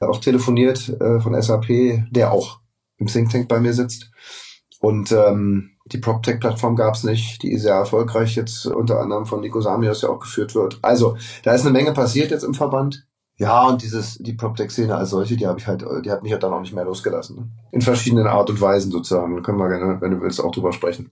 auch 0.00 0.20
telefoniert 0.20 0.88
äh, 1.00 1.20
von 1.20 1.40
SAP, 1.40 2.04
der 2.10 2.32
auch 2.32 2.60
im 2.98 3.06
Think 3.06 3.30
Tank 3.30 3.48
bei 3.48 3.60
mir 3.60 3.72
sitzt. 3.72 4.10
Und 4.80 5.10
ähm, 5.12 5.70
Die 5.86 5.98
PropTech-Plattform 5.98 6.76
gab 6.76 6.94
es 6.94 7.04
nicht, 7.04 7.42
die 7.42 7.56
sehr 7.56 7.74
erfolgreich 7.74 8.36
jetzt 8.36 8.66
unter 8.66 9.00
anderem 9.00 9.26
von 9.26 9.40
Nico 9.40 9.60
Samios 9.60 10.02
ja 10.02 10.08
auch 10.10 10.20
geführt 10.20 10.54
wird. 10.54 10.78
Also, 10.82 11.16
da 11.42 11.52
ist 11.52 11.62
eine 11.62 11.72
Menge 11.72 11.92
passiert 11.92 12.30
jetzt 12.30 12.44
im 12.44 12.54
Verband. 12.54 13.06
Ja, 13.38 13.66
und 13.68 13.82
dieses, 13.82 14.18
die 14.18 14.32
PropTech-Szene 14.32 14.96
als 14.96 15.10
solche, 15.10 15.36
die 15.36 15.46
habe 15.46 15.60
ich 15.60 15.66
halt, 15.66 15.84
die 16.04 16.10
hat 16.10 16.22
mich 16.22 16.32
halt 16.32 16.42
dann 16.42 16.52
auch 16.52 16.60
nicht 16.60 16.74
mehr 16.74 16.84
losgelassen. 16.84 17.36
Ne? 17.36 17.48
In 17.70 17.80
verschiedenen 17.80 18.26
Art 18.26 18.50
und 18.50 18.60
Weisen 18.60 18.90
sozusagen. 18.90 19.42
Können 19.42 19.58
wir 19.58 19.68
gerne, 19.68 20.00
wenn 20.00 20.10
du 20.10 20.20
willst, 20.20 20.42
auch 20.42 20.50
drüber 20.50 20.72
sprechen. 20.72 21.10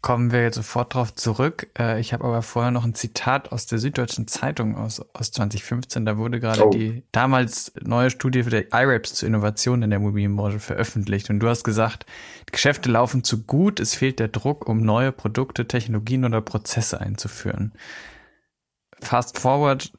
Kommen 0.00 0.30
wir 0.30 0.42
jetzt 0.42 0.54
sofort 0.54 0.94
drauf 0.94 1.12
zurück. 1.16 1.70
Äh, 1.76 2.00
ich 2.00 2.12
habe 2.12 2.24
aber 2.24 2.42
vorher 2.42 2.70
noch 2.70 2.84
ein 2.84 2.94
Zitat 2.94 3.50
aus 3.50 3.66
der 3.66 3.78
Süddeutschen 3.78 4.28
Zeitung 4.28 4.76
aus, 4.76 5.02
aus 5.12 5.32
2015. 5.32 6.06
Da 6.06 6.16
wurde 6.16 6.38
gerade 6.38 6.66
oh. 6.66 6.70
die 6.70 7.02
damals 7.10 7.72
neue 7.82 8.10
Studie 8.10 8.44
für 8.44 8.50
der 8.50 8.72
IRAPS 8.72 9.14
zur 9.14 9.26
Innovation 9.26 9.82
in 9.82 9.90
der 9.90 9.98
Immobilienbranche 9.98 10.60
veröffentlicht. 10.60 11.30
Und 11.30 11.40
du 11.40 11.48
hast 11.48 11.64
gesagt, 11.64 12.06
die 12.48 12.52
Geschäfte 12.52 12.88
laufen 12.88 13.24
zu 13.24 13.42
gut, 13.42 13.80
es 13.80 13.96
fehlt 13.96 14.20
der 14.20 14.28
Druck, 14.28 14.68
um 14.68 14.82
neue 14.82 15.10
Produkte, 15.10 15.66
Technologien 15.66 16.24
oder 16.24 16.42
Prozesse 16.42 17.00
einzuführen. 17.00 17.72
Fast 19.00 19.38
forward 19.38 19.92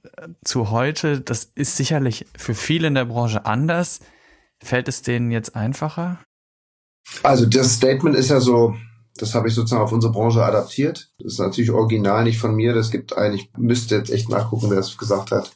zu 0.46 0.72
heute, 0.72 1.20
das 1.20 1.52
ist 1.56 1.76
sicherlich 1.76 2.26
für 2.38 2.56
viele 2.56 2.88
in 2.88 2.96
der 2.96 3.06
Branche 3.06 3.46
anders. 3.46 4.00
Fällt 4.64 4.88
es 4.88 5.02
denen 5.02 5.32
jetzt 5.32 5.58
einfacher? 5.58 6.20
Also 7.24 7.46
das 7.46 7.74
Statement 7.74 8.16
ist 8.16 8.30
ja 8.30 8.40
so, 8.40 8.76
das 9.20 9.36
habe 9.36 9.50
ich 9.50 9.56
sozusagen 9.56 9.84
auf 9.84 9.92
unsere 9.92 10.14
Branche 10.14 10.44
adaptiert. 10.44 11.12
Das 11.20 11.34
ist 11.34 11.40
natürlich 11.40 11.72
original 11.72 12.24
nicht 12.24 12.40
von 12.40 12.56
mir. 12.56 12.74
Das 12.74 12.90
gibt 12.90 13.18
eigentlich, 13.18 13.52
müsste 13.58 13.96
jetzt 13.96 14.12
echt 14.12 14.30
nachgucken, 14.30 14.70
wer 14.70 14.80
es 14.80 14.98
gesagt 14.98 15.32
hat. 15.32 15.52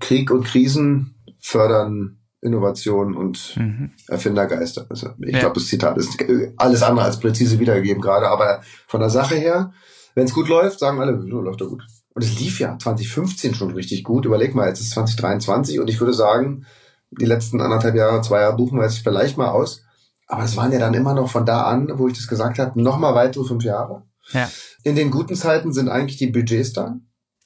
Krieg 0.00 0.30
und 0.30 0.44
Krisen 0.44 1.14
fördern 1.38 2.18
Innovation 2.42 3.16
und 3.16 3.56
mhm. 3.56 3.92
Erfindergeister. 4.08 4.86
Also 4.88 5.10
ich 5.20 5.34
ja. 5.34 5.40
glaube, 5.40 5.54
das 5.54 5.66
Zitat 5.66 5.98
ist 5.98 6.24
alles 6.56 6.82
andere 6.82 7.04
als 7.04 7.20
präzise 7.20 7.60
wiedergegeben 7.60 8.02
gerade, 8.02 8.28
aber 8.28 8.62
von 8.86 9.00
der 9.00 9.10
Sache 9.10 9.36
her, 9.36 9.72
wenn 10.14 10.24
es 10.24 10.34
gut 10.34 10.48
läuft, 10.48 10.80
sagen 10.80 11.00
alle, 11.00 11.20
so 11.20 11.40
läuft 11.40 11.60
doch 11.60 11.68
gut. 11.68 11.84
Und 12.14 12.24
es 12.24 12.40
lief 12.40 12.58
ja 12.58 12.76
2015 12.76 13.54
schon 13.54 13.72
richtig 13.72 14.02
gut. 14.02 14.24
Überleg 14.24 14.54
mal, 14.54 14.68
jetzt 14.68 14.80
ist 14.80 14.90
2023 14.90 15.78
und 15.78 15.88
ich 15.88 16.00
würde 16.00 16.14
sagen, 16.14 16.66
die 17.10 17.26
letzten 17.26 17.60
anderthalb 17.60 17.94
Jahre, 17.94 18.20
zwei 18.22 18.40
Jahre 18.40 18.56
buchen 18.56 18.78
wir 18.78 18.84
jetzt 18.84 18.98
vielleicht 18.98 19.36
mal 19.36 19.48
aus. 19.48 19.84
Aber 20.30 20.44
es 20.44 20.56
waren 20.56 20.70
ja 20.70 20.78
dann 20.78 20.94
immer 20.94 21.12
noch 21.12 21.28
von 21.28 21.44
da 21.44 21.62
an, 21.62 21.90
wo 21.94 22.06
ich 22.06 22.16
das 22.16 22.28
gesagt 22.28 22.60
habe, 22.60 22.80
noch 22.80 22.98
mal 22.98 23.16
weitere 23.16 23.44
fünf 23.44 23.64
Jahre. 23.64 24.04
Ja. 24.32 24.48
In 24.84 24.94
den 24.94 25.10
guten 25.10 25.34
Zeiten 25.34 25.72
sind 25.72 25.88
eigentlich 25.88 26.18
die 26.18 26.28
Budgets 26.28 26.72
da. 26.72 27.00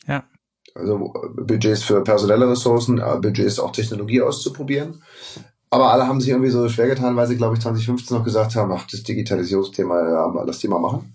Ja. 0.06 0.24
Also 0.74 1.14
Budgets 1.34 1.82
für 1.82 2.04
personelle 2.04 2.50
Ressourcen, 2.50 2.96
Budgets 3.22 3.58
auch 3.58 3.72
Technologie 3.72 4.20
auszuprobieren. 4.20 5.02
Aber 5.70 5.92
alle 5.92 6.06
haben 6.06 6.20
sich 6.20 6.28
irgendwie 6.28 6.50
so 6.50 6.68
schwer 6.68 6.88
getan, 6.88 7.16
weil 7.16 7.26
sie, 7.26 7.38
glaube 7.38 7.54
ich, 7.54 7.62
2015 7.62 8.16
noch 8.16 8.22
gesagt 8.22 8.54
haben, 8.54 8.70
ach, 8.70 8.86
das 8.90 9.02
Digitalisierungsthema, 9.02 10.08
ja, 10.08 10.42
lass 10.44 10.58
die 10.58 10.68
mal 10.68 10.78
machen. 10.78 11.14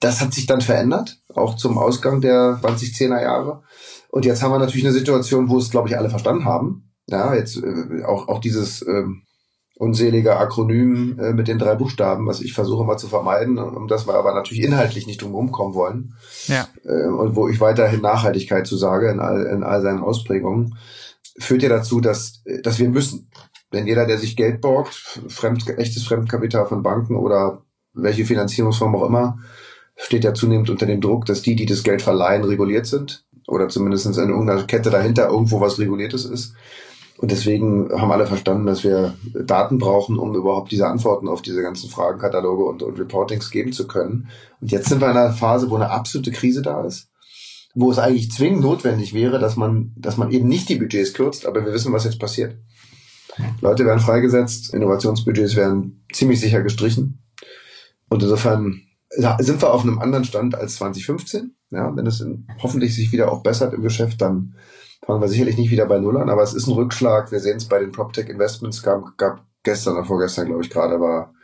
Das 0.00 0.20
hat 0.20 0.34
sich 0.34 0.44
dann 0.46 0.60
verändert, 0.60 1.18
auch 1.34 1.56
zum 1.56 1.78
Ausgang 1.78 2.20
der 2.20 2.60
2010er 2.62 3.22
Jahre. 3.22 3.62
Und 4.10 4.26
jetzt 4.26 4.42
haben 4.42 4.52
wir 4.52 4.58
natürlich 4.58 4.84
eine 4.84 4.94
Situation, 4.94 5.48
wo 5.48 5.56
es, 5.56 5.70
glaube 5.70 5.88
ich, 5.88 5.96
alle 5.96 6.10
verstanden 6.10 6.44
haben. 6.44 6.92
Ja, 7.06 7.34
jetzt 7.34 7.56
äh, 7.56 8.04
auch, 8.04 8.28
auch 8.28 8.40
dieses 8.40 8.86
ähm, 8.86 9.22
unselige 9.78 10.38
Akronym 10.38 11.18
äh, 11.20 11.32
mit 11.32 11.48
den 11.48 11.58
drei 11.58 11.74
Buchstaben, 11.74 12.26
was 12.26 12.40
ich 12.40 12.54
versuche 12.54 12.84
mal 12.84 12.96
zu 12.96 13.08
vermeiden, 13.08 13.58
um 13.58 13.88
das 13.88 14.06
wir 14.06 14.14
aber 14.14 14.34
natürlich 14.34 14.64
inhaltlich 14.64 15.06
nicht 15.06 15.20
drum 15.20 15.52
kommen 15.52 15.74
wollen. 15.74 16.14
Ja. 16.46 16.66
Äh, 16.84 17.08
und 17.08 17.36
wo 17.36 17.48
ich 17.48 17.60
weiterhin 17.60 18.00
Nachhaltigkeit 18.00 18.66
zu 18.66 18.76
sage 18.76 19.10
in 19.10 19.20
all, 19.20 19.44
in 19.46 19.62
all 19.62 19.82
seinen 19.82 20.00
Ausprägungen, 20.00 20.76
führt 21.38 21.62
ja 21.62 21.68
dazu, 21.68 22.00
dass, 22.00 22.42
dass 22.62 22.78
wir 22.78 22.88
müssen. 22.88 23.30
Denn 23.72 23.86
jeder, 23.86 24.06
der 24.06 24.16
sich 24.16 24.36
Geld 24.36 24.62
borgt, 24.62 24.94
fremd, 25.28 25.68
echtes 25.78 26.04
Fremdkapital 26.04 26.66
von 26.66 26.82
Banken 26.82 27.16
oder 27.16 27.62
welche 27.92 28.24
Finanzierungsform 28.24 28.96
auch 28.96 29.06
immer, 29.06 29.38
steht 29.96 30.24
ja 30.24 30.32
zunehmend 30.32 30.70
unter 30.70 30.86
dem 30.86 31.02
Druck, 31.02 31.26
dass 31.26 31.42
die, 31.42 31.56
die 31.56 31.66
das 31.66 31.82
Geld 31.82 32.00
verleihen, 32.00 32.44
reguliert 32.44 32.86
sind 32.86 33.26
oder 33.46 33.68
zumindest 33.68 34.06
in 34.06 34.30
irgendeiner 34.30 34.64
Kette 34.64 34.90
dahinter 34.90 35.28
irgendwo 35.28 35.60
was 35.60 35.78
Reguliertes 35.78 36.24
ist. 36.24 36.54
Und 37.18 37.30
deswegen 37.30 37.90
haben 37.92 38.12
alle 38.12 38.26
verstanden, 38.26 38.66
dass 38.66 38.84
wir 38.84 39.14
Daten 39.32 39.78
brauchen, 39.78 40.18
um 40.18 40.34
überhaupt 40.34 40.70
diese 40.70 40.86
Antworten 40.86 41.28
auf 41.28 41.40
diese 41.40 41.62
ganzen 41.62 41.88
Fragenkataloge 41.88 42.64
und, 42.64 42.82
und 42.82 42.98
Reportings 42.98 43.50
geben 43.50 43.72
zu 43.72 43.86
können. 43.86 44.28
Und 44.60 44.70
jetzt 44.70 44.88
sind 44.88 45.00
wir 45.00 45.10
in 45.10 45.16
einer 45.16 45.32
Phase, 45.32 45.70
wo 45.70 45.76
eine 45.76 45.90
absolute 45.90 46.30
Krise 46.30 46.60
da 46.60 46.84
ist, 46.84 47.08
wo 47.74 47.90
es 47.90 47.98
eigentlich 47.98 48.30
zwingend 48.32 48.60
notwendig 48.60 49.14
wäre, 49.14 49.38
dass 49.38 49.56
man, 49.56 49.92
dass 49.96 50.18
man 50.18 50.30
eben 50.30 50.48
nicht 50.48 50.68
die 50.68 50.76
Budgets 50.76 51.14
kürzt, 51.14 51.46
aber 51.46 51.64
wir 51.64 51.72
wissen, 51.72 51.92
was 51.92 52.04
jetzt 52.04 52.20
passiert. 52.20 52.58
Leute 53.60 53.86
werden 53.86 54.00
freigesetzt, 54.00 54.74
Innovationsbudgets 54.74 55.56
werden 55.56 56.04
ziemlich 56.12 56.40
sicher 56.40 56.62
gestrichen. 56.62 57.22
Und 58.08 58.22
insofern 58.22 58.82
sind 59.38 59.62
wir 59.62 59.72
auf 59.72 59.82
einem 59.82 59.98
anderen 59.98 60.24
Stand 60.24 60.54
als 60.54 60.76
2015. 60.76 61.54
Ja, 61.70 61.94
wenn 61.96 62.06
es 62.06 62.20
in, 62.20 62.46
hoffentlich 62.62 62.94
sich 62.94 63.10
wieder 63.12 63.32
auch 63.32 63.42
bessert 63.42 63.74
im 63.74 63.82
Geschäft, 63.82 64.20
dann 64.20 64.54
fangen 65.04 65.20
wir 65.20 65.28
sicherlich 65.28 65.56
nicht 65.56 65.70
wieder 65.70 65.86
bei 65.86 65.98
Null 65.98 66.16
an, 66.16 66.30
aber 66.30 66.42
es 66.42 66.54
ist 66.54 66.66
ein 66.66 66.74
Rückschlag. 66.74 67.32
Wir 67.32 67.40
sehen 67.40 67.56
es 67.56 67.66
bei 67.66 67.78
den 67.78 67.92
PropTech 67.92 68.28
Investments, 68.28 68.82
gab, 68.82 69.16
gab 69.18 69.44
gestern 69.62 69.94
oder 69.94 70.04
vorgestern, 70.04 70.46
glaube 70.46 70.62
ich, 70.62 70.70
gerade 70.70 71.00
war, 71.00 71.34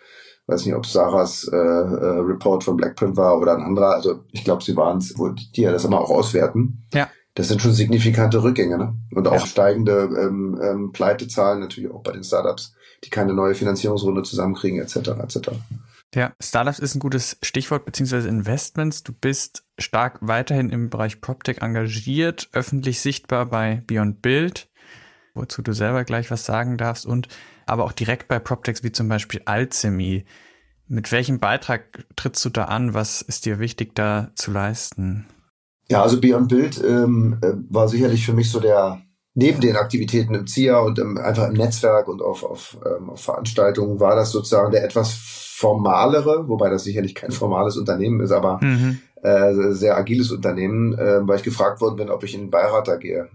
weiß 0.46 0.66
nicht, 0.66 0.74
ob 0.74 0.86
Sarahs 0.86 1.48
äh, 1.52 1.56
äh, 1.56 2.20
Report 2.20 2.64
von 2.64 2.76
Blackprint 2.76 3.16
war 3.16 3.38
oder 3.38 3.56
ein 3.56 3.62
anderer. 3.62 3.94
Also 3.94 4.24
ich 4.32 4.44
glaube, 4.44 4.62
sie 4.62 4.76
waren 4.76 4.98
es, 4.98 5.18
wo 5.18 5.28
die 5.28 5.62
ja 5.62 5.72
das 5.72 5.84
immer 5.84 6.00
auch 6.00 6.10
auswerten. 6.10 6.86
Ja. 6.92 7.08
Das 7.34 7.48
sind 7.48 7.62
schon 7.62 7.72
signifikante 7.72 8.42
Rückgänge, 8.42 8.76
ne? 8.76 8.94
Und 9.14 9.26
auch 9.26 9.40
ja. 9.40 9.46
steigende 9.46 10.10
ähm, 10.20 10.60
ähm, 10.62 10.92
Pleitezahlen 10.92 11.60
natürlich 11.60 11.90
auch 11.90 12.02
bei 12.02 12.12
den 12.12 12.24
Startups, 12.24 12.74
die 13.04 13.10
keine 13.10 13.32
neue 13.32 13.54
Finanzierungsrunde 13.54 14.22
zusammenkriegen, 14.22 14.80
etc. 14.80 14.96
etc. 14.96 15.50
Ja, 16.14 16.34
Startups 16.40 16.78
ist 16.78 16.94
ein 16.94 17.00
gutes 17.00 17.38
Stichwort, 17.40 17.86
beziehungsweise 17.86 18.28
Investments. 18.28 19.02
Du 19.02 19.14
bist 19.14 19.64
stark 19.82 20.18
weiterhin 20.20 20.70
im 20.70 20.90
Bereich 20.90 21.20
PropTech 21.20 21.58
engagiert, 21.60 22.48
öffentlich 22.52 23.00
sichtbar 23.00 23.46
bei 23.46 23.82
Beyond 23.86 24.22
Build, 24.22 24.68
wozu 25.34 25.62
du 25.62 25.72
selber 25.72 26.04
gleich 26.04 26.30
was 26.30 26.44
sagen 26.44 26.78
darfst, 26.78 27.06
und 27.06 27.28
aber 27.66 27.84
auch 27.84 27.92
direkt 27.92 28.28
bei 28.28 28.38
PropTechs 28.38 28.82
wie 28.82 28.92
zum 28.92 29.08
Beispiel 29.08 29.42
Alchemy. 29.44 30.24
Mit 30.88 31.12
welchem 31.12 31.38
Beitrag 31.38 32.06
trittst 32.16 32.44
du 32.44 32.50
da 32.50 32.64
an? 32.64 32.94
Was 32.94 33.22
ist 33.22 33.46
dir 33.46 33.58
wichtig, 33.58 33.94
da 33.94 34.30
zu 34.34 34.50
leisten? 34.50 35.26
Ja, 35.88 36.02
also 36.02 36.20
Beyond 36.20 36.48
Build 36.48 36.82
ähm, 36.82 37.38
äh, 37.42 37.52
war 37.68 37.88
sicherlich 37.88 38.24
für 38.24 38.32
mich 38.32 38.50
so 38.50 38.60
der, 38.60 39.02
neben 39.34 39.60
den 39.60 39.76
Aktivitäten 39.76 40.34
im 40.34 40.46
ZIA 40.46 40.78
und 40.78 40.98
im, 40.98 41.18
einfach 41.18 41.48
im 41.48 41.54
Netzwerk 41.54 42.08
und 42.08 42.22
auf, 42.22 42.44
auf, 42.44 42.78
ähm, 42.86 43.10
auf 43.10 43.22
Veranstaltungen 43.22 44.00
war 44.00 44.16
das 44.16 44.32
sozusagen 44.32 44.70
der 44.70 44.84
etwas 44.84 45.51
formalere, 45.54 46.48
wobei 46.48 46.70
das 46.70 46.84
sicherlich 46.84 47.14
kein 47.14 47.30
formales 47.30 47.76
Unternehmen 47.76 48.20
ist, 48.20 48.32
aber 48.32 48.58
mhm. 48.62 49.00
äh, 49.22 49.72
sehr 49.72 49.98
agiles 49.98 50.30
Unternehmen, 50.30 50.94
äh, 50.94 51.20
weil 51.28 51.36
ich 51.36 51.42
gefragt 51.42 51.82
worden 51.82 51.96
bin, 51.96 52.10
ob 52.10 52.24
ich 52.24 52.34
in 52.34 52.40
den 52.40 52.50
Beirat 52.50 52.88
da 52.88 52.96
gehe. 52.96 53.28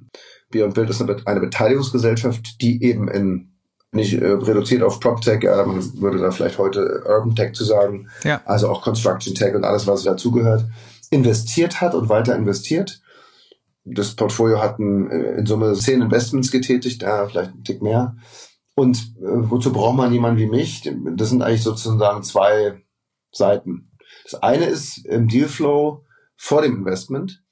Beyond 0.49 0.73
Build 0.73 0.89
ist 0.89 1.01
eine, 1.01 1.15
eine 1.25 1.39
Beteiligungsgesellschaft, 1.39 2.59
die 2.61 2.83
eben 2.83 3.07
in 3.07 3.51
nicht 3.91 4.13
äh, 4.13 4.25
reduziert 4.25 4.81
auf 4.83 4.99
PropTech, 4.99 5.43
äh, 5.43 5.63
man 5.63 6.01
würde 6.01 6.17
da 6.17 6.31
vielleicht 6.31 6.57
heute 6.57 7.03
Urban 7.05 7.35
Tech 7.35 7.53
zu 7.53 7.63
sagen, 7.63 8.09
ja. 8.23 8.41
also 8.45 8.69
auch 8.69 8.81
Construction 8.81 9.35
Tech 9.35 9.53
und 9.55 9.63
alles, 9.63 9.87
was 9.87 10.03
dazugehört, 10.03 10.65
investiert 11.11 11.79
hat 11.79 11.93
und 11.93 12.09
weiter 12.09 12.35
investiert. 12.35 12.99
Das 13.85 14.15
Portfolio 14.15 14.61
hat 14.61 14.79
ein, 14.79 15.09
äh, 15.09 15.37
in 15.37 15.45
Summe 15.45 15.73
zehn 15.75 16.01
Investments 16.01 16.51
getätigt, 16.51 17.03
ja, 17.03 17.27
vielleicht 17.27 17.51
ein 17.51 17.63
Tick 17.63 17.81
mehr. 17.81 18.15
Und 18.77 19.15
äh, 19.17 19.49
wozu 19.49 19.73
braucht 19.73 19.97
man 19.97 20.13
jemanden 20.13 20.39
wie 20.39 20.45
mich? 20.45 20.87
Das 21.15 21.29
sind 21.29 21.41
eigentlich 21.41 21.63
sozusagen 21.63 22.21
zwei 22.21 22.79
Seiten. 23.31 23.89
Das 24.23 24.35
eine 24.43 24.65
ist 24.65 25.03
im 25.03 25.27
Dealflow 25.27 26.05
vor 26.35 26.61
dem 26.61 26.75
Investment 26.77 27.43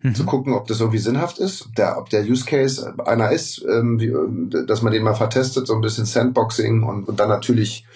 mhm. 0.00 0.14
zu 0.14 0.26
gucken, 0.26 0.52
ob 0.52 0.66
das 0.66 0.80
irgendwie 0.80 0.98
sinnhaft 0.98 1.38
ist, 1.38 1.70
der, 1.78 1.96
ob 1.96 2.10
der 2.10 2.24
Use 2.24 2.44
Case 2.44 2.94
einer 3.06 3.32
ist, 3.32 3.64
ähm, 3.66 3.98
wie, 3.98 4.08
äh, 4.08 4.66
dass 4.66 4.82
man 4.82 4.92
den 4.92 5.04
mal 5.04 5.14
vertestet, 5.14 5.66
so 5.66 5.74
ein 5.74 5.80
bisschen 5.80 6.04
Sandboxing 6.04 6.82
und, 6.82 7.08
und 7.08 7.18
dann 7.18 7.30
natürlich 7.30 7.86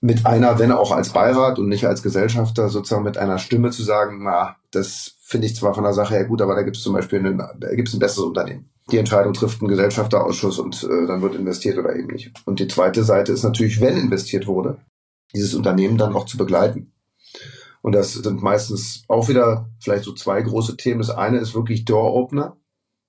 mit 0.00 0.24
einer, 0.24 0.60
wenn 0.60 0.70
auch 0.70 0.92
als 0.92 1.08
Beirat 1.08 1.58
und 1.58 1.68
nicht 1.68 1.88
als 1.88 2.04
Gesellschafter, 2.04 2.68
sozusagen 2.68 3.02
mit 3.02 3.18
einer 3.18 3.38
Stimme 3.38 3.70
zu 3.70 3.82
sagen, 3.82 4.20
na, 4.22 4.54
das 4.70 5.16
finde 5.22 5.48
ich 5.48 5.56
zwar 5.56 5.74
von 5.74 5.82
der 5.82 5.92
Sache 5.92 6.14
her 6.14 6.24
gut, 6.24 6.40
aber 6.40 6.54
da 6.54 6.62
gibt 6.62 6.76
es 6.76 6.84
zum 6.84 6.92
Beispiel 6.92 7.18
einen, 7.18 7.38
da 7.38 7.74
gibt 7.74 7.88
es 7.88 7.94
ein 7.94 7.98
besseres 7.98 8.28
Unternehmen 8.28 8.70
die 8.90 8.98
Entscheidung 8.98 9.34
trifft 9.34 9.60
ein 9.60 9.68
Gesellschafterausschuss 9.68 10.58
und 10.58 10.82
äh, 10.84 11.06
dann 11.06 11.22
wird 11.22 11.34
investiert 11.34 11.78
oder 11.78 11.94
eben 11.94 12.08
nicht. 12.08 12.32
Und 12.46 12.60
die 12.60 12.68
zweite 12.68 13.04
Seite 13.04 13.32
ist 13.32 13.42
natürlich, 13.42 13.80
wenn 13.80 13.96
investiert 13.96 14.46
wurde, 14.46 14.78
dieses 15.34 15.54
Unternehmen 15.54 15.98
dann 15.98 16.14
auch 16.14 16.26
zu 16.26 16.38
begleiten. 16.38 16.92
Und 17.82 17.94
das 17.94 18.14
sind 18.14 18.42
meistens 18.42 19.04
auch 19.08 19.28
wieder 19.28 19.70
vielleicht 19.80 20.04
so 20.04 20.12
zwei 20.12 20.42
große 20.42 20.76
Themen. 20.76 21.00
Das 21.00 21.10
eine 21.10 21.38
ist 21.38 21.54
wirklich 21.54 21.84
Door-Opener, 21.84 22.56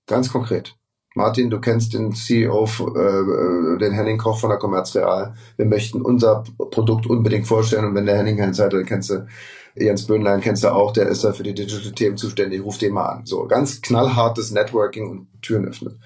ganz 0.06 0.32
konkret. 0.32 0.76
Martin, 1.16 1.50
du 1.50 1.60
kennst 1.60 1.94
den 1.94 2.14
CEO, 2.14 2.66
äh, 2.66 3.78
den 3.80 3.94
Henning 3.94 4.18
Koch 4.18 4.40
von 4.40 4.50
der 4.50 4.60
Commerzreal. 4.60 5.34
Wir 5.58 5.66
möchten 5.66 6.02
unser 6.02 6.44
Produkt 6.58 7.08
unbedingt 7.08 7.48
vorstellen 7.48 7.86
und 7.86 7.96
wenn 7.96 8.06
der 8.06 8.18
Henning 8.18 8.38
keine 8.38 8.52
Zeit 8.52 8.68
hat, 8.68 8.74
dann 8.74 8.86
kennst 8.86 9.10
du 9.10 9.28
Jens 9.76 10.08
Böhnlein 10.08 10.42
kennst 10.42 10.64
du 10.64 10.70
auch, 10.70 10.92
der 10.92 11.08
ist 11.08 11.24
da 11.24 11.34
für 11.34 11.44
die 11.44 11.54
Digital-Themen 11.54 12.18
zuständig, 12.18 12.64
ruf 12.64 12.78
den 12.78 12.94
mal 12.94 13.06
an. 13.06 13.26
So, 13.26 13.46
ganz 13.46 13.82
knallhartes 13.82 14.52
Networking 14.52 15.10
und 15.10 15.42
Türen 15.42 15.66
öffnet. 15.66 15.98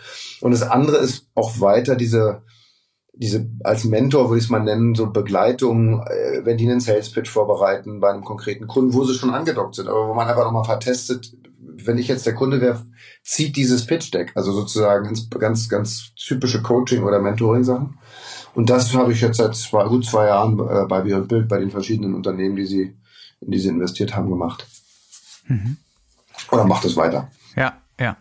Und 0.41 0.51
das 0.51 0.61
andere 0.61 0.97
ist 0.97 1.27
auch 1.33 1.59
weiter 1.59 1.95
diese, 1.95 2.43
diese 3.13 3.47
als 3.63 3.83
Mentor 3.83 4.29
würde 4.29 4.39
ich 4.39 4.45
es 4.45 4.49
mal 4.49 4.59
nennen, 4.59 4.95
so 4.95 5.11
Begleitung, 5.11 6.01
äh, 6.01 6.41
wenn 6.43 6.57
die 6.57 6.69
einen 6.69 6.79
Sales 6.79 7.11
Pitch 7.11 7.29
vorbereiten 7.29 7.99
bei 7.99 8.09
einem 8.09 8.23
konkreten 8.23 8.67
Kunden, 8.67 8.93
wo 8.93 9.03
sie 9.03 9.13
schon 9.13 9.33
angedockt 9.33 9.75
sind, 9.75 9.87
aber 9.87 10.09
wo 10.09 10.13
man 10.13 10.27
einfach 10.27 10.45
nochmal 10.45 10.65
vertestet, 10.65 11.33
wenn 11.59 11.97
ich 11.97 12.07
jetzt 12.07 12.25
der 12.25 12.35
Kunde 12.35 12.61
wäre, 12.61 12.85
zieht 13.23 13.55
dieses 13.55 13.85
Pitch 13.85 14.13
Deck, 14.13 14.31
also 14.35 14.51
sozusagen 14.51 15.05
ganz, 15.05 15.29
ganz, 15.29 15.69
ganz 15.69 16.13
typische 16.15 16.61
Coaching- 16.61 17.03
oder 17.03 17.19
Mentoring-Sachen. 17.19 17.97
Und 18.55 18.69
das 18.69 18.93
habe 18.93 19.11
ich 19.11 19.21
jetzt 19.21 19.37
seit 19.37 19.55
zwei, 19.55 19.87
gut 19.87 20.05
zwei 20.05 20.27
Jahren 20.27 20.59
äh, 20.59 20.85
bei 20.87 21.01
Bild, 21.01 21.47
bei 21.47 21.59
den 21.59 21.71
verschiedenen 21.71 22.13
Unternehmen, 22.13 22.55
die 22.55 22.65
sie, 22.65 22.95
in 23.45 23.51
die 23.51 23.59
sie 23.59 23.69
investiert 23.69 24.15
haben, 24.15 24.29
gemacht. 24.29 24.67
Mhm. 25.47 25.77
Oder 26.51 26.65
macht 26.65 26.85
es 26.85 26.95
weiter. 26.95 27.29
Ja, 27.55 27.81
ja. 27.99 28.17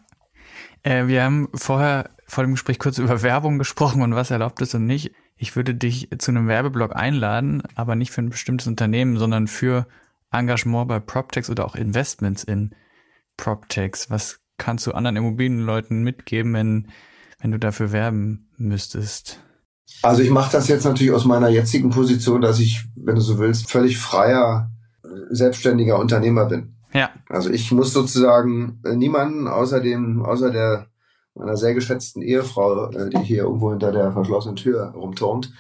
Äh, 0.83 1.07
wir 1.07 1.25
haben 1.25 1.49
vorher 1.55 2.11
vor 2.27 2.45
dem 2.45 2.53
Gespräch 2.53 2.79
kurz 2.79 2.99
über 2.99 3.23
Werbung 3.23 3.59
gesprochen 3.59 4.03
und 4.03 4.15
was 4.15 4.31
erlaubt 4.31 4.61
ist 4.61 4.75
und 4.75 4.87
nicht. 4.87 5.13
Ich 5.37 5.57
würde 5.57 5.75
dich 5.75 6.09
zu 6.19 6.31
einem 6.31 6.49
Werbeblock 6.49 6.95
einladen, 6.95 7.63
aber 7.75 7.97
nicht 7.97 8.11
für 8.11 8.23
ein 8.23 8.31
bestimmtes 8.31 8.67
Unternehmen, 8.67 9.17
sondern 9.17 9.49
für 9.49 9.87
Engagement 10.31 10.89
bei 10.89 11.01
PropTechs 11.01 11.51
oder 11.51 11.65
auch 11.67 11.75
Investments 11.75 12.45
in 12.45 12.75
PropTechs. 13.37 14.11
Was 14.11 14.41
kannst 14.57 14.87
du 14.87 14.93
anderen 14.93 15.17
Immobilienleuten 15.17 16.03
mitgeben, 16.03 16.55
wenn, 16.55 16.89
wenn 17.41 17.51
du 17.51 17.59
dafür 17.59 17.93
werben 17.93 18.49
müsstest? 18.57 19.41
Also 20.03 20.23
ich 20.23 20.31
mache 20.31 20.53
das 20.53 20.69
jetzt 20.69 20.85
natürlich 20.85 21.13
aus 21.13 21.25
meiner 21.25 21.49
jetzigen 21.49 21.91
Position, 21.91 22.41
dass 22.41 22.59
ich, 22.59 22.85
wenn 22.97 23.17
du 23.17 23.21
so 23.21 23.39
willst, 23.39 23.71
völlig 23.71 23.99
freier, 23.99 24.71
selbstständiger 25.31 25.99
Unternehmer 25.99 26.47
bin. 26.47 26.75
Ja. 26.93 27.11
Also 27.29 27.51
ich 27.51 27.73
muss 27.73 27.93
sozusagen 27.93 28.81
niemanden 28.85 29.49
außer 29.49 29.81
dem, 29.81 30.23
außer 30.23 30.51
der 30.51 30.87
meiner 31.35 31.57
sehr 31.57 31.75
geschätzten 31.75 32.23
Ehefrau, 32.23 32.91
äh, 32.91 33.09
die 33.09 33.23
hier 33.23 33.45
irgendwo 33.45 33.71
hinter 33.71 33.91
der 33.91 34.13
verschlossenen 34.13 34.57
Tür 34.57 34.93
rumturnt, 34.95 35.53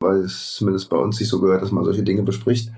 weil 0.00 0.18
es 0.20 0.54
zumindest 0.56 0.90
bei 0.90 0.96
uns 0.96 1.16
sich 1.16 1.28
so 1.28 1.40
gehört, 1.40 1.62
dass 1.62 1.70
man 1.70 1.84
solche 1.84 2.02
Dinge 2.02 2.22
bespricht, 2.22 2.72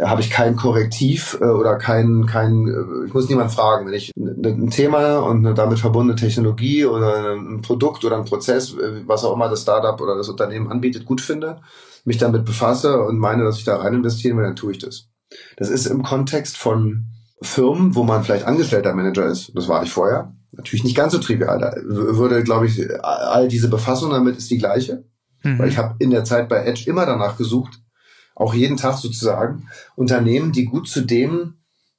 habe 0.00 0.20
ich 0.20 0.30
kein 0.30 0.56
Korrektiv 0.56 1.36
äh, 1.40 1.46
oder 1.46 1.76
kein, 1.76 2.26
kein, 2.26 2.68
äh, 2.68 3.06
ich 3.06 3.14
muss 3.14 3.28
niemand 3.28 3.50
fragen, 3.50 3.86
wenn 3.86 3.94
ich 3.94 4.12
ein 4.16 4.70
Thema 4.70 5.18
und 5.18 5.44
eine 5.44 5.54
damit 5.54 5.80
verbundene 5.80 6.18
Technologie 6.18 6.84
oder 6.84 7.34
ein 7.34 7.62
Produkt 7.62 8.04
oder 8.04 8.16
ein 8.16 8.24
Prozess, 8.24 8.76
was 9.06 9.24
auch 9.24 9.34
immer 9.34 9.48
das 9.48 9.62
Startup 9.62 10.00
oder 10.00 10.16
das 10.16 10.28
Unternehmen 10.28 10.70
anbietet, 10.70 11.06
gut 11.06 11.20
finde, 11.20 11.60
mich 12.04 12.18
damit 12.18 12.44
befasse 12.44 13.00
und 13.00 13.18
meine, 13.18 13.42
dass 13.42 13.58
ich 13.58 13.64
da 13.64 13.78
rein 13.78 13.94
investieren 13.94 14.36
will, 14.36 14.44
dann 14.44 14.56
tue 14.56 14.72
ich 14.72 14.78
das. 14.78 15.08
Das 15.56 15.70
ist 15.70 15.86
im 15.86 16.02
Kontext 16.02 16.56
von 16.56 17.06
Firmen, 17.42 17.94
wo 17.94 18.04
man 18.04 18.24
vielleicht 18.24 18.46
Angestellter 18.46 18.94
Manager 18.94 19.26
ist, 19.26 19.52
das 19.54 19.68
war 19.68 19.82
ich 19.82 19.90
vorher, 19.90 20.34
natürlich 20.52 20.84
nicht 20.84 20.96
ganz 20.96 21.12
so 21.12 21.18
trivial. 21.18 21.58
Da 21.58 21.74
würde, 21.84 22.42
glaube 22.42 22.66
ich, 22.66 22.80
all 23.02 23.48
diese 23.48 23.68
Befassung 23.68 24.10
damit 24.10 24.36
ist 24.36 24.50
die 24.50 24.58
gleiche. 24.58 25.04
Mhm. 25.42 25.58
Weil 25.58 25.68
ich 25.68 25.78
habe 25.78 25.96
in 25.98 26.10
der 26.10 26.24
Zeit 26.24 26.48
bei 26.48 26.64
Edge 26.64 26.84
immer 26.86 27.06
danach 27.06 27.36
gesucht, 27.36 27.80
auch 28.34 28.54
jeden 28.54 28.76
Tag 28.76 28.98
sozusagen, 28.98 29.68
Unternehmen, 29.94 30.52
die 30.52 30.64
gut 30.64 30.88
zu 30.88 31.02
dem 31.02 31.54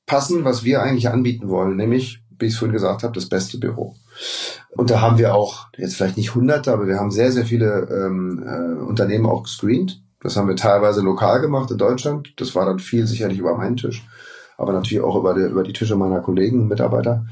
passen, 0.06 0.44
was 0.44 0.64
wir 0.64 0.82
eigentlich 0.82 1.10
anbieten 1.10 1.50
wollen, 1.50 1.76
nämlich, 1.76 2.24
wie 2.40 2.46
ich 2.46 2.54
es 2.54 2.60
vorhin 2.60 2.74
gesagt 2.74 3.04
habe, 3.04 3.14
das 3.14 3.28
beste 3.28 3.58
Büro. 3.58 3.96
Und 4.72 4.90
da 4.90 5.02
haben 5.02 5.18
wir 5.18 5.34
auch, 5.34 5.68
jetzt 5.78 5.96
vielleicht 5.96 6.18
nicht 6.18 6.36
hunderte, 6.36 6.72
aber 6.72 6.88
wir 6.88 6.98
haben 6.98 7.12
sehr, 7.12 7.32
sehr 7.32 7.46
viele 7.46 7.88
ähm, 7.92 8.44
äh, 8.46 8.84
Unternehmen 8.84 9.26
auch 9.26 9.44
gescreent. 9.44 10.02
Das 10.22 10.36
haben 10.36 10.48
wir 10.48 10.56
teilweise 10.56 11.02
lokal 11.02 11.42
gemacht 11.42 11.70
in 11.72 11.78
Deutschland. 11.78 12.34
Das 12.38 12.56
war 12.56 12.66
dann 12.66 12.80
viel 12.80 13.06
sicherlich 13.06 13.38
über 13.38 13.56
meinen 13.56 13.78
Tisch, 13.78 14.08
aber 14.58 14.74
natürlich 14.74 15.04
auch 15.04 15.16
über 15.16 15.34
die, 15.34 15.42
über 15.42 15.64
die 15.64 15.74
Tische 15.74 15.96
meiner 15.96 16.22
Kollegen, 16.22 16.62
und 16.62 16.68
Mitarbeiter. 16.68 17.26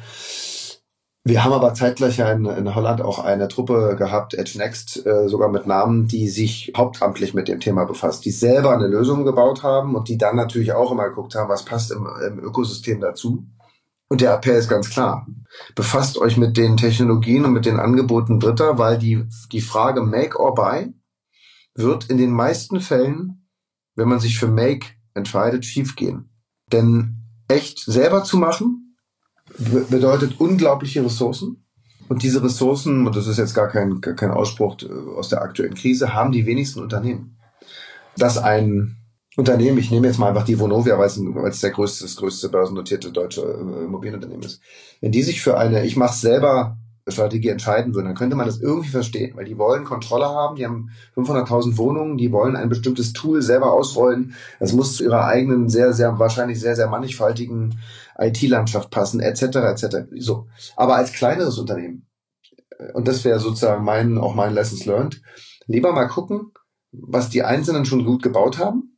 Wir 1.27 1.43
haben 1.43 1.53
aber 1.53 1.73
zeitgleich 1.73 2.19
in, 2.19 2.45
in 2.45 2.75
Holland 2.75 3.01
auch 3.01 3.17
eine 3.17 3.47
Truppe 3.47 3.95
gehabt, 3.97 4.36
Edge 4.36 4.59
Next, 4.59 5.03
äh, 5.07 5.27
sogar 5.27 5.49
mit 5.49 5.65
Namen, 5.65 6.07
die 6.07 6.29
sich 6.29 6.71
hauptamtlich 6.77 7.33
mit 7.33 7.47
dem 7.47 7.59
Thema 7.59 7.86
befasst, 7.86 8.25
die 8.25 8.31
selber 8.31 8.71
eine 8.71 8.86
Lösung 8.86 9.25
gebaut 9.25 9.63
haben 9.63 9.95
und 9.95 10.07
die 10.07 10.19
dann 10.19 10.36
natürlich 10.36 10.73
auch 10.73 10.91
immer 10.91 11.09
geguckt 11.09 11.33
haben, 11.33 11.49
was 11.49 11.65
passt 11.65 11.91
im, 11.91 12.07
im 12.27 12.39
Ökosystem 12.39 13.01
dazu. 13.01 13.43
Und 14.07 14.21
der 14.21 14.36
Appell 14.36 14.57
ist 14.57 14.69
ganz 14.69 14.91
klar. 14.91 15.25
Befasst 15.73 16.19
euch 16.19 16.38
mit 16.38 16.57
den 16.57 16.77
Technologien 16.77 17.43
und 17.43 17.53
mit 17.53 17.65
den 17.65 17.79
Angeboten 17.79 18.39
Dritter, 18.39 18.77
weil 18.77 18.99
die, 18.99 19.25
die 19.51 19.61
Frage 19.61 20.01
Make 20.01 20.39
or 20.39 20.53
Buy 20.53 20.93
wird 21.76 22.09
in 22.09 22.17
den 22.17 22.32
meisten 22.32 22.80
Fällen, 22.80 23.47
wenn 23.95 24.07
man 24.07 24.19
sich 24.19 24.39
für 24.39 24.47
Make 24.47 24.88
entscheidet, 25.13 25.65
schiefgehen. 25.65 26.30
Denn 26.71 27.17
echt 27.47 27.80
selber 27.80 28.23
zu 28.23 28.38
machen, 28.38 28.97
bedeutet 29.89 30.39
unglaubliche 30.39 31.03
Ressourcen. 31.03 31.65
Und 32.07 32.23
diese 32.23 32.43
Ressourcen, 32.43 33.05
und 33.05 33.15
das 33.15 33.28
ist 33.28 33.38
jetzt 33.38 33.53
gar 33.53 33.67
kein, 33.67 33.99
kein 34.01 34.32
Ausspruch 34.32 34.78
äh, 34.84 35.17
aus 35.17 35.30
der 35.30 35.41
aktuellen 35.41 35.73
Krise, 35.73 36.13
haben 36.13 36.32
die 36.32 36.45
wenigsten 36.45 36.82
Unternehmen. 36.82 37.38
Dass 38.15 38.38
ein 38.38 38.97
Unternehmen, 39.36 39.78
ich 39.78 39.91
nehme 39.91 40.07
jetzt 40.07 40.19
mal 40.19 40.30
einfach 40.30 40.45
die 40.45 40.59
Vonovia, 40.59 40.97
weil 40.97 41.07
es, 41.07 41.19
weil 41.19 41.49
es 41.49 41.61
der 41.61 41.71
größte, 41.71 42.05
das 42.05 42.15
größte 42.15 42.49
börsennotierte 42.49 43.11
deutsche 43.11 43.41
äh, 43.41 43.86
Immobilienunternehmen 43.86 44.45
ist. 44.45 44.61
Wenn 45.01 45.11
die 45.11 45.23
sich 45.23 45.41
für 45.41 45.57
eine, 45.57 45.86
ich 45.86 45.97
mache 45.97 46.15
selber 46.15 46.78
Strategie 47.08 47.49
entscheiden 47.49 47.93
würden, 47.93 48.08
dann 48.08 48.16
könnte 48.16 48.36
man 48.36 48.47
das 48.47 48.60
irgendwie 48.60 48.89
verstehen, 48.89 49.36
weil 49.36 49.45
die 49.45 49.58
wollen 49.58 49.84
Kontrolle 49.84 50.26
haben, 50.26 50.56
die 50.56 50.66
haben 50.66 50.89
500.000 51.16 51.78
Wohnungen, 51.78 52.18
die 52.18 52.32
wollen 52.32 52.56
ein 52.56 52.70
bestimmtes 52.70 53.14
Tool 53.14 53.41
selber 53.43 53.74
ausrollen. 53.74 54.34
Das 54.60 54.74
muss 54.74 54.95
zu 54.95 55.03
ihrer 55.03 55.26
eigenen, 55.26 55.70
sehr, 55.70 55.93
sehr, 55.93 56.18
wahrscheinlich 56.18 56.60
sehr, 56.60 56.76
sehr 56.76 56.89
mannigfaltigen 56.89 57.80
IT-Landschaft 58.18 58.89
passen, 58.89 59.20
etc., 59.20 59.43
etc. 59.43 59.86
So. 60.18 60.47
Aber 60.76 60.95
als 60.95 61.14
kleineres 61.14 61.60
Unternehmen, 61.60 62.08
und 62.93 63.08
das 63.08 63.24
wäre 63.24 63.39
sozusagen 63.39 63.84
mein, 63.84 64.18
auch 64.18 64.34
mein 64.34 64.53
Lessons 64.53 64.86
learned, 64.86 65.22
lieber 65.68 65.93
mal 65.93 66.08
gucken, 66.08 66.51
was 66.91 67.30
die 67.30 67.43
Einzelnen 67.43 67.86
schon 67.86 68.06
gut 68.06 68.24
gebaut 68.24 68.58
haben. 68.58 68.97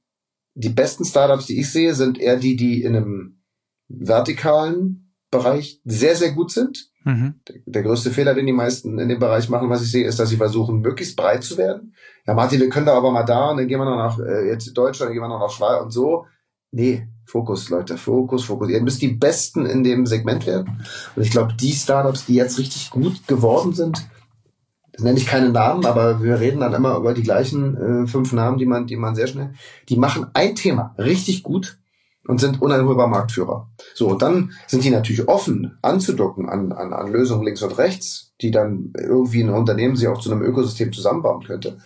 Die 0.53 0.69
besten 0.69 1.03
Startups, 1.03 1.45
die 1.45 1.59
ich 1.59 1.71
sehe, 1.71 1.93
sind 1.93 2.19
eher 2.19 2.37
die, 2.37 2.55
die 2.55 2.83
in 2.83 2.95
einem 2.95 3.43
vertikalen 3.89 5.13
Bereich 5.29 5.81
sehr, 5.83 6.15
sehr 6.15 6.31
gut 6.31 6.51
sind. 6.51 6.89
Mhm. 7.07 7.35
Der, 7.65 7.83
größte 7.83 8.11
Fehler, 8.11 8.33
den 8.33 8.47
die 8.47 8.51
meisten 8.51 8.99
in 8.99 9.07
dem 9.07 9.17
Bereich 9.17 9.47
machen, 9.47 9.69
was 9.69 9.81
ich 9.81 9.89
sehe, 9.89 10.05
ist, 10.05 10.19
dass 10.19 10.27
sie 10.27 10.35
versuchen, 10.35 10.81
möglichst 10.81 11.15
breit 11.15 11.41
zu 11.41 11.57
werden. 11.57 11.93
Ja, 12.25 12.33
Martin, 12.33 12.59
wir 12.59 12.67
können 12.67 12.85
da 12.85 12.97
aber 12.97 13.11
mal 13.11 13.23
da 13.23 13.51
und 13.51 13.57
dann 13.57 13.67
gehen 13.69 13.79
wir 13.79 13.85
noch 13.85 13.95
nach 13.95 14.19
äh, 14.19 14.49
jetzt 14.49 14.73
Deutschland, 14.73 15.07
dann 15.07 15.13
gehen 15.13 15.23
wir 15.23 15.29
noch 15.29 15.39
nach 15.39 15.49
Schweiz 15.49 15.81
und 15.81 15.91
so. 15.91 16.25
Nee, 16.71 17.07
Fokus, 17.25 17.69
Leute, 17.69 17.97
Fokus, 17.97 18.43
Fokus. 18.43 18.69
Ihr 18.69 18.81
müsst 18.81 19.01
die 19.01 19.07
Besten 19.07 19.65
in 19.65 19.85
dem 19.85 20.05
Segment 20.05 20.45
werden. 20.45 20.85
Und 21.15 21.23
ich 21.23 21.31
glaube, 21.31 21.53
die 21.53 21.71
Startups, 21.71 22.25
die 22.25 22.35
jetzt 22.35 22.59
richtig 22.59 22.89
gut 22.89 23.25
geworden 23.25 23.71
sind, 23.71 24.05
das 24.91 25.01
nenne 25.01 25.17
ich 25.17 25.27
keine 25.27 25.49
Namen, 25.49 25.85
aber 25.85 26.21
wir 26.21 26.41
reden 26.41 26.59
dann 26.59 26.73
immer 26.73 26.97
über 26.97 27.13
die 27.13 27.23
gleichen 27.23 28.03
äh, 28.03 28.07
fünf 28.07 28.33
Namen, 28.33 28.57
die 28.57 28.65
man, 28.65 28.85
die 28.85 28.97
man 28.97 29.15
sehr 29.15 29.27
schnell, 29.27 29.53
die 29.87 29.95
machen 29.95 30.27
ein 30.33 30.55
Thema 30.55 30.93
richtig 30.97 31.43
gut 31.43 31.77
und 32.27 32.39
sind 32.39 32.61
uneinholbar 32.61 33.07
Marktführer. 33.07 33.69
So, 33.93 34.09
und 34.09 34.21
dann 34.21 34.51
sind 34.67 34.83
die 34.83 34.89
natürlich 34.89 35.27
offen 35.27 35.77
anzudocken 35.81 36.47
an, 36.49 36.71
an, 36.71 36.93
an 36.93 37.11
Lösungen 37.11 37.45
links 37.45 37.61
und 37.61 37.77
rechts, 37.77 38.33
die 38.41 38.51
dann 38.51 38.93
irgendwie 38.97 39.43
ein 39.43 39.49
Unternehmen 39.49 39.95
sich 39.95 40.07
auch 40.07 40.19
zu 40.19 40.31
einem 40.31 40.43
Ökosystem 40.43 40.91
zusammenbauen 40.93 41.43
könnte. 41.43 41.77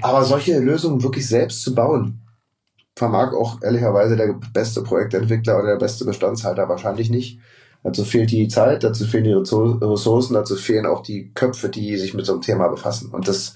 Aber 0.00 0.24
solche 0.24 0.58
Lösungen 0.58 1.02
wirklich 1.02 1.26
selbst 1.26 1.62
zu 1.62 1.74
bauen, 1.74 2.20
vermag 2.96 3.32
auch 3.32 3.62
ehrlicherweise 3.62 4.16
der 4.16 4.38
beste 4.52 4.82
Projektentwickler 4.82 5.58
oder 5.58 5.68
der 5.68 5.76
beste 5.76 6.04
Bestandshalter 6.04 6.68
wahrscheinlich 6.68 7.10
nicht. 7.10 7.40
Dazu 7.84 8.04
fehlt 8.04 8.30
die 8.32 8.48
Zeit, 8.48 8.82
dazu 8.82 9.06
fehlen 9.06 9.24
die 9.24 9.32
Ressourcen, 9.32 10.34
dazu 10.34 10.56
fehlen 10.56 10.86
auch 10.86 11.02
die 11.02 11.32
Köpfe, 11.32 11.68
die 11.68 11.96
sich 11.96 12.12
mit 12.12 12.26
so 12.26 12.32
einem 12.32 12.42
Thema 12.42 12.68
befassen. 12.68 13.10
Und 13.12 13.28
das 13.28 13.54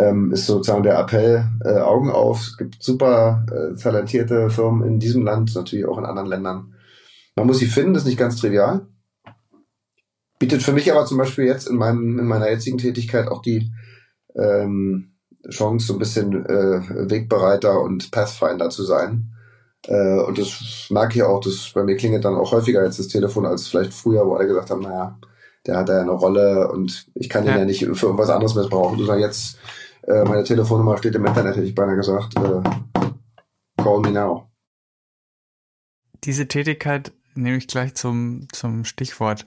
ähm, 0.00 0.32
ist 0.32 0.46
sozusagen 0.46 0.82
der 0.82 0.98
Appell, 0.98 1.44
äh, 1.64 1.78
Augen 1.78 2.10
auf. 2.10 2.40
Es 2.40 2.56
gibt 2.56 2.82
super 2.82 3.44
äh, 3.50 3.76
talentierte 3.76 4.50
Firmen 4.50 4.86
in 4.86 4.98
diesem 4.98 5.24
Land, 5.24 5.54
natürlich 5.54 5.86
auch 5.86 5.98
in 5.98 6.06
anderen 6.06 6.28
Ländern. 6.28 6.74
Man 7.36 7.46
muss 7.46 7.58
sie 7.58 7.66
finden, 7.66 7.94
das 7.94 8.02
ist 8.02 8.08
nicht 8.08 8.18
ganz 8.18 8.36
trivial. 8.36 8.86
Bietet 10.38 10.62
für 10.62 10.72
mich 10.72 10.90
aber 10.90 11.04
zum 11.04 11.18
Beispiel 11.18 11.44
jetzt 11.44 11.68
in, 11.68 11.76
meinem, 11.76 12.18
in 12.18 12.26
meiner 12.26 12.50
jetzigen 12.50 12.78
Tätigkeit 12.78 13.28
auch 13.28 13.42
die 13.42 13.70
ähm, 14.34 15.12
Chance, 15.48 15.86
so 15.86 15.92
ein 15.94 15.98
bisschen 15.98 16.46
äh, 16.46 17.10
Wegbereiter 17.10 17.80
und 17.80 18.10
Pathfinder 18.10 18.70
zu 18.70 18.84
sein. 18.84 19.32
Äh, 19.86 20.20
und 20.20 20.38
das 20.38 20.86
merke 20.90 21.16
ich 21.16 21.22
auch, 21.22 21.40
dass 21.40 21.72
bei 21.74 21.84
mir 21.84 21.96
klingelt 21.96 22.24
dann 22.24 22.36
auch 22.36 22.52
häufiger 22.52 22.84
jetzt 22.84 22.98
das 22.98 23.08
Telefon 23.08 23.46
als 23.46 23.68
vielleicht 23.68 23.92
früher, 23.92 24.26
wo 24.26 24.34
alle 24.34 24.48
gesagt 24.48 24.70
haben, 24.70 24.82
naja, 24.82 25.18
der 25.66 25.76
hat 25.76 25.88
da 25.88 25.94
ja 25.94 26.00
eine 26.00 26.10
Rolle 26.10 26.70
und 26.70 27.06
ich 27.14 27.28
kann 27.28 27.44
ja. 27.44 27.52
ihn 27.52 27.58
ja 27.58 27.64
nicht 27.64 27.80
für 27.80 28.06
irgendwas 28.06 28.30
anderes 28.30 28.54
missbrauchen. 28.54 28.98
Du 28.98 29.04
sagst 29.04 29.20
jetzt, 29.20 29.58
äh, 30.02 30.24
meine 30.24 30.44
Telefonnummer 30.44 30.96
steht 30.98 31.14
im 31.14 31.26
Internet, 31.26 31.56
hätte 31.56 31.66
ich 31.66 31.74
beinahe 31.74 31.96
gesagt, 31.96 32.36
äh, 32.36 32.62
call 33.82 34.00
me 34.00 34.10
now. 34.10 34.50
Diese 36.24 36.48
Tätigkeit 36.48 37.12
nehme 37.34 37.56
ich 37.56 37.66
gleich 37.66 37.94
zum, 37.94 38.46
zum 38.52 38.84
Stichwort. 38.84 39.46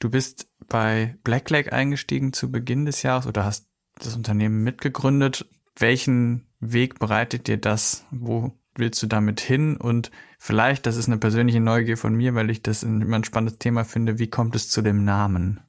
Du 0.00 0.10
bist 0.10 0.48
bei 0.68 1.16
Blackleg 1.24 1.72
eingestiegen 1.72 2.32
zu 2.32 2.50
Beginn 2.50 2.84
des 2.84 3.02
Jahres 3.02 3.26
oder 3.26 3.44
hast 3.44 3.66
das 3.98 4.16
Unternehmen 4.16 4.62
mitgegründet. 4.62 5.46
Welchen 5.76 6.46
Weg 6.60 6.98
bereitet 6.98 7.46
dir 7.48 7.56
das? 7.56 8.04
Wo 8.10 8.52
willst 8.76 9.02
du 9.02 9.06
damit 9.06 9.40
hin? 9.40 9.76
Und 9.76 10.10
vielleicht, 10.38 10.86
das 10.86 10.96
ist 10.96 11.08
eine 11.08 11.18
persönliche 11.18 11.60
Neugier 11.60 11.96
von 11.96 12.14
mir, 12.14 12.34
weil 12.34 12.50
ich 12.50 12.62
das 12.62 12.82
immer 12.82 13.16
ein 13.16 13.24
spannendes 13.24 13.58
Thema 13.58 13.84
finde, 13.84 14.18
wie 14.18 14.28
kommt 14.28 14.56
es 14.56 14.68
zu 14.68 14.82
dem 14.82 15.04
Namen? 15.04 15.60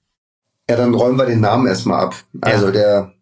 Ja, 0.69 0.77
dann 0.77 0.95
räumen 0.95 1.17
wir 1.17 1.25
den 1.25 1.41
Namen 1.41 1.67
erstmal 1.67 2.05
ab. 2.05 2.15
Also 2.41 2.67
ja. 2.67 2.71
der, 2.71 3.14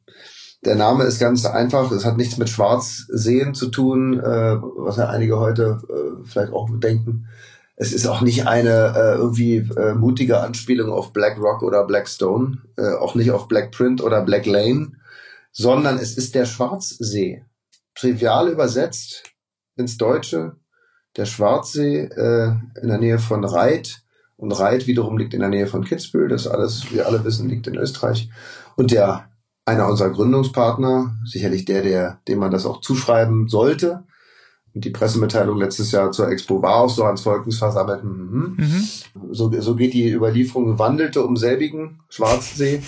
Der 0.66 0.76
Name 0.76 1.04
ist 1.04 1.20
ganz 1.20 1.46
einfach. 1.46 1.92
Es 1.92 2.06
hat 2.06 2.16
nichts 2.16 2.38
mit 2.38 2.50
Schwarzsehen 2.50 3.54
zu 3.54 3.68
tun, 3.68 4.20
äh, 4.20 4.24
was 4.24 4.98
ja 4.98 5.10
einige 5.10 5.38
heute 5.38 5.82
äh, 5.90 6.26
vielleicht 6.26 6.54
auch 6.54 6.70
denken. 6.72 7.28
Es 7.76 7.92
ist 7.92 8.08
auch 8.08 8.22
nicht 8.22 8.48
eine 8.48 8.94
äh, 8.96 9.16
irgendwie 9.16 9.58
äh, 9.58 9.94
mutige 9.94 10.40
Anspielung 10.40 10.92
auf 10.92 11.12
Black 11.12 11.38
Rock 11.38 11.64
oder 11.64 11.86
Blackstone, 11.86 12.60
äh, 12.78 12.94
auch 12.94 13.16
nicht 13.16 13.32
auf 13.32 13.48
Black 13.48 13.72
Print 13.72 14.02
oder 14.02 14.22
Black 14.22 14.46
Lane, 14.46 14.94
sondern 15.52 15.98
es 15.98 16.16
ist 16.16 16.34
der 16.34 16.46
Schwarzsee. 16.46 17.44
Trivial 17.96 18.50
übersetzt 18.50 19.24
ins 19.76 19.98
Deutsche, 19.98 20.56
der 21.18 21.26
Schwarzsee 21.26 22.06
äh, 22.06 22.54
in 22.82 22.88
der 22.88 23.00
Nähe 23.00 23.20
von 23.20 23.44
Reit. 23.44 24.04
Und 24.38 24.52
Reit 24.52 24.88
wiederum 24.88 25.18
liegt 25.18 25.34
in 25.34 25.42
der 25.42 25.50
Nähe 25.50 25.68
von 25.68 25.84
Kitzbühel. 25.84 26.30
Das 26.30 26.48
alles, 26.48 26.92
wir 26.92 27.06
alle 27.08 27.24
wissen, 27.24 27.50
liegt 27.50 27.68
in 27.68 27.76
Österreich. 27.76 28.30
Und 28.76 28.92
der 28.92 29.30
einer 29.66 29.88
unserer 29.88 30.10
Gründungspartner, 30.10 31.16
sicherlich 31.26 31.66
der, 31.66 31.84
der, 31.84 32.20
dem 32.28 32.40
man 32.40 32.52
das 32.52 32.66
auch 32.66 32.82
zuschreiben 32.82 33.48
sollte. 33.48 34.04
Und 34.74 34.86
die 34.86 34.90
Pressemitteilung 34.90 35.58
letztes 35.58 35.92
Jahr 35.92 36.12
zur 36.12 36.30
Expo 36.30 36.62
war 36.62 36.78
auch 36.78 36.90
so 36.90 37.04
ans 37.04 37.22
Volkens 37.22 37.60
versammelt. 37.60 38.04
Mhm. 38.04 38.56
Mhm. 38.58 38.88
So, 39.32 39.52
so 39.62 39.76
geht 39.76 39.94
die 39.94 40.12
Überlieferung, 40.12 40.80
wandelte 40.80 41.24
um 41.24 41.38
selbigen 41.38 42.00
Schwarzsee 42.10 42.82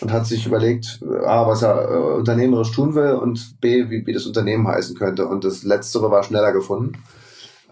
und 0.00 0.10
hat 0.10 0.26
sich 0.26 0.46
überlegt, 0.46 1.00
A, 1.24 1.46
was 1.46 1.62
er 1.62 1.90
äh, 1.90 2.14
unternehmerisch 2.18 2.72
tun 2.72 2.94
will 2.94 3.12
und 3.12 3.60
B, 3.60 3.90
wie, 3.90 4.06
wie 4.06 4.12
das 4.12 4.26
Unternehmen 4.26 4.66
heißen 4.66 4.96
könnte. 4.96 5.26
Und 5.26 5.44
das 5.44 5.62
Letztere 5.62 6.10
war 6.10 6.22
schneller 6.22 6.52
gefunden. 6.52 6.98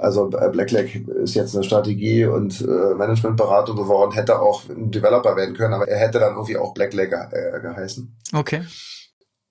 Also 0.01 0.31
äh, 0.31 0.49
Blackleg 0.49 1.07
ist 1.09 1.35
jetzt 1.35 1.55
eine 1.55 1.63
Strategie- 1.63 2.25
und 2.25 2.63
äh, 2.63 2.95
Managementberatung 2.95 3.77
geworden, 3.77 4.13
hätte 4.13 4.41
auch 4.41 4.67
ein 4.69 4.91
Developer 4.91 5.37
werden 5.37 5.55
können, 5.55 5.75
aber 5.75 5.89
er 5.89 5.99
hätte 5.99 6.19
dann 6.19 6.35
irgendwie 6.35 6.57
auch 6.57 6.73
Blackleg 6.73 7.13
äh, 7.13 7.61
geheißen. 7.61 8.17
Okay. 8.35 8.63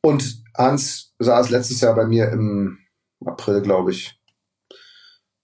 Und 0.02 0.44
Hans 0.58 1.14
saß 1.20 1.52
letztes 1.52 1.82
Jahr 1.82 1.94
bei 1.94 2.06
mir 2.06 2.30
im 2.30 2.80
April, 3.24 3.62
glaube 3.62 3.92
ich. 3.92 4.20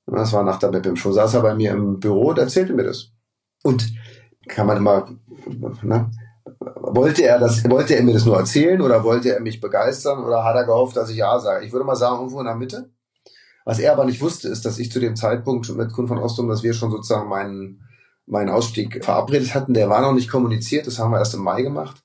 Das 0.08 0.34
war 0.34 0.44
nach 0.44 0.60
der 0.60 0.70
BIM 0.70 0.96
Show. 0.96 1.12
Saß 1.12 1.36
er 1.36 1.42
bei 1.42 1.54
mir 1.54 1.72
im 1.72 2.00
Büro 2.00 2.30
und 2.30 2.40
erzählte 2.40 2.74
mir 2.74 2.84
das. 2.84 3.12
Und 3.64 3.92
kann 4.48 4.68
man 4.68 4.78
immer, 4.78 5.10
ne? 5.84 6.12
wollte 6.64 7.24
er 7.24 7.40
das, 7.40 7.68
wollte 7.70 7.96
er 7.96 8.04
mir 8.04 8.14
das 8.14 8.26
nur 8.26 8.38
erzählen 8.38 8.82
oder 8.82 9.04
wollte 9.04 9.34
er 9.34 9.42
mich 9.42 9.60
begeistern 9.60 10.24
oder 10.24 10.44
hat 10.44 10.56
er 10.56 10.66
gehofft, 10.66 10.96
dass 10.96 11.10
ich 11.10 11.18
ja 11.18 11.40
sage? 11.40 11.66
Ich 11.66 11.72
würde 11.72 11.86
mal 11.86 11.96
sagen, 11.96 12.18
irgendwo 12.18 12.40
in 12.40 12.46
der 12.46 12.56
Mitte. 12.56 12.90
Was 13.66 13.80
er 13.80 13.92
aber 13.92 14.06
nicht 14.06 14.22
wusste, 14.22 14.48
ist, 14.48 14.64
dass 14.64 14.78
ich 14.78 14.92
zu 14.92 15.00
dem 15.00 15.16
Zeitpunkt 15.16 15.76
mit 15.76 15.92
Kuhn 15.92 16.08
von 16.08 16.20
Ostum, 16.20 16.48
dass 16.48 16.64
wir 16.64 16.74
schon 16.74 16.92
sozusagen 16.92 17.28
meinen, 17.28 17.82
meinen 18.28 18.50
Ausstieg 18.50 19.04
verabredet 19.04 19.56
hatten. 19.56 19.74
Der 19.74 19.90
war 19.90 20.02
noch 20.02 20.14
nicht 20.14 20.30
kommuniziert, 20.30 20.86
das 20.86 21.00
haben 21.00 21.12
wir 21.12 21.18
erst 21.18 21.34
im 21.34 21.42
Mai 21.42 21.64
gemacht. 21.64 22.04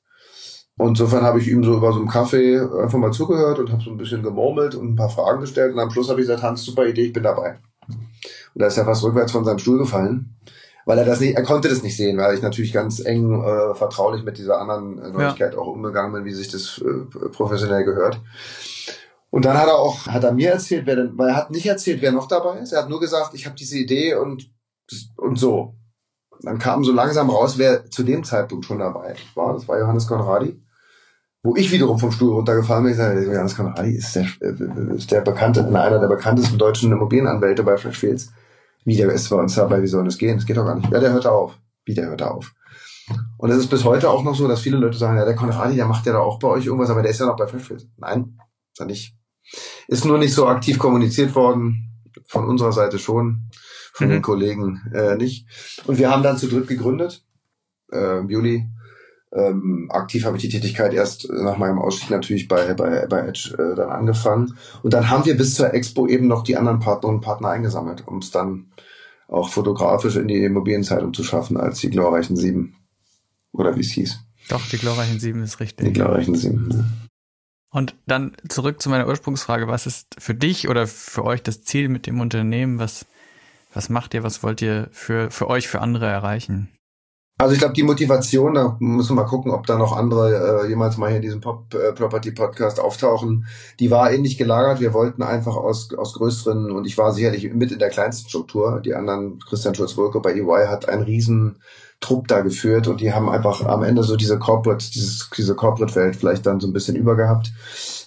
Und 0.79 0.89
insofern 0.89 1.23
habe 1.23 1.39
ich 1.39 1.49
ihm 1.49 1.63
so 1.63 1.77
über 1.77 1.93
so 1.93 1.99
einen 1.99 2.09
Kaffee 2.09 2.59
einfach 2.59 2.99
mal 2.99 3.13
zugehört 3.13 3.59
und 3.59 3.71
habe 3.71 3.83
so 3.83 3.91
ein 3.91 3.99
bisschen 3.99 4.23
gemurmelt 4.23 4.75
und 4.75 4.93
ein 4.93 4.97
paar 4.97 5.11
Fragen 5.11 5.43
gestellt. 5.43 5.75
Und 5.75 5.79
am 5.79 5.91
Schluss 5.91 6.09
habe 6.09 6.23
ich 6.23 6.27
gesagt, 6.27 6.43
Hans, 6.43 6.63
super 6.63 6.87
Idee, 6.87 7.05
ich 7.05 7.13
bin 7.13 7.23
dabei. 7.23 7.59
Und 7.89 8.63
da 8.63 8.67
ist 8.67 8.79
er 8.79 8.87
fast 8.87 9.05
rückwärts 9.05 9.33
von 9.33 9.45
seinem 9.45 9.59
Stuhl 9.59 9.77
gefallen, 9.77 10.37
weil 10.87 10.97
er 10.97 11.05
das 11.05 11.21
nicht, 11.21 11.37
er 11.37 11.43
konnte 11.43 11.69
das 11.69 11.83
nicht 11.83 11.99
sehen, 11.99 12.17
weil 12.17 12.35
ich 12.35 12.41
natürlich 12.41 12.73
ganz 12.73 13.05
eng 13.05 13.43
äh, 13.43 13.75
vertraulich 13.75 14.25
mit 14.25 14.39
dieser 14.39 14.59
anderen 14.59 14.95
Neuigkeit 15.13 15.53
ja. 15.53 15.59
auch 15.59 15.67
umgegangen 15.67 16.13
bin, 16.15 16.25
wie 16.25 16.33
sich 16.33 16.49
das 16.49 16.83
äh, 16.83 17.29
professionell 17.29 17.85
gehört. 17.85 18.19
Und 19.31 19.45
dann 19.45 19.57
hat 19.57 19.69
er 19.69 19.79
auch, 19.79 20.07
hat 20.07 20.25
er 20.25 20.33
mir 20.33 20.51
erzählt, 20.51 20.87
wer 20.87 20.97
denn, 20.97 21.17
weil 21.17 21.29
er 21.29 21.37
hat 21.37 21.51
nicht 21.51 21.67
erzählt, 21.67 22.03
wer 22.03 22.13
noch 22.13 22.27
dabei 22.27 22.59
ist. 22.59 22.73
Er 22.73 22.83
hat 22.83 22.89
nur 22.89 23.01
gesagt, 23.01 23.35
ich 23.35 23.47
habe 23.47 23.57
diese 23.57 23.79
Idee 23.79 24.15
und, 24.15 24.51
und 25.17 25.39
so. 25.39 25.77
Dann 26.43 26.59
kam 26.59 26.85
so 26.85 26.93
langsam 26.93 27.31
raus, 27.31 27.59
wer 27.59 27.89
zu 27.91 28.03
dem 28.03 28.25
Zeitpunkt 28.25 28.65
schon 28.65 28.79
dabei 28.79 29.15
war. 29.35 29.53
Das 29.53 29.69
war 29.69 29.79
Johannes 29.79 30.07
Konradi. 30.07 30.61
Wo 31.43 31.57
ich 31.57 31.71
wiederum 31.71 31.99
vom 31.99 32.13
Stuhl 32.13 32.35
runtergefallen 32.35 32.85
bin, 32.85 32.93
ich 32.93 32.99
sage, 32.99 33.25
Johannes 33.25 33.57
Konradi 33.57 33.93
ist 33.93 34.15
der, 34.15 34.27
ist 34.95 35.11
der 35.11 35.21
bekannte, 35.21 35.65
einer 35.65 35.99
der 35.99 36.09
bekanntesten 36.09 36.59
deutschen 36.59 36.93
Immobilienanwälte 36.93 37.63
bei 37.63 37.77
Freshfields. 37.77 38.33
Wie 38.85 38.97
der 38.97 39.11
ist 39.11 39.29
bei 39.29 39.37
uns 39.37 39.55
dabei, 39.55 39.81
wie 39.83 39.87
soll 39.87 40.05
das 40.05 40.19
gehen? 40.19 40.37
Das 40.37 40.47
geht 40.47 40.57
doch 40.57 40.65
gar 40.65 40.75
nicht. 40.75 40.91
Ja, 40.91 41.01
der 41.01 41.13
hört 41.13 41.27
auf. 41.27 41.59
Wie 41.85 41.95
der 41.95 42.07
hört 42.07 42.23
auf. 42.23 42.53
Und 43.39 43.51
es 43.51 43.59
ist 43.59 43.71
bis 43.71 43.85
heute 43.85 44.11
auch 44.11 44.23
noch 44.23 44.35
so, 44.35 44.49
dass 44.49 44.61
viele 44.61 44.77
Leute 44.77 44.99
sagen, 44.99 45.17
ja, 45.17 45.25
der 45.25 45.35
Konradi, 45.35 45.77
der 45.77 45.87
macht 45.87 46.07
ja 46.07 46.13
da 46.13 46.19
auch 46.19 46.39
bei 46.39 46.49
euch 46.49 46.67
irgendwas, 46.67 46.91
aber 46.91 47.03
der 47.03 47.11
ist 47.11 47.21
ja 47.21 47.27
noch 47.27 47.37
bei 47.37 47.47
Freshfields. 47.47 47.89
Nein, 47.97 48.39
ist 48.73 48.81
er 48.81 48.87
nicht. 48.87 49.20
Ist 49.89 50.05
nur 50.05 50.19
nicht 50.19 50.35
so 50.35 50.47
aktiv 50.47 50.79
kommuniziert 50.79 51.35
worden. 51.35 51.87
Von 52.27 52.47
unserer 52.47 52.73
Seite 52.73 52.99
schon, 52.99 53.51
von 53.93 54.07
mhm. 54.07 54.13
den 54.13 54.23
Kollegen 54.23 54.81
äh, 54.95 55.17
nicht. 55.17 55.47
Und 55.87 55.99
wir 55.99 56.11
haben 56.11 56.23
dann 56.23 56.39
zu 56.39 56.49
dritt 56.49 56.69
gegründet, 56.69 57.25
äh, 57.93 58.19
im 58.19 58.29
Juli. 58.29 58.67
Ähm, 59.33 59.89
aktiv 59.93 60.25
habe 60.25 60.37
ich 60.37 60.43
die 60.43 60.49
Tätigkeit 60.49 60.93
erst 60.93 61.31
nach 61.31 61.57
meinem 61.57 61.79
Ausstieg 61.79 62.11
natürlich 62.11 62.49
bei, 62.49 62.75
bei, 62.75 63.07
bei 63.07 63.21
Edge 63.21 63.55
äh, 63.59 63.77
dann 63.77 63.91
angefangen. 63.91 64.57
Und 64.83 64.93
dann 64.93 65.09
haben 65.09 65.25
wir 65.25 65.37
bis 65.37 65.55
zur 65.55 65.73
Expo 65.73 66.09
eben 66.09 66.27
noch 66.27 66.43
die 66.43 66.57
anderen 66.57 66.81
Partner 66.81 67.09
und 67.09 67.21
Partner 67.21 67.51
eingesammelt, 67.51 68.07
um 68.07 68.19
es 68.19 68.33
dann 68.33 68.73
auch 69.29 69.49
fotografisch 69.49 70.17
in 70.17 70.27
die 70.27 70.43
Immobilienzeitung 70.43 71.15
zu 71.15 71.23
schaffen, 71.23 71.57
als 71.57 71.79
die 71.79 71.91
glorreichen 71.91 72.37
Sieben. 72.37 72.77
Oder 73.53 73.77
wie 73.77 73.81
es 73.81 73.93
hieß. 73.93 74.19
Doch, 74.49 74.67
die 74.69 74.79
glorreichen 74.79 75.21
Sieben 75.21 75.43
ist 75.43 75.61
richtig. 75.61 75.87
Die 75.87 75.93
glorreichen 75.93 76.35
Sieben. 76.35 77.09
Und 77.73 77.95
dann 78.07 78.37
zurück 78.49 78.83
zu 78.83 78.91
meiner 78.91 79.07
Ursprungsfrage. 79.07 79.69
Was 79.69 79.87
ist 79.87 80.17
für 80.19 80.35
dich 80.35 80.69
oder 80.69 80.87
für 80.87 81.25
euch 81.25 81.43
das 81.43 81.63
Ziel 81.63 81.89
mit 81.89 82.07
dem 82.07 82.21
Unternehmen? 82.21 82.79
Was, 82.79 83.07
was 83.73 83.89
macht 83.89 84.13
ihr? 84.15 84.25
Was 84.25 84.43
wollt 84.43 84.61
ihr 84.61 84.89
für, 84.91 85.31
für 85.31 85.49
euch, 85.49 85.69
für 85.69 85.81
andere 85.81 86.07
erreichen? 86.07 86.69
Also 87.41 87.55
ich 87.55 87.61
glaube, 87.61 87.73
die 87.73 87.85
Motivation, 87.85 88.53
da 88.53 88.77
müssen 88.81 89.17
wir 89.17 89.23
mal 89.23 89.29
gucken, 89.29 89.53
ob 89.53 89.67
da 89.67 89.79
noch 89.79 89.97
andere 89.97 90.65
äh, 90.65 90.69
jemals 90.69 90.99
mal 90.99 91.07
hier 91.07 91.17
in 91.17 91.23
diesem 91.23 91.41
Pop 91.41 91.73
äh, 91.73 91.93
Property 91.95 92.33
Podcast 92.33 92.79
auftauchen. 92.79 93.47
Die 93.79 93.91
war 93.91 94.13
ähnlich 94.13 94.37
gelagert. 94.37 94.81
Wir 94.81 94.93
wollten 94.93 95.23
einfach 95.23 95.57
aus, 95.57 95.95
aus 95.95 96.13
größeren, 96.13 96.71
und 96.71 96.87
ich 96.87 96.99
war 96.99 97.15
sicherlich 97.15 97.51
mit 97.55 97.73
in 97.73 97.79
der 97.79 97.89
kleinsten 97.89 98.29
Struktur. 98.29 98.83
Die 98.85 98.95
anderen, 98.95 99.39
Christian 99.39 99.75
Schulz-Wolke 99.75 100.21
bei 100.21 100.35
EY 100.35 100.67
hat 100.67 100.87
einen 100.87 101.03
riesen 101.03 101.61
Trupp 102.01 102.29
da 102.29 102.41
geführt 102.41 102.89
und 102.89 103.01
die 103.01 103.13
haben 103.13 103.29
einfach 103.29 103.65
am 103.65 103.83
Ende 103.83 104.03
so 104.03 104.17
diese 104.17 104.39
Corporate, 104.39 104.91
dieses, 104.91 105.29
diese 105.37 105.55
Corporate-Welt 105.55 106.17
vielleicht 106.17 106.47
dann 106.47 106.61
so 106.61 106.67
ein 106.67 106.73
bisschen 106.73 106.97
übergehabt. 106.97 107.53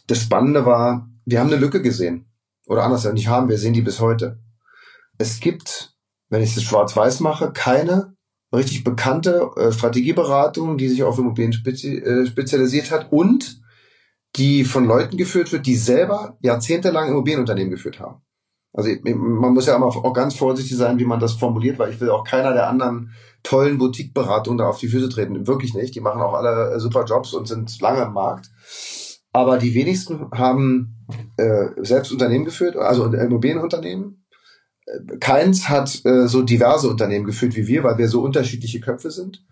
Das 0.08 0.20
Spannende 0.20 0.66
war, 0.66 1.08
wir 1.26 1.40
haben 1.40 1.48
eine 1.48 1.58
Lücke 1.58 1.82
gesehen. 1.82 2.26
Oder 2.66 2.84
anders, 2.84 3.12
nicht 3.14 3.28
haben, 3.28 3.50
wir 3.50 3.58
sehen 3.58 3.74
die 3.74 3.82
bis 3.82 4.00
heute. 4.00 4.40
Es 5.18 5.40
gibt, 5.40 5.96
wenn 6.30 6.42
ich 6.42 6.56
das 6.56 6.64
schwarz-weiß 6.64 7.20
mache, 7.20 7.52
keine 7.52 8.16
richtig 8.54 8.84
bekannte 8.84 9.50
äh, 9.58 9.72
Strategieberatung, 9.72 10.78
die 10.78 10.90
sich 10.90 11.04
auf 11.04 11.18
Immobilien 11.18 11.54
spezi 11.54 11.98
äh, 11.98 12.26
spezialisiert 12.26 12.92
hat 12.92 13.12
und 13.12 13.62
die 14.36 14.64
von 14.64 14.86
Leuten 14.86 15.18
geführt 15.18 15.52
wird, 15.52 15.66
die 15.66 15.76
selber 15.76 16.38
jahrzehntelang 16.42 17.10
Immobilienunternehmen 17.10 17.72
geführt 17.72 18.00
haben. 18.00 18.22
Also 18.74 18.90
man 19.04 19.54
muss 19.54 19.68
ja 19.68 19.76
immer 19.76 19.86
auch 19.86 20.14
ganz 20.14 20.36
vorsichtig 20.36 20.76
sein, 20.76 20.98
wie 20.98 21.06
man 21.06 21.20
das 21.20 21.34
formuliert, 21.34 21.78
weil 21.78 21.92
ich 21.92 22.02
will 22.02 22.10
auch 22.10 22.24
keiner 22.24 22.54
der 22.54 22.68
anderen 22.68 23.12
tollen 23.44 23.78
Boutique-Beratungen 23.78 24.58
da 24.58 24.68
auf 24.68 24.80
die 24.80 24.88
Füße 24.88 25.10
treten. 25.10 25.46
Wirklich 25.46 25.76
nicht. 25.76 25.94
Die 25.94 26.02
machen 26.02 26.22
auch 26.22 26.34
alle 26.34 26.80
super 26.80 27.06
Jobs 27.06 27.34
und 27.34 27.48
sind 27.48 27.80
lange 27.82 28.02
im 28.02 28.14
Markt. 28.14 28.50
Aber 29.32 29.58
die 29.58 29.76
wenigsten 29.76 30.32
haben 30.32 31.06
äh, 31.38 31.68
selbst 31.78 32.12
Unternehmen 32.12 32.46
geführt, 32.46 32.76
also 32.76 33.06
Immobilienunternehmen. 33.06 34.26
Keins 35.20 35.70
hat 35.70 36.04
äh, 36.06 36.28
so 36.28 36.42
diverse 36.42 36.90
Unternehmen 36.90 37.26
geführt 37.26 37.56
wie 37.56 37.68
wir, 37.68 37.84
weil 37.84 37.98
wir 37.98 38.08
so 38.08 38.22
unterschiedliche 38.22 38.80
Köpfe 38.80 39.12
sind. 39.12 39.46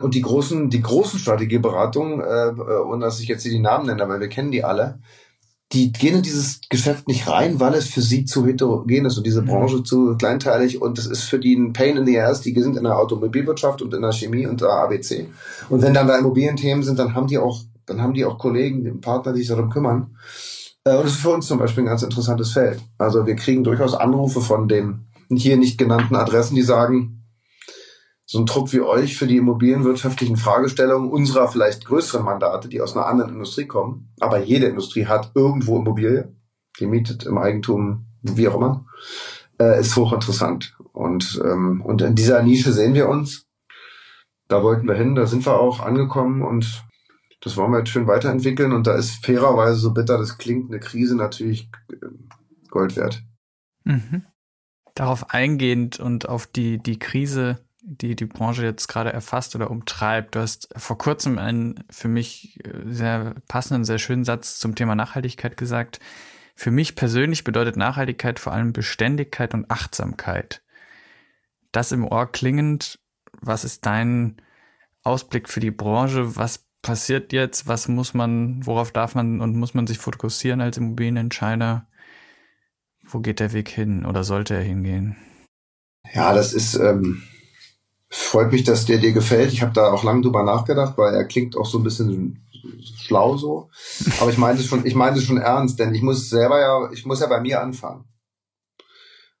Und 0.00 0.14
die 0.14 0.22
großen, 0.22 0.70
die 0.70 0.82
großen 0.82 1.18
Strategieberatungen, 1.18 2.20
äh, 2.20 2.48
äh 2.48 2.84
ohne 2.84 3.04
dass 3.04 3.20
ich 3.20 3.28
jetzt 3.28 3.42
hier 3.42 3.52
die 3.52 3.60
Namen 3.60 3.86
nenne, 3.86 4.08
weil 4.08 4.20
wir 4.20 4.28
kennen 4.28 4.50
die 4.50 4.64
alle, 4.64 5.00
die 5.72 5.92
gehen 5.92 6.16
in 6.16 6.22
dieses 6.22 6.60
Geschäft 6.68 7.08
nicht 7.08 7.28
rein, 7.28 7.58
weil 7.58 7.74
es 7.74 7.88
für 7.88 8.02
sie 8.02 8.24
zu 8.24 8.46
heterogen 8.46 9.06
ist 9.06 9.16
und 9.16 9.26
diese 9.26 9.42
mhm. 9.42 9.46
Branche 9.46 9.82
zu 9.82 10.16
kleinteilig 10.16 10.80
und 10.80 10.98
es 10.98 11.06
ist 11.06 11.24
für 11.24 11.38
die 11.38 11.54
ein 11.54 11.72
Pain 11.72 11.96
in 11.96 12.06
the 12.06 12.20
ass. 12.20 12.42
Die 12.42 12.58
sind 12.60 12.76
in 12.76 12.84
der 12.84 12.98
Automobilwirtschaft 12.98 13.82
und 13.82 13.92
in 13.94 14.02
der 14.02 14.12
Chemie 14.12 14.46
und 14.46 14.60
der 14.60 14.70
ABC. 14.70 15.28
Und 15.70 15.82
wenn 15.82 15.94
dann 15.94 16.06
da 16.06 16.18
Immobilienthemen 16.18 16.84
sind, 16.84 16.98
dann 16.98 17.14
haben 17.14 17.26
die 17.26 17.38
auch, 17.38 17.60
dann 17.86 18.00
haben 18.00 18.14
die 18.14 18.24
auch 18.24 18.38
Kollegen, 18.38 19.00
Partner, 19.00 19.32
die 19.32 19.40
sich 19.40 19.48
darum 19.48 19.70
kümmern. 19.70 20.16
Äh, 20.84 20.96
und 20.96 21.04
das 21.04 21.12
ist 21.12 21.20
für 21.20 21.30
uns 21.30 21.46
zum 21.46 21.58
Beispiel 21.58 21.82
ein 21.84 21.88
ganz 21.88 22.02
interessantes 22.02 22.52
Feld. 22.52 22.80
Also 22.98 23.26
wir 23.26 23.34
kriegen 23.34 23.64
durchaus 23.64 23.94
Anrufe 23.94 24.40
von 24.40 24.68
den 24.68 25.06
hier 25.30 25.56
nicht 25.56 25.78
genannten 25.78 26.14
Adressen, 26.14 26.54
die 26.54 26.62
sagen, 26.62 27.23
so 28.26 28.38
ein 28.38 28.46
Trupp 28.46 28.72
wie 28.72 28.80
euch 28.80 29.16
für 29.16 29.26
die 29.26 29.36
immobilienwirtschaftlichen 29.36 30.36
Fragestellungen 30.36 31.10
unserer 31.10 31.48
vielleicht 31.48 31.84
größeren 31.84 32.24
Mandate, 32.24 32.68
die 32.68 32.80
aus 32.80 32.96
einer 32.96 33.06
anderen 33.06 33.32
Industrie 33.32 33.66
kommen. 33.66 34.12
Aber 34.18 34.42
jede 34.42 34.66
Industrie 34.66 35.06
hat 35.06 35.32
irgendwo 35.34 35.78
Immobilie, 35.78 36.34
gemietet 36.76 37.24
im 37.24 37.38
Eigentum, 37.38 38.06
wie 38.22 38.48
auch 38.48 38.56
immer, 38.56 38.86
äh, 39.60 39.78
ist 39.78 39.94
hochinteressant. 39.96 40.76
Und, 40.92 41.40
ähm, 41.44 41.82
und 41.82 42.00
in 42.00 42.14
dieser 42.14 42.42
Nische 42.42 42.72
sehen 42.72 42.94
wir 42.94 43.08
uns. 43.08 43.46
Da 44.48 44.62
wollten 44.62 44.86
wir 44.86 44.94
hin, 44.94 45.14
da 45.14 45.26
sind 45.26 45.44
wir 45.46 45.58
auch 45.58 45.80
angekommen 45.80 46.42
und 46.42 46.84
das 47.40 47.56
wollen 47.56 47.72
wir 47.72 47.78
jetzt 47.78 47.90
schön 47.90 48.06
weiterentwickeln. 48.06 48.72
Und 48.72 48.86
da 48.86 48.94
ist 48.94 49.24
fairerweise, 49.24 49.78
so 49.78 49.92
bitter 49.92 50.16
das 50.16 50.38
klingt, 50.38 50.70
eine 50.70 50.80
Krise 50.80 51.14
natürlich 51.16 51.70
äh, 51.90 52.06
Gold 52.70 52.96
wert. 52.96 53.22
Mhm. 53.84 54.24
Darauf 54.94 55.30
eingehend 55.30 56.00
und 56.00 56.28
auf 56.28 56.46
die, 56.46 56.78
die 56.78 56.98
Krise 56.98 57.63
die 58.00 58.16
die 58.16 58.26
Branche 58.26 58.64
jetzt 58.64 58.88
gerade 58.88 59.12
erfasst 59.12 59.54
oder 59.54 59.70
umtreibt. 59.70 60.34
Du 60.34 60.40
hast 60.40 60.68
vor 60.76 60.98
kurzem 60.98 61.38
einen 61.38 61.84
für 61.90 62.08
mich 62.08 62.58
äh, 62.64 62.82
sehr 62.86 63.34
passenden, 63.48 63.84
sehr 63.84 63.98
schönen 63.98 64.24
Satz 64.24 64.58
zum 64.58 64.74
Thema 64.74 64.94
Nachhaltigkeit 64.94 65.56
gesagt. 65.56 66.00
Für 66.56 66.70
mich 66.70 66.94
persönlich 66.94 67.44
bedeutet 67.44 67.76
Nachhaltigkeit 67.76 68.38
vor 68.38 68.52
allem 68.52 68.72
Beständigkeit 68.72 69.54
und 69.54 69.70
Achtsamkeit. 69.70 70.62
Das 71.72 71.92
im 71.92 72.06
Ohr 72.06 72.30
klingend, 72.30 73.00
was 73.40 73.64
ist 73.64 73.84
dein 73.86 74.40
Ausblick 75.02 75.48
für 75.48 75.60
die 75.60 75.72
Branche? 75.72 76.36
Was 76.36 76.66
passiert 76.82 77.32
jetzt? 77.32 77.66
Was 77.66 77.88
muss 77.88 78.14
man, 78.14 78.64
worauf 78.64 78.92
darf 78.92 79.14
man 79.14 79.40
und 79.40 79.56
muss 79.56 79.74
man 79.74 79.86
sich 79.86 79.98
fokussieren 79.98 80.60
als 80.60 80.76
Immobilienentscheider? 80.76 81.88
Wo 83.02 83.20
geht 83.20 83.40
der 83.40 83.52
Weg 83.52 83.68
hin 83.68 84.06
oder 84.06 84.22
sollte 84.24 84.54
er 84.54 84.62
hingehen? 84.62 85.16
Ja, 86.12 86.32
das 86.32 86.52
ist, 86.52 86.74
ähm, 86.76 87.22
freut 88.16 88.52
mich, 88.52 88.62
dass 88.62 88.86
der 88.86 88.98
dir 88.98 89.12
gefällt. 89.12 89.52
Ich 89.52 89.60
habe 89.60 89.72
da 89.72 89.90
auch 89.92 90.04
lange 90.04 90.22
drüber 90.22 90.44
nachgedacht, 90.44 90.96
weil 90.96 91.14
er 91.14 91.24
klingt 91.24 91.56
auch 91.56 91.66
so 91.66 91.78
ein 91.78 91.84
bisschen 91.84 92.46
schlau 92.96 93.36
so. 93.36 93.70
Aber 94.20 94.30
ich 94.30 94.38
meine 94.38 94.58
es 94.58 94.66
schon, 94.66 94.86
ich 94.86 94.94
meine 94.94 95.16
es 95.16 95.24
schon 95.24 95.38
ernst, 95.38 95.80
denn 95.80 95.94
ich 95.94 96.02
muss 96.02 96.30
selber 96.30 96.60
ja, 96.60 96.90
ich 96.92 97.04
muss 97.04 97.20
ja 97.20 97.26
bei 97.26 97.40
mir 97.40 97.60
anfangen. 97.60 98.04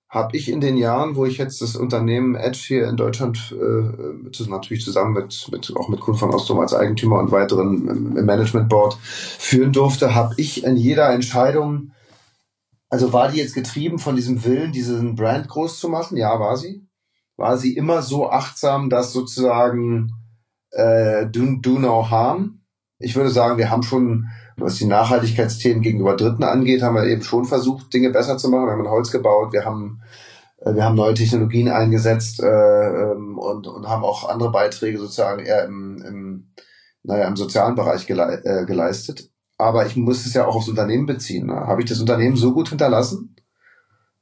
Habe 0.08 0.36
ich 0.36 0.48
in 0.48 0.60
den 0.60 0.76
Jahren, 0.76 1.16
wo 1.16 1.24
ich 1.24 1.38
jetzt 1.38 1.60
das 1.60 1.76
Unternehmen 1.76 2.34
Edge 2.34 2.62
hier 2.66 2.88
in 2.88 2.96
Deutschland 2.96 3.52
äh, 3.52 4.44
natürlich 4.48 4.84
zusammen 4.84 5.12
mit, 5.12 5.48
mit 5.50 5.72
auch 5.76 5.88
mit 5.88 6.00
Kunden 6.00 6.20
von 6.20 6.30
Ostrom 6.30 6.60
als 6.60 6.74
Eigentümer 6.74 7.18
und 7.18 7.32
weiteren 7.32 8.16
im 8.16 8.26
Management 8.26 8.68
Board 8.68 8.96
führen 9.02 9.72
durfte, 9.72 10.14
habe 10.14 10.34
ich 10.36 10.64
in 10.64 10.76
jeder 10.76 11.10
Entscheidung 11.10 11.92
also 12.90 13.12
war 13.12 13.28
die 13.28 13.38
jetzt 13.38 13.54
getrieben 13.54 13.98
von 13.98 14.14
diesem 14.14 14.44
Willen, 14.44 14.70
diesen 14.70 15.16
Brand 15.16 15.48
groß 15.48 15.80
zu 15.80 15.88
machen? 15.88 16.16
Ja, 16.16 16.38
war 16.38 16.56
sie. 16.56 16.86
War 17.36 17.56
sie 17.58 17.76
immer 17.76 18.02
so 18.02 18.30
achtsam, 18.30 18.90
dass 18.90 19.12
sozusagen 19.12 20.12
äh, 20.70 21.26
do, 21.26 21.56
do 21.60 21.78
no 21.78 22.10
harm? 22.10 22.60
Ich 22.98 23.16
würde 23.16 23.30
sagen, 23.30 23.58
wir 23.58 23.70
haben 23.70 23.82
schon, 23.82 24.28
was 24.56 24.76
die 24.76 24.86
Nachhaltigkeitsthemen 24.86 25.82
gegenüber 25.82 26.16
Dritten 26.16 26.44
angeht, 26.44 26.82
haben 26.82 26.94
wir 26.94 27.04
eben 27.04 27.22
schon 27.22 27.44
versucht, 27.44 27.92
Dinge 27.92 28.10
besser 28.10 28.38
zu 28.38 28.48
machen. 28.48 28.66
Wir 28.66 28.72
haben 28.72 28.88
Holz 28.88 29.10
gebaut, 29.10 29.52
wir 29.52 29.64
haben 29.64 30.00
äh, 30.60 30.74
wir 30.74 30.84
haben 30.84 30.94
neue 30.94 31.14
Technologien 31.14 31.68
eingesetzt 31.68 32.40
äh, 32.42 32.46
ähm, 32.46 33.38
und, 33.38 33.66
und 33.66 33.88
haben 33.88 34.04
auch 34.04 34.28
andere 34.28 34.52
Beiträge 34.52 34.98
sozusagen 34.98 35.44
eher 35.44 35.64
im, 35.64 36.02
im, 36.06 36.52
naja, 37.02 37.26
im 37.26 37.36
sozialen 37.36 37.74
Bereich 37.74 38.06
gele 38.06 38.42
äh, 38.44 38.64
geleistet 38.64 39.30
aber 39.58 39.86
ich 39.86 39.96
muss 39.96 40.26
es 40.26 40.34
ja 40.34 40.46
auch 40.46 40.56
aufs 40.56 40.68
Unternehmen 40.68 41.06
beziehen. 41.06 41.46
Ne? 41.46 41.54
Habe 41.54 41.82
ich 41.82 41.88
das 41.88 42.00
Unternehmen 42.00 42.36
so 42.36 42.52
gut 42.52 42.68
hinterlassen, 42.68 43.33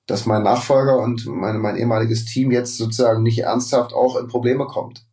dass 0.07 0.27
mein 0.27 0.43
Nachfolger 0.43 0.99
und 0.99 1.27
meine, 1.27 1.59
mein 1.59 1.77
ehemaliges 1.77 2.25
Team 2.25 2.51
jetzt 2.51 2.77
sozusagen 2.77 3.23
nicht 3.23 3.41
ernsthaft 3.41 3.93
auch 3.93 4.17
in 4.17 4.29
Probleme 4.29 4.67
kommt? 4.67 5.07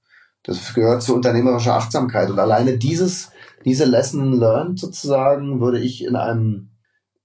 Das 0.43 0.73
gehört 0.73 1.03
zur 1.03 1.15
unternehmerischer 1.15 1.75
Achtsamkeit. 1.75 2.29
Und 2.29 2.39
alleine 2.39 2.77
dieses, 2.77 3.29
diese 3.65 3.85
Lesson 3.85 4.33
learned 4.33 4.79
sozusagen 4.79 5.59
würde 5.59 5.79
ich 5.79 6.03
in 6.03 6.15
einem 6.15 6.69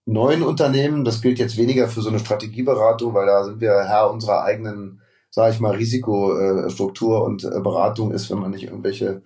neuen 0.06 0.42
Unternehmen, 0.42 1.04
das 1.04 1.22
gilt 1.22 1.38
jetzt 1.38 1.56
weniger 1.56 1.88
für 1.88 2.02
so 2.02 2.10
eine 2.10 2.18
Strategieberatung, 2.18 3.14
weil 3.14 3.26
da 3.26 3.44
sind 3.44 3.60
wir 3.60 3.84
Herr 3.84 4.10
unserer 4.10 4.42
eigenen, 4.42 5.00
sage 5.30 5.54
ich 5.54 5.60
mal, 5.60 5.74
Risikostruktur 5.74 7.24
und 7.24 7.44
äh, 7.44 7.60
Beratung 7.60 8.12
ist, 8.12 8.30
wenn 8.30 8.38
man 8.38 8.50
nicht 8.50 8.64
irgendwelche 8.64 9.22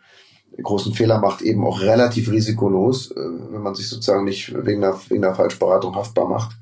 großen 0.62 0.95
Fehler 0.95 1.18
macht, 1.18 1.43
eben 1.43 1.64
auch 1.64 1.80
relativ 1.80 2.30
risikolos, 2.30 3.11
äh, 3.11 3.16
wenn 3.16 3.62
man 3.62 3.74
sich 3.74 3.89
sozusagen 3.89 4.24
nicht 4.24 4.55
wegen 4.64 4.84
einer, 4.84 4.99
wegen 5.09 5.24
einer 5.24 5.34
Falschberatung 5.34 5.95
haftbar 5.95 6.28
macht. 6.28 6.57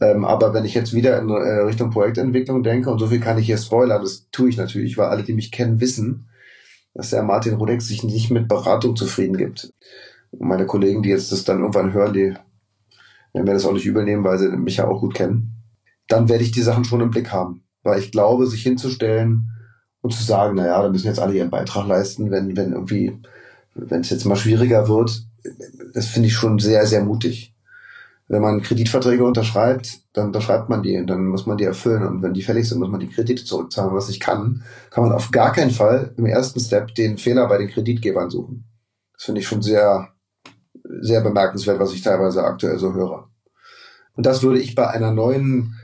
Ähm, 0.00 0.24
aber 0.24 0.52
wenn 0.54 0.64
ich 0.64 0.74
jetzt 0.74 0.92
wieder 0.92 1.18
in 1.18 1.28
äh, 1.28 1.60
Richtung 1.62 1.90
Projektentwicklung 1.90 2.62
denke, 2.62 2.90
und 2.90 2.98
so 2.98 3.06
viel 3.06 3.20
kann 3.20 3.38
ich 3.38 3.46
hier 3.46 3.58
spoilern, 3.58 4.02
das 4.02 4.28
tue 4.30 4.48
ich 4.48 4.56
natürlich, 4.56 4.98
weil 4.98 5.08
alle, 5.08 5.22
die 5.22 5.32
mich 5.32 5.52
kennen, 5.52 5.80
wissen, 5.80 6.28
dass 6.94 7.10
der 7.10 7.22
Martin 7.22 7.54
Rudeck 7.54 7.82
sich 7.82 8.02
nicht 8.02 8.30
mit 8.30 8.48
Beratung 8.48 8.96
zufrieden 8.96 9.36
gibt. 9.36 9.72
Und 10.30 10.48
meine 10.48 10.66
Kollegen, 10.66 11.02
die 11.02 11.10
jetzt 11.10 11.32
das 11.32 11.44
dann 11.44 11.60
irgendwann 11.60 11.92
hören, 11.92 12.12
die 12.12 12.34
werden 13.32 13.46
mir 13.46 13.52
das 13.52 13.66
auch 13.66 13.72
nicht 13.72 13.86
übernehmen, 13.86 14.24
weil 14.24 14.38
sie 14.38 14.48
mich 14.48 14.76
ja 14.76 14.86
auch 14.86 15.00
gut 15.00 15.14
kennen. 15.14 15.56
Dann 16.08 16.28
werde 16.28 16.44
ich 16.44 16.52
die 16.52 16.62
Sachen 16.62 16.84
schon 16.84 17.00
im 17.00 17.10
Blick 17.10 17.32
haben. 17.32 17.64
Weil 17.82 17.98
ich 17.98 18.12
glaube, 18.12 18.46
sich 18.46 18.62
hinzustellen, 18.62 19.50
und 20.04 20.12
zu 20.12 20.22
sagen, 20.22 20.56
naja, 20.56 20.82
da 20.82 20.90
müssen 20.90 21.06
jetzt 21.06 21.18
alle 21.18 21.32
ihren 21.32 21.48
Beitrag 21.48 21.88
leisten, 21.88 22.30
wenn, 22.30 22.54
wenn 22.58 22.72
irgendwie, 22.72 23.18
wenn 23.74 24.02
es 24.02 24.10
jetzt 24.10 24.26
mal 24.26 24.36
schwieriger 24.36 24.86
wird, 24.86 25.26
das 25.94 26.08
finde 26.08 26.28
ich 26.28 26.34
schon 26.34 26.58
sehr, 26.58 26.84
sehr 26.84 27.02
mutig. 27.02 27.53
Wenn 28.34 28.42
man 28.42 28.62
Kreditverträge 28.62 29.24
unterschreibt, 29.24 30.00
dann 30.12 30.26
unterschreibt 30.26 30.68
man 30.68 30.82
die 30.82 30.98
und 30.98 31.06
dann 31.06 31.26
muss 31.26 31.46
man 31.46 31.56
die 31.56 31.62
erfüllen 31.62 32.04
und 32.04 32.20
wenn 32.20 32.34
die 32.34 32.42
fällig 32.42 32.68
sind, 32.68 32.80
muss 32.80 32.88
man 32.88 32.98
die 32.98 33.08
Kredite 33.08 33.44
zurückzahlen. 33.44 33.94
Was 33.94 34.08
ich 34.08 34.18
kann, 34.18 34.64
kann 34.90 35.04
man 35.04 35.12
auf 35.12 35.30
gar 35.30 35.52
keinen 35.52 35.70
Fall 35.70 36.12
im 36.16 36.26
ersten 36.26 36.58
Step 36.58 36.96
den 36.96 37.16
Fehler 37.16 37.46
bei 37.46 37.58
den 37.58 37.68
Kreditgebern 37.68 38.30
suchen. 38.30 38.64
Das 39.12 39.26
finde 39.26 39.40
ich 39.40 39.46
schon 39.46 39.62
sehr, 39.62 40.08
sehr 41.00 41.20
bemerkenswert, 41.20 41.78
was 41.78 41.92
ich 41.92 42.02
teilweise 42.02 42.42
aktuell 42.42 42.76
so 42.76 42.92
höre. 42.92 43.28
Und 44.16 44.26
das 44.26 44.42
würde 44.42 44.58
ich 44.58 44.74
bei 44.74 44.88
einer 44.88 45.12
neuen 45.12 45.76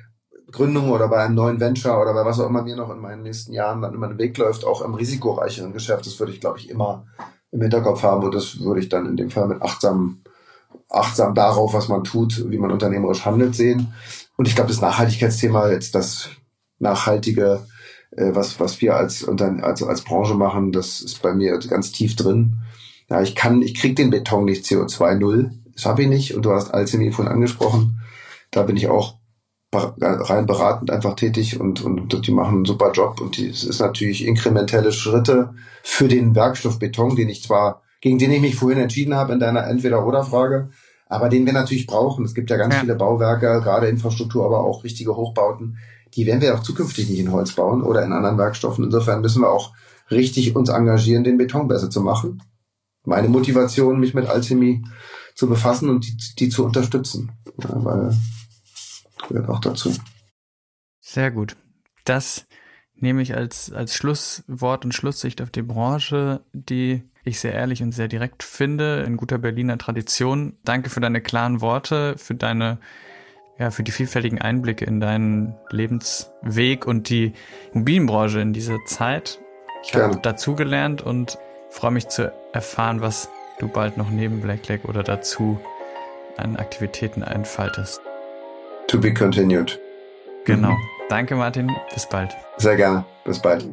Gründung 0.51 0.91
oder 0.91 1.07
bei 1.07 1.19
einem 1.19 1.37
neuen 1.37 1.61
Venture 1.61 2.03
oder 2.03 2.15
bei 2.15 2.25
was 2.25 2.41
auch 2.41 2.49
immer 2.49 2.65
mir 2.65 2.75
noch 2.75 2.91
in 2.91 2.99
meinen 2.99 3.23
nächsten 3.23 3.53
Jahren 3.53 3.81
dann 3.81 3.95
immer 3.95 4.09
den 4.09 4.19
Weg 4.19 4.37
läuft, 4.39 4.65
auch 4.65 4.83
im 4.83 4.95
risikoreicheren 4.95 5.73
Geschäft, 5.73 6.05
das 6.05 6.19
würde 6.19 6.33
ich, 6.33 6.41
glaube 6.41 6.59
ich, 6.59 6.69
immer 6.69 7.07
im 7.53 7.63
Hinterkopf 7.63 8.03
haben 8.03 8.25
und 8.25 8.35
das 8.35 8.59
würde 8.59 8.81
ich 8.81 8.89
dann 8.89 9.07
in 9.07 9.17
dem 9.17 9.31
Fall 9.31 9.47
mit 9.47 9.63
achtsam, 9.63 10.25
achtsam 10.91 11.35
darauf, 11.35 11.73
was 11.73 11.89
man 11.89 12.05
tut, 12.05 12.51
wie 12.51 12.59
man 12.59 12.71
unternehmerisch 12.71 13.25
handelt, 13.25 13.55
sehen. 13.55 13.95
Und 14.37 14.49
ich 14.49 14.55
glaube, 14.55 14.71
das 14.71 14.81
Nachhaltigkeitsthema, 14.81 15.71
jetzt 15.71 15.95
das 15.95 16.31
nachhaltige, 16.79 17.67
äh, 18.17 18.35
was, 18.35 18.59
was 18.59 18.81
wir 18.81 18.97
als, 18.97 19.27
als, 19.27 19.83
als 19.83 20.03
Branche 20.03 20.35
machen, 20.35 20.73
das 20.73 21.01
ist 21.01 21.23
bei 21.23 21.35
mir 21.35 21.59
ganz 21.59 21.93
tief 21.93 22.17
drin. 22.17 22.63
Ja, 23.09 23.23
ich 23.23 23.35
kann, 23.35 23.63
ich 23.63 23.75
krieg 23.75 23.97
den 23.97 24.11
Beton 24.11 24.45
nicht 24.45 24.65
CO2 24.65 25.17
null. 25.17 25.51
Das 25.75 25.87
habe 25.87 26.03
ich 26.03 26.09
nicht. 26.09 26.35
Und 26.35 26.45
du 26.45 26.53
hast 26.53 26.73
Alchemie 26.73 27.11
vorhin 27.11 27.33
angesprochen. 27.33 28.01
Da 28.51 28.63
bin 28.63 28.77
ich 28.77 28.89
auch 28.89 29.21
rein 29.73 30.47
beratend 30.47 30.91
einfach 30.91 31.15
tätig 31.15 31.61
und, 31.61 31.81
und 31.83 32.27
die 32.27 32.33
machen 32.33 32.57
einen 32.57 32.65
super 32.65 32.91
Job 32.91 33.21
und 33.21 33.39
es 33.39 33.63
ist 33.63 33.79
natürlich 33.79 34.27
inkrementelle 34.27 34.91
Schritte 34.91 35.55
für 35.85 36.09
den 36.09 36.35
Werkstoffbeton, 36.35 37.15
den 37.15 37.29
ich 37.29 37.45
zwar, 37.45 37.83
gegen 38.01 38.19
den 38.19 38.33
ich 38.33 38.41
mich 38.41 38.57
vorhin 38.57 38.81
entschieden 38.81 39.15
habe 39.15 39.33
in 39.33 39.39
deiner 39.39 39.67
Entweder-Oder-Frage, 39.69 40.71
aber 41.11 41.29
den 41.29 41.45
wir 41.45 41.53
natürlich 41.53 41.87
brauchen. 41.87 42.25
Es 42.25 42.35
gibt 42.35 42.51
ja 42.51 42.57
ganz 42.57 42.75
ja. 42.75 42.81
viele 42.81 42.95
Bauwerke, 42.95 43.61
gerade 43.63 43.89
Infrastruktur, 43.89 44.47
aber 44.47 44.61
auch 44.61 44.85
wichtige 44.85 45.17
Hochbauten. 45.17 45.77
Die 46.15 46.25
werden 46.25 46.41
wir 46.41 46.55
auch 46.55 46.63
zukünftig 46.63 47.11
nicht 47.11 47.19
in 47.19 47.33
Holz 47.33 47.53
bauen 47.53 47.83
oder 47.83 48.05
in 48.05 48.13
anderen 48.13 48.39
Werkstoffen. 48.39 48.85
Insofern 48.85 49.21
müssen 49.21 49.43
wir 49.43 49.51
auch 49.51 49.75
richtig 50.11 50.55
uns 50.55 50.71
engagieren, 50.71 51.25
den 51.25 51.37
Beton 51.37 51.69
besser 51.69 51.91
zu 51.91 52.01
machen. 52.01 52.43
Meine 53.05 53.29
Motivation, 53.29 53.99
mich 53.99 54.15
mit 54.15 54.27
Alchemie 54.27 54.85
zu 55.35 55.49
befassen 55.49 55.89
und 55.89 56.07
die, 56.07 56.17
die 56.39 56.49
zu 56.49 56.65
unterstützen. 56.65 57.33
Ja, 57.63 57.85
weil 57.85 58.15
gehört 59.29 59.49
auch 59.49 59.61
dazu. 59.61 59.93
Sehr 61.01 61.33
gut. 61.33 61.57
Das 62.05 62.47
nehme 62.95 63.23
ich 63.23 63.35
als, 63.35 63.73
als 63.73 63.95
Schlusswort 63.95 64.85
und 64.85 64.95
Schlusssicht 64.95 65.43
auf 65.43 65.51
die 65.51 65.63
Branche, 65.63 66.45
die 66.53 67.03
ich 67.25 67.41
sehr 67.41 67.53
ehrlich 67.53 67.83
und 67.83 67.93
sehr 67.93 68.09
direkt 68.09 68.43
finde, 68.43 69.05
in 69.07 69.17
guter 69.17 69.39
Berliner 69.39 69.79
Tradition. 69.79 70.57
Danke 70.65 70.91
für 70.91 71.01
deine 71.01 71.21
klaren 71.21 71.61
Worte, 71.61 72.17
für 72.17 72.35
deine, 72.35 72.79
ja, 73.59 73.71
für 73.71 73.83
die 73.83 73.93
vielfältigen 73.93 74.41
Einblicke 74.41 74.85
in 74.85 75.01
deinen 75.01 75.55
Lebensweg 75.71 76.87
und 76.87 77.09
die 77.09 77.33
Immobilienbranche 77.73 78.41
in 78.41 78.53
dieser 78.53 78.79
Zeit. 78.87 79.39
Ich 79.83 79.95
habe 79.95 80.19
dazugelernt 80.21 81.03
und 81.03 81.39
freue 81.71 81.91
mich 81.91 82.09
zu 82.09 82.33
erfahren, 82.53 83.01
was 83.01 83.31
du 83.59 83.69
bald 83.69 83.97
noch 83.97 84.11
neben 84.11 84.41
Blackleg 84.41 84.85
oder 84.87 85.03
dazu 85.03 85.61
an 86.37 86.57
Aktivitäten 86.57 87.23
einfaltest. 87.23 88.01
To 88.89 88.99
be 88.99 89.13
continued. 89.13 89.79
Genau. 90.45 90.77
Danke, 91.09 91.37
Martin. 91.37 91.71
Bis 91.93 92.09
bald. 92.09 92.35
Sehr 92.57 92.77
gerne. 92.77 93.05
Bis 93.25 93.41
bald. 93.41 93.69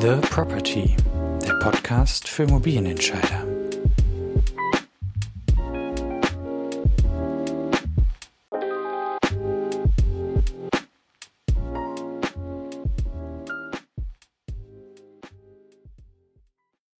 The 0.00 0.14
Property, 0.30 0.94
der 1.44 1.54
Podcast 1.54 2.28
für 2.28 2.44
Immobilienentscheider. 2.44 3.57